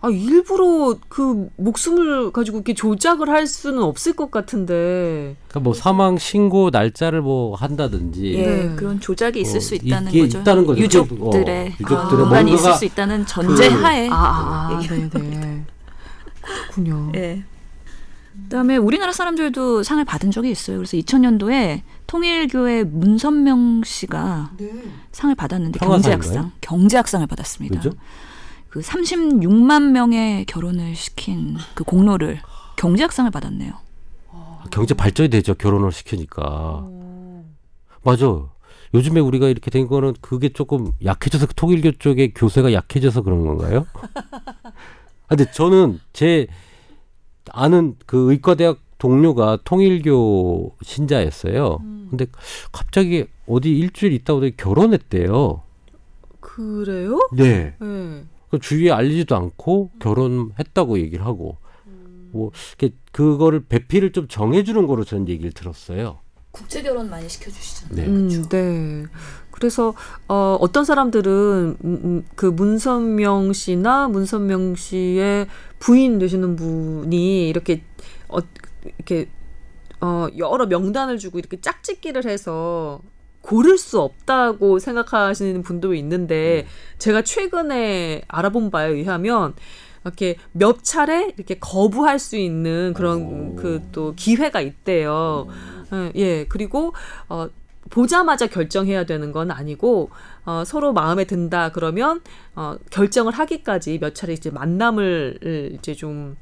아 0.00 0.08
일부러 0.08 0.96
그 1.08 1.48
목숨을 1.56 2.30
가지고 2.32 2.58
이렇게 2.58 2.72
조작을 2.74 3.28
할 3.28 3.46
수는 3.46 3.82
없을 3.82 4.14
것 4.14 4.30
같은데. 4.32 5.36
그러니까 5.48 5.60
뭐 5.60 5.74
사망 5.74 6.18
신고 6.18 6.70
날짜를 6.70 7.20
뭐 7.22 7.54
한다든지 7.56 8.34
예, 8.34 8.46
네. 8.46 8.74
그런 8.76 8.98
조작이 9.00 9.40
있을 9.40 9.58
어, 9.58 9.60
수 9.60 9.74
있다는 9.76 10.10
이게 10.12 10.22
거죠. 10.22 10.38
있다는 10.40 10.66
거죠. 10.66 10.80
유족들의 10.82 11.68
어, 11.68 11.72
유족들의 11.80 12.22
공간이 12.24 12.52
있을 12.52 12.62
뭔가가 12.62 12.76
수 12.76 12.84
있다는 12.84 13.26
전제 13.26 13.68
그- 13.68 13.74
하에. 13.76 14.08
아, 14.08 14.14
아, 14.14 14.68
아 14.76 14.80
네 14.80 15.08
네. 15.10 15.64
그렇군요. 16.48 17.12
예. 17.16 17.44
그다음에 18.44 18.76
우리나라 18.76 19.12
사람들도 19.12 19.82
상을 19.82 20.02
받은 20.04 20.30
적이 20.30 20.50
있어요. 20.50 20.76
그래서 20.78 20.96
2000년도에 20.96 21.82
통일교회 22.06 22.84
문선명 22.84 23.82
씨가 23.84 24.52
상을 25.12 25.34
받았는데? 25.34 25.80
경제학상, 25.80 26.52
경제학상을 26.60 27.26
받았습니다. 27.26 27.76
그죠? 27.80 27.90
그 28.68 28.80
36만 28.80 29.90
명의 29.90 30.44
결혼을 30.44 30.94
시킨 30.94 31.56
그 31.74 31.84
공로를 31.84 32.40
경제학상을 32.76 33.30
받았네요. 33.30 33.72
경제 34.70 34.94
발전이 34.94 35.30
되죠. 35.30 35.54
결혼을 35.54 35.90
시키니까. 35.90 36.86
맞아. 38.04 38.26
요즘에 38.94 39.20
우리가 39.20 39.48
이렇게 39.48 39.70
된 39.70 39.86
거는 39.86 40.14
그게 40.20 40.48
조금 40.50 40.92
약해져서 41.04 41.46
통일교 41.56 41.92
쪽의 41.92 42.32
교세가 42.34 42.72
약해져서 42.72 43.22
그런 43.22 43.44
건가요? 43.44 43.86
아, 45.28 45.36
근데 45.36 45.50
저는 45.50 46.00
제 46.12 46.46
아는 47.50 47.96
그 48.06 48.32
의과대학 48.32 48.78
동료가 48.98 49.58
통일교 49.64 50.76
신자였어요. 50.82 51.78
근데 52.10 52.26
갑자기 52.72 53.26
어디 53.46 53.70
일주일 53.70 54.12
있다 54.12 54.34
오더니 54.34 54.56
결혼했대요. 54.56 55.62
그래요? 56.40 57.18
네. 57.32 57.74
네. 57.80 58.24
그 58.50 58.58
주위에 58.58 58.90
알리지도 58.90 59.36
않고 59.36 59.90
결혼했다고 60.00 60.98
얘기를 60.98 61.24
하고 61.24 61.58
뭐 62.32 62.50
이렇게 62.78 62.96
그거를 63.12 63.64
배필을 63.66 64.12
좀 64.12 64.26
정해주는 64.26 64.86
거로 64.86 65.04
저는 65.04 65.28
얘기를 65.28 65.52
들었어요. 65.52 66.18
국제 66.50 66.82
결혼 66.82 67.08
많이 67.08 67.28
시켜주시잖아요. 67.28 67.94
네. 67.94 68.06
음, 68.10 68.48
네. 68.48 69.04
그래서 69.58 69.94
어, 70.28 70.56
어떤 70.60 70.84
사람들은 70.84 71.76
음, 71.84 72.00
음, 72.04 72.24
그 72.34 72.46
문선명 72.46 73.52
씨나 73.52 74.08
문선명 74.08 74.76
씨의 74.76 75.46
부인 75.78 76.18
되시는 76.18 76.56
분이 76.56 77.48
이렇게 77.48 77.82
어, 78.28 78.38
이렇게 78.96 79.28
어, 80.00 80.28
여러 80.36 80.66
명단을 80.66 81.18
주고 81.18 81.38
이렇게 81.38 81.60
짝짓기를 81.60 82.24
해서 82.26 83.00
고를 83.40 83.78
수 83.78 84.00
없다고 84.00 84.78
생각하시는 84.78 85.62
분도 85.62 85.94
있는데 85.94 86.66
제가 86.98 87.22
최근에 87.22 88.22
알아본 88.28 88.70
바에 88.70 88.90
의하면 88.90 89.54
이렇게 90.04 90.36
몇 90.52 90.84
차례 90.84 91.32
이렇게 91.36 91.58
거부할 91.58 92.18
수 92.18 92.36
있는 92.36 92.92
그런 92.94 93.56
그 93.56 93.82
또 93.92 94.14
기회가 94.14 94.60
있대요. 94.60 95.46
예, 95.92 96.12
예, 96.16 96.46
그리고 96.48 96.94
어 97.28 97.48
보자마자 97.90 98.46
결정해야 98.46 99.04
되는 99.04 99.32
건 99.32 99.50
아니고 99.50 100.10
어, 100.44 100.62
서로 100.66 100.92
마음에 100.92 101.24
든다 101.24 101.72
그러면 101.72 102.20
어, 102.54 102.76
결정을 102.90 103.32
하기까지 103.32 103.98
몇 103.98 104.14
차례 104.14 104.32
이제 104.32 104.50
만남을 104.50 105.76
이제 105.78 105.94
좀 105.94 106.36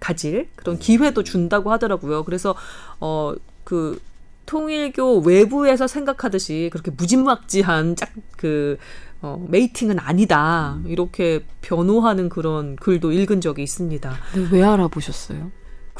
가질 0.00 0.48
그런 0.56 0.78
기회도 0.78 1.22
준다고 1.22 1.70
하더라고요. 1.70 2.24
그래서 2.24 2.56
어그 2.98 4.00
통일교 4.46 5.20
외부에서 5.20 5.86
생각하듯이 5.86 6.68
그렇게 6.72 6.90
무지막지한 6.90 7.96
짝그 7.96 8.78
어, 9.22 9.46
메이팅은 9.48 10.00
아니다 10.00 10.80
이렇게 10.86 11.44
변호하는 11.60 12.28
그런 12.28 12.74
글도 12.76 13.12
읽은 13.12 13.40
적이 13.40 13.62
있습니다. 13.62 14.12
근데 14.32 14.56
왜 14.56 14.64
알아보셨어요? 14.64 15.52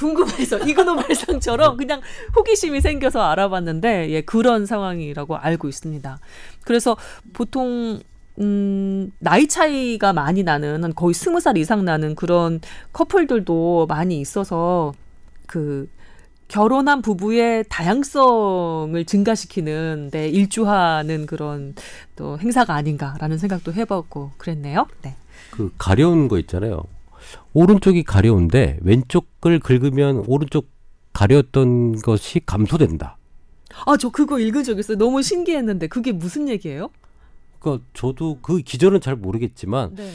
궁금해서 0.02 0.58
이그노벨상처럼 0.66 1.76
그냥 1.76 2.00
호기심이 2.36 2.80
생겨서 2.80 3.22
알아봤는데 3.22 4.10
예 4.10 4.20
그런 4.22 4.66
상황이라고 4.66 5.36
알고 5.36 5.68
있습니다. 5.68 6.18
그래서 6.64 6.96
보통 7.32 8.00
음 8.40 9.12
나이 9.18 9.46
차이가 9.46 10.12
많이 10.12 10.42
나는 10.42 10.82
한 10.82 10.94
거의 10.94 11.14
스무 11.14 11.40
살 11.40 11.56
이상 11.56 11.84
나는 11.84 12.14
그런 12.14 12.60
커플들도 12.92 13.86
많이 13.88 14.20
있어서 14.20 14.92
그 15.46 15.88
결혼한 16.48 17.00
부부의 17.00 17.64
다양성을 17.68 19.02
증가시키는 19.06 20.10
데 20.10 20.28
일조하는 20.28 21.26
그런 21.26 21.74
또 22.16 22.38
행사가 22.38 22.74
아닌가라는 22.74 23.38
생각도 23.38 23.72
해봤고 23.72 24.32
그랬네요. 24.36 24.86
네. 25.02 25.14
그 25.50 25.72
가려운 25.78 26.28
거 26.28 26.38
있잖아요. 26.38 26.82
오른쪽이 27.54 28.02
가려운데 28.04 28.78
왼쪽을 28.82 29.58
긁으면 29.60 30.24
오른쪽 30.26 30.68
가렸던 31.12 32.00
것이 32.00 32.40
감소된다. 32.46 33.18
아 33.86 33.96
저 33.96 34.10
그거 34.10 34.38
읽은 34.38 34.64
적 34.64 34.78
있어요. 34.78 34.98
너무 34.98 35.22
신기했는데 35.22 35.86
그게 35.88 36.12
무슨 36.12 36.48
얘기예요? 36.48 36.90
그러니까 37.58 37.84
저도 37.94 38.38
그 38.42 38.58
기전은 38.58 39.00
잘 39.00 39.16
모르겠지만 39.16 39.94
네. 39.94 40.12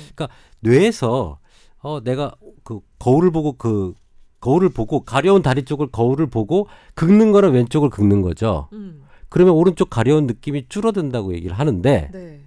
뇌에서 0.59 1.39
어 1.79 2.03
내가 2.03 2.31
그 2.63 2.79
거울을 2.99 3.31
보고 3.31 3.53
그 3.53 3.93
거울을 4.41 4.69
보고 4.69 5.01
가려운 5.03 5.41
다리 5.41 5.63
쪽을 5.63 5.87
거울을 5.87 6.27
보고 6.27 6.67
긁는 6.95 7.31
거는 7.31 7.51
왼쪽을 7.53 7.89
긁는 7.89 8.21
거죠. 8.21 8.67
음. 8.73 9.03
그러면 9.29 9.53
오른쪽 9.55 9.89
가려운 9.89 10.25
느낌이 10.27 10.67
줄어든다고 10.69 11.33
얘기를 11.33 11.57
하는데 11.57 12.09
네. 12.11 12.41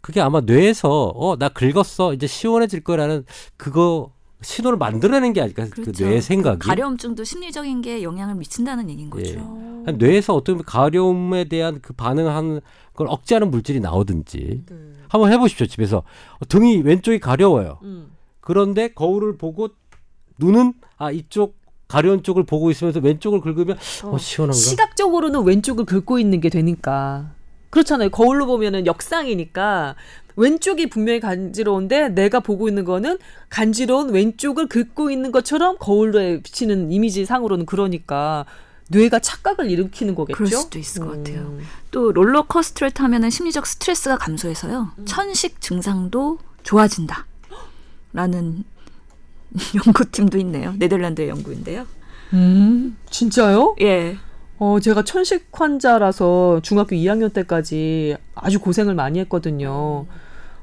그게 0.00 0.20
아마 0.20 0.40
뇌에서 0.40 1.12
어 1.14 1.36
나 1.36 1.48
긁었어 1.48 2.14
이제 2.14 2.26
시원해질 2.26 2.82
거라는 2.84 3.24
그거 3.56 4.12
신호를 4.46 4.78
만들어내는 4.78 5.32
게 5.32 5.40
아닐까 5.40 5.66
그뇌 5.68 6.20
생각이. 6.20 6.60
가려움증도 6.60 7.24
심리적인 7.24 7.82
게 7.82 8.04
영향을 8.04 8.36
미친다는 8.36 8.88
얘기인 8.90 9.10
거죠. 9.10 9.34
예. 9.34 9.38
한 9.38 9.98
뇌에서 9.98 10.34
어떤 10.34 10.62
가려움에 10.62 11.44
대한 11.48 11.80
그 11.82 11.92
반응하는 11.92 12.60
걸 12.94 13.08
억제하는 13.08 13.50
물질이 13.50 13.80
나오든지 13.80 14.64
네. 14.68 14.76
한번 15.08 15.32
해보십시오 15.32 15.66
집에서 15.66 16.04
등이 16.48 16.82
왼쪽이 16.82 17.18
가려워요. 17.18 17.80
음. 17.82 18.12
그런데 18.40 18.88
거울을 18.88 19.36
보고 19.36 19.68
눈은 20.38 20.74
아 20.96 21.10
이쪽 21.10 21.56
가려운 21.88 22.22
쪽을 22.22 22.44
보고 22.44 22.70
있으면서 22.70 23.00
왼쪽을 23.00 23.40
긁으면 23.40 23.76
어, 24.04 24.10
어, 24.10 24.18
시원한가? 24.18 24.56
시각적으로는 24.56 25.42
왼쪽을 25.42 25.84
긁고 25.84 26.20
있는 26.20 26.40
게 26.40 26.50
되니까 26.50 27.32
그렇잖아요. 27.70 28.10
거울로 28.10 28.46
보면은 28.46 28.86
역상이니까 28.86 29.96
왼쪽이 30.36 30.88
분명히 30.90 31.20
간지러운데 31.20 32.10
내가 32.10 32.40
보고 32.40 32.68
있는 32.68 32.84
거는 32.84 33.18
간지러운 33.48 34.10
왼쪽을 34.10 34.68
긁고 34.68 35.10
있는 35.10 35.32
것처럼 35.32 35.76
거울에 35.78 36.42
비치는 36.42 36.92
이미지 36.92 37.24
상으로는 37.24 37.64
그러니까 37.66 38.44
뇌가 38.88 39.18
착각을 39.18 39.70
일으키는 39.70 40.14
거겠죠. 40.14 40.36
그럴 40.36 40.50
수도 40.50 40.78
있을 40.78 41.04
것 41.04 41.14
음. 41.14 41.24
같아요. 41.24 41.58
또 41.90 42.12
롤러코스터를 42.12 42.92
타면은 42.92 43.30
심리적 43.30 43.66
스트레스가 43.66 44.18
감소해서요. 44.18 44.92
천식 45.06 45.60
증상도 45.60 46.38
좋아진다. 46.62 47.26
라는 48.12 48.64
연구팀도 49.86 50.38
있네요. 50.38 50.74
네덜란드의 50.78 51.28
연구인데요. 51.28 51.86
음, 52.34 52.96
진짜요? 53.10 53.76
예. 53.80 54.18
어, 54.58 54.80
제가 54.80 55.02
천식 55.02 55.48
환자라서 55.52 56.60
중학교 56.62 56.96
2학년 56.96 57.32
때까지 57.32 58.16
아주 58.34 58.58
고생을 58.58 58.94
많이 58.94 59.18
했거든요. 59.20 60.06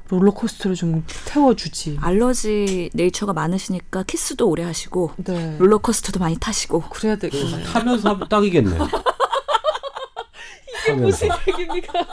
롤러코스터를 0.08 0.76
좀 0.76 1.04
태워주지. 1.26 1.98
알러지 2.00 2.90
네이처가 2.92 3.32
많으시니까 3.32 4.02
키스도 4.02 4.48
오래 4.48 4.64
하시고 4.64 5.12
네. 5.16 5.56
롤러코스터도 5.58 6.18
많이 6.18 6.36
타시고 6.38 6.82
그래야 6.90 7.16
되겠네요. 7.16 7.64
타면서 7.64 8.10
하면 8.10 8.28
딱이겠네. 8.28 8.78
무슨 10.96 11.28
얘기입니까? 11.48 11.92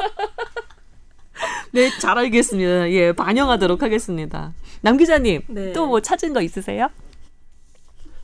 네, 1.73 1.89
잘 1.99 2.17
알겠습니다. 2.17 2.89
예, 2.91 3.11
반영하도록 3.11 3.81
하겠습니다. 3.81 4.53
남 4.81 4.97
기자님, 4.97 5.41
네. 5.47 5.73
또뭐 5.73 6.01
찾은 6.01 6.33
거 6.33 6.41
있으세요? 6.41 6.89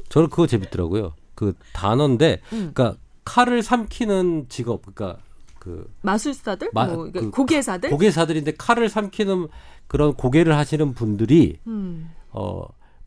저는 0.10 0.30
그거 0.30 0.48
재밌더라고요. 0.48 1.14
그 1.36 1.54
단어인데, 1.74 2.42
음. 2.54 2.72
그러니까 2.74 2.98
칼을 3.28 3.62
삼키는 3.62 4.46
직업, 4.48 4.84
그러니까 4.94 5.22
그 5.60 5.92
마술사들? 6.02 6.70
마- 6.74 6.86
뭐, 6.88 7.12
그 7.12 7.30
고개사들? 7.30 7.90
고개사들인데 7.90 8.54
칼을 8.58 8.88
삼키는 8.88 9.48
그런 9.88 10.14
고개를 10.14 10.56
하시는 10.56 10.94
분들이 10.94 11.60
음, 11.68 12.10
어 12.32 12.64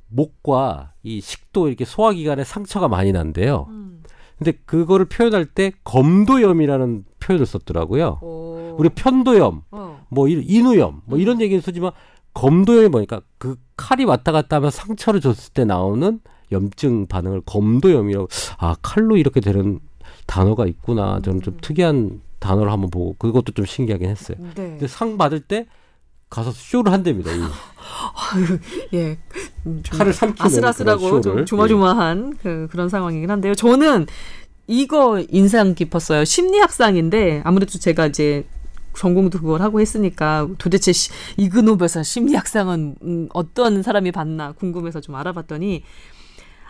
목과 0.08 0.92
이 1.02 1.20
식도 1.22 1.68
이렇게 1.68 1.84
소화 1.86 2.12
기관에 2.12 2.44
상처가 2.44 2.86
많이 2.88 3.12
난대요. 3.12 3.66
음. 3.70 4.02
근데 4.36 4.52
그거를 4.66 5.06
표현할 5.06 5.46
때 5.46 5.72
검도염이라는 5.84 7.04
표현을 7.20 7.46
썼더라고요. 7.46 8.18
오. 8.22 8.76
우리 8.78 8.88
편도염, 8.90 9.62
어. 9.70 10.06
뭐 10.10 10.28
이- 10.28 10.42
인후염, 10.46 11.02
뭐 11.06 11.18
이런 11.18 11.40
얘기는 11.40 11.60
쓰지만 11.62 11.92
검도염이 12.34 12.88
뭐니까 12.88 13.20
그 13.38 13.56
칼이 13.76 14.04
왔다 14.04 14.32
갔다 14.32 14.56
하면 14.56 14.70
상처를 14.70 15.20
줬을 15.20 15.52
때 15.54 15.64
나오는 15.64 16.20
염증 16.52 17.06
반응을 17.06 17.42
검도염이라고 17.46 18.28
아 18.58 18.74
칼로 18.82 19.16
이렇게 19.16 19.40
되는 19.40 19.78
단어가 20.30 20.64
있구나. 20.64 21.18
저는 21.24 21.42
좀 21.42 21.58
특이한 21.60 22.20
단어를 22.38 22.70
한번 22.70 22.88
보고 22.88 23.16
그것도 23.18 23.50
좀 23.52 23.66
신기하긴 23.66 24.08
했어요. 24.08 24.36
네. 24.40 24.52
근데 24.54 24.86
상 24.86 25.18
받을 25.18 25.40
때 25.40 25.66
가서 26.30 26.52
쇼를 26.52 26.92
한답니다. 26.92 27.32
이 27.32 27.40
예. 28.94 29.18
음, 29.66 29.82
좀 29.82 29.98
칼을 29.98 30.12
삼키는 30.12 30.46
아슬아슬하고 30.46 31.20
좀. 31.20 31.44
조마조마한 31.44 32.36
그, 32.40 32.68
그런 32.70 32.88
상황이긴 32.88 33.28
한데요. 33.28 33.56
저는 33.56 34.06
이거 34.68 35.20
인상 35.30 35.74
깊었어요. 35.74 36.24
심리학상인데 36.24 37.42
아무래도 37.44 37.76
제가 37.80 38.06
이제 38.06 38.44
전공도 38.96 39.40
그걸 39.40 39.62
하고 39.62 39.80
했으니까 39.80 40.48
도대체 40.58 40.92
시, 40.92 41.10
이그노벨상 41.38 42.04
심리학상은 42.04 42.94
음, 43.02 43.28
어떤 43.34 43.82
사람이 43.82 44.12
받나 44.12 44.52
궁금해서 44.52 45.00
좀 45.00 45.16
알아봤더니 45.16 45.82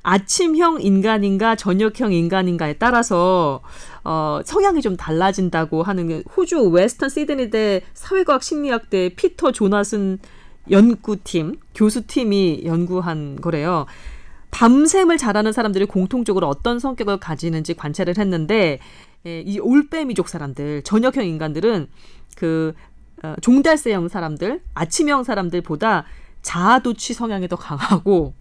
아침형 0.02 0.82
인간인가 0.82 1.56
저녁형 1.56 2.12
인간인가에 2.12 2.74
따라서 2.74 3.60
어, 4.04 4.40
성향이 4.44 4.80
좀 4.82 4.96
달라진다고 4.96 5.82
하는 5.82 6.08
게 6.08 6.22
호주 6.36 6.68
웨스턴 6.70 7.08
시드니대 7.08 7.82
사회과학 7.94 8.42
심리학대 8.42 9.10
피터 9.10 9.52
조나슨 9.52 10.18
연구팀 10.70 11.56
교수팀이 11.74 12.62
연구한 12.64 13.40
거래요. 13.40 13.86
밤샘을 14.50 15.16
잘하는 15.16 15.52
사람들이 15.52 15.86
공통적으로 15.86 16.48
어떤 16.48 16.78
성격을 16.78 17.18
가지는지 17.18 17.74
관찰을 17.74 18.18
했는데 18.18 18.78
예, 19.26 19.40
이 19.40 19.58
올빼미족 19.58 20.28
사람들 20.28 20.82
저녁형 20.82 21.26
인간들은 21.26 21.88
그 22.36 22.74
어, 23.22 23.34
종달새형 23.42 24.08
사람들 24.08 24.62
아침형 24.74 25.24
사람들보다 25.24 26.04
자아도취 26.42 27.12
성향이 27.12 27.48
더 27.48 27.56
강하고 27.56 28.34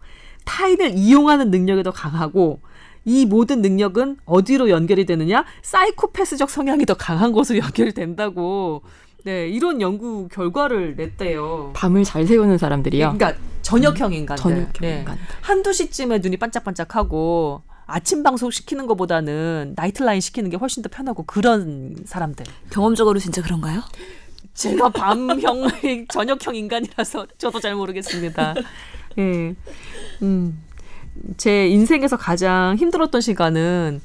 타인을 0.49 0.97
이용하는 0.97 1.51
능력이 1.51 1.83
더 1.83 1.91
강하고 1.91 2.59
이 3.05 3.25
모든 3.25 3.61
능력은 3.61 4.17
어디로 4.25 4.69
연결이 4.71 5.05
되느냐? 5.05 5.45
사이코패스적 5.61 6.49
성향이 6.49 6.85
더 6.85 6.95
강한 6.95 7.31
것으로 7.31 7.59
연결된다고. 7.63 8.81
네, 9.23 9.47
이런 9.47 9.79
연구 9.79 10.27
결과를 10.29 10.95
냈대요. 10.95 11.73
밤을 11.75 12.03
잘 12.03 12.25
새우는 12.25 12.57
사람들이요. 12.57 13.13
그러니까 13.17 13.39
저녁형 13.61 14.13
인간들. 14.13 14.41
저녁형 14.41 14.71
네. 14.81 14.99
인간. 14.99 15.17
한두 15.41 15.71
시쯤에 15.71 16.17
눈이 16.19 16.37
반짝반짝하고 16.37 17.61
아침 17.85 18.23
방송 18.23 18.49
시키는 18.49 18.87
것보다는 18.87 19.73
나이트라인 19.75 20.21
시키는 20.21 20.49
게 20.49 20.57
훨씬 20.57 20.81
더 20.81 20.89
편하고 20.89 21.23
그런 21.23 21.95
사람들. 22.05 22.45
경험적으로 22.71 23.19
진짜 23.19 23.41
그런가요? 23.41 23.81
제가 24.53 24.89
밤형, 24.89 25.67
저녁형 26.09 26.55
인간이라서 26.55 27.27
저도 27.37 27.59
잘 27.59 27.75
모르겠습니다. 27.75 28.55
예. 29.17 29.55
음. 30.21 30.61
제 31.37 31.67
인생에서 31.67 32.17
가장 32.17 32.75
힘들었던 32.77 33.19
시간은 33.21 34.01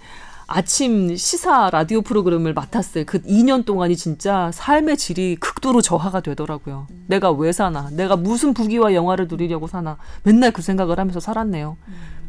아침 0.47 1.17
시사 1.17 1.71
라디오 1.71 2.03
프로그램을 2.03 2.53
맡았을 2.53 3.07
그 3.07 3.23
2년 3.23 3.65
동안이 3.65 3.97
진짜 3.97 4.51
삶의 4.53 4.97
질이 4.97 5.37
극도로 5.37 5.81
저하가 5.81 6.21
되더라고요. 6.21 6.87
내가 7.07 7.31
왜 7.31 7.53
사나? 7.53 7.89
내가 7.91 8.17
무슨 8.17 8.53
부귀와 8.53 8.95
영화를 8.95 9.27
누리려고 9.29 9.67
사나? 9.67 9.97
맨날 10.23 10.51
그 10.51 10.61
생각을 10.61 10.99
하면서 10.99 11.21
살았네요. 11.21 11.77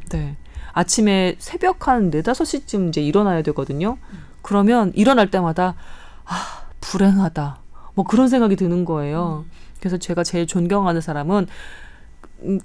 네. 0.10 0.38
아침에 0.72 1.36
새벽 1.40 1.88
한 1.88 2.12
4, 2.12 2.20
5시쯤 2.20 2.90
이제 2.90 3.02
일어나야 3.02 3.42
되거든요. 3.44 3.98
그러면 4.42 4.92
일어날 4.96 5.30
때마다 5.32 5.76
아, 6.26 6.66
불행하다. 6.82 7.60
뭐 7.96 8.06
그런 8.06 8.28
생각이 8.28 8.56
드는 8.56 8.86
거예요. 8.86 9.46
그래서 9.80 9.98
제가 9.98 10.24
제일 10.24 10.48
존경하는 10.48 11.02
사람은 11.02 11.48
음, 11.48 11.48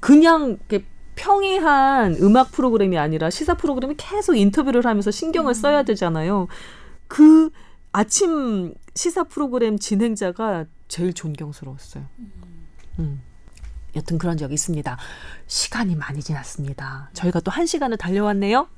그냥 0.00 0.58
이렇게 0.68 0.84
평이한 1.16 2.16
음악 2.22 2.50
프로그램이 2.52 2.96
아니라 2.98 3.30
시사 3.30 3.54
프로그램이 3.54 3.94
계속 3.96 4.34
인터뷰를 4.36 4.86
하면서 4.86 5.10
신경을 5.10 5.54
써야 5.54 5.82
되잖아요. 5.82 6.48
그 7.08 7.50
아침 7.92 8.74
시사 8.94 9.24
프로그램 9.24 9.78
진행자가 9.78 10.66
제일 10.88 11.12
존경스러웠어요. 11.12 12.04
음. 12.98 13.22
여튼 13.96 14.18
그런 14.18 14.36
적이 14.36 14.54
있습니다. 14.54 14.96
시간이 15.46 15.96
많이 15.96 16.20
지났습니다. 16.20 17.10
저희가 17.12 17.40
또 17.40 17.50
한 17.50 17.66
시간을 17.66 17.96
달려왔네요. 17.96 18.68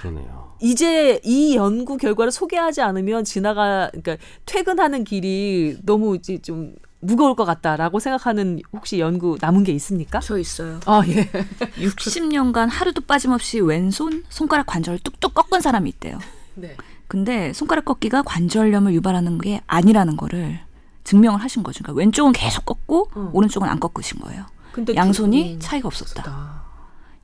그러네요. 0.00 0.54
이제 0.60 1.20
이 1.24 1.56
연구 1.56 1.96
결과를 1.96 2.30
소개하지 2.32 2.80
않으면 2.80 3.24
지나가 3.24 3.90
그러니까 3.92 4.16
퇴근하는 4.46 5.04
길이 5.04 5.76
너무 5.82 6.16
이제 6.16 6.38
좀 6.38 6.74
무거울 7.00 7.34
것 7.34 7.44
같다라고 7.44 7.98
생각하는 7.98 8.60
혹시 8.72 9.00
연구 9.00 9.38
남은 9.40 9.64
게 9.64 9.72
있습니까? 9.72 10.20
저 10.20 10.38
있어요. 10.38 10.80
아 10.86 11.02
예. 11.06 11.28
60년간 11.80 12.68
하루도 12.70 13.02
빠짐없이 13.02 13.60
왼손 13.60 14.24
손가락 14.28 14.66
관절을 14.66 14.98
뚝뚝 15.02 15.34
꺾은 15.34 15.60
사람이 15.60 15.88
있대요. 15.90 16.18
네. 16.54 16.76
근데 17.08 17.52
손가락 17.52 17.84
꺾기가 17.86 18.22
관절염을 18.22 18.92
유발하는 18.94 19.38
게 19.38 19.62
아니라는 19.66 20.16
거를 20.16 20.60
증명을 21.04 21.40
하신 21.40 21.62
거죠. 21.62 21.82
그러니까 21.82 21.98
왼쪽은 21.98 22.32
계속 22.32 22.64
꺾고 22.66 23.10
어. 23.14 23.30
오른쪽은 23.32 23.68
안 23.68 23.80
꺾으신 23.80 24.20
거예요. 24.20 24.44
근데 24.72 24.94
양손이 24.94 25.42
그- 25.42 25.54
음, 25.54 25.58
차이가 25.60 25.88
없었다. 25.88 26.22
다. 26.22 26.62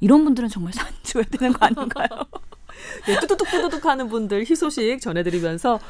이런 0.01 0.25
분들은 0.25 0.49
정말 0.49 0.73
산 0.75 0.87
줘야 1.03 1.23
되는 1.31 1.53
거 1.53 1.67
아닌가요? 1.67 2.09
네, 3.07 3.19
뚜두둑 3.21 3.51
뚜두둑 3.51 3.85
하는 3.87 4.09
분들 4.09 4.41
희소식 4.41 5.01
전해드리면서 5.01 5.81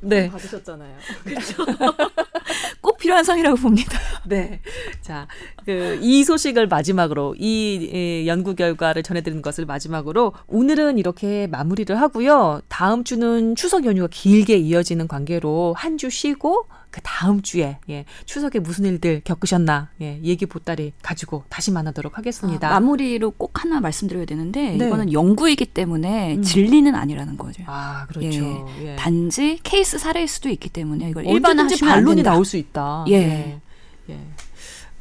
네. 0.00 0.30
받으셨잖아요. 0.30 0.96
꼭 2.80 2.98
필요한 2.98 3.24
상이라고 3.24 3.56
봅니다. 3.56 3.98
네. 4.26 4.60
자, 5.00 5.26
그, 5.64 5.98
이 6.00 6.24
소식을 6.24 6.66
마지막으로, 6.66 7.34
이, 7.38 8.22
이 8.24 8.26
연구 8.26 8.54
결과를 8.54 9.02
전해드리는 9.02 9.42
것을 9.42 9.66
마지막으로, 9.66 10.32
오늘은 10.48 10.98
이렇게 10.98 11.46
마무리를 11.48 11.98
하고요. 12.00 12.62
다음 12.68 13.04
주는 13.04 13.54
추석 13.56 13.84
연휴가 13.84 14.08
길게 14.10 14.56
이어지는 14.56 15.08
관계로 15.08 15.74
한 15.76 15.96
주 16.00 16.08
쉬고, 16.08 16.66
그 16.90 17.00
다음 17.02 17.42
주에, 17.42 17.78
예, 17.88 18.04
추석에 18.24 18.58
무슨 18.58 18.84
일들 18.84 19.22
겪으셨나, 19.24 19.90
예, 20.00 20.20
얘기 20.22 20.46
보따리 20.46 20.92
가지고 21.02 21.44
다시 21.48 21.70
만나도록 21.70 22.18
하겠습니다. 22.18 22.68
아, 22.68 22.72
마무리로 22.80 23.32
꼭 23.32 23.62
하나 23.62 23.80
말씀드려야 23.80 24.24
되는데 24.24 24.76
네. 24.76 24.86
이거는 24.86 25.12
연구이기 25.12 25.66
때문에 25.66 26.36
음. 26.36 26.42
진리는 26.42 26.94
아니라는 26.94 27.36
거죠. 27.36 27.62
아, 27.66 28.06
그렇죠. 28.08 28.66
예. 28.82 28.96
단지 28.96 29.58
케이스 29.62 29.98
사례일 29.98 30.26
수도 30.28 30.48
있기 30.48 30.68
때문에 30.68 31.10
이걸 31.10 31.26
안 31.26 31.42
반론이 31.42 32.16
된다. 32.16 32.30
나올 32.32 32.44
수 32.44 32.56
있다. 32.56 33.04
예. 33.08 33.60
예. 34.08 34.18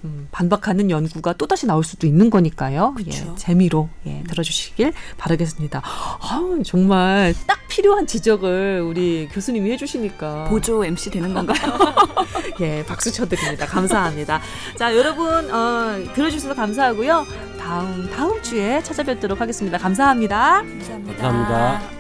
예. 0.04 0.08
음, 0.08 0.28
반박하는 0.32 0.90
연구가 0.90 1.34
또 1.34 1.48
다시 1.48 1.66
나올 1.66 1.84
수도 1.84 2.08
있는 2.08 2.30
거니까요. 2.30 2.96
예, 3.00 3.04
그쵸. 3.04 3.36
재미로 3.36 3.90
예, 4.06 4.24
들어주시길 4.30 4.94
바라겠습니다. 5.18 5.82
아, 5.84 6.60
정말 6.66 7.34
딱 7.48 7.60
필요한 7.68 8.08
지적을 8.08 8.82
우리 8.86 9.28
교수님이 9.32 9.72
해주시니까 9.72 10.46
보조 10.46 10.84
MC 10.84 11.12
되는 11.12 11.34
건가요? 11.34 11.78
예, 12.62 12.84
박수 12.86 13.12
쳐드립니다. 13.12 13.66
감사합니다. 13.66 14.42
자, 14.78 14.96
여러분 14.96 15.54
어, 15.54 16.14
들어주셔서 16.14 16.56
감사하고요. 16.56 17.26
다음 17.60 18.10
다음 18.10 18.42
주에 18.42 18.82
찾아뵙도록 18.82 19.40
하겠습니다. 19.42 19.78
감사합니다. 19.78 20.62
감사합니다. 20.62 21.22
감사합니다. 21.22 21.99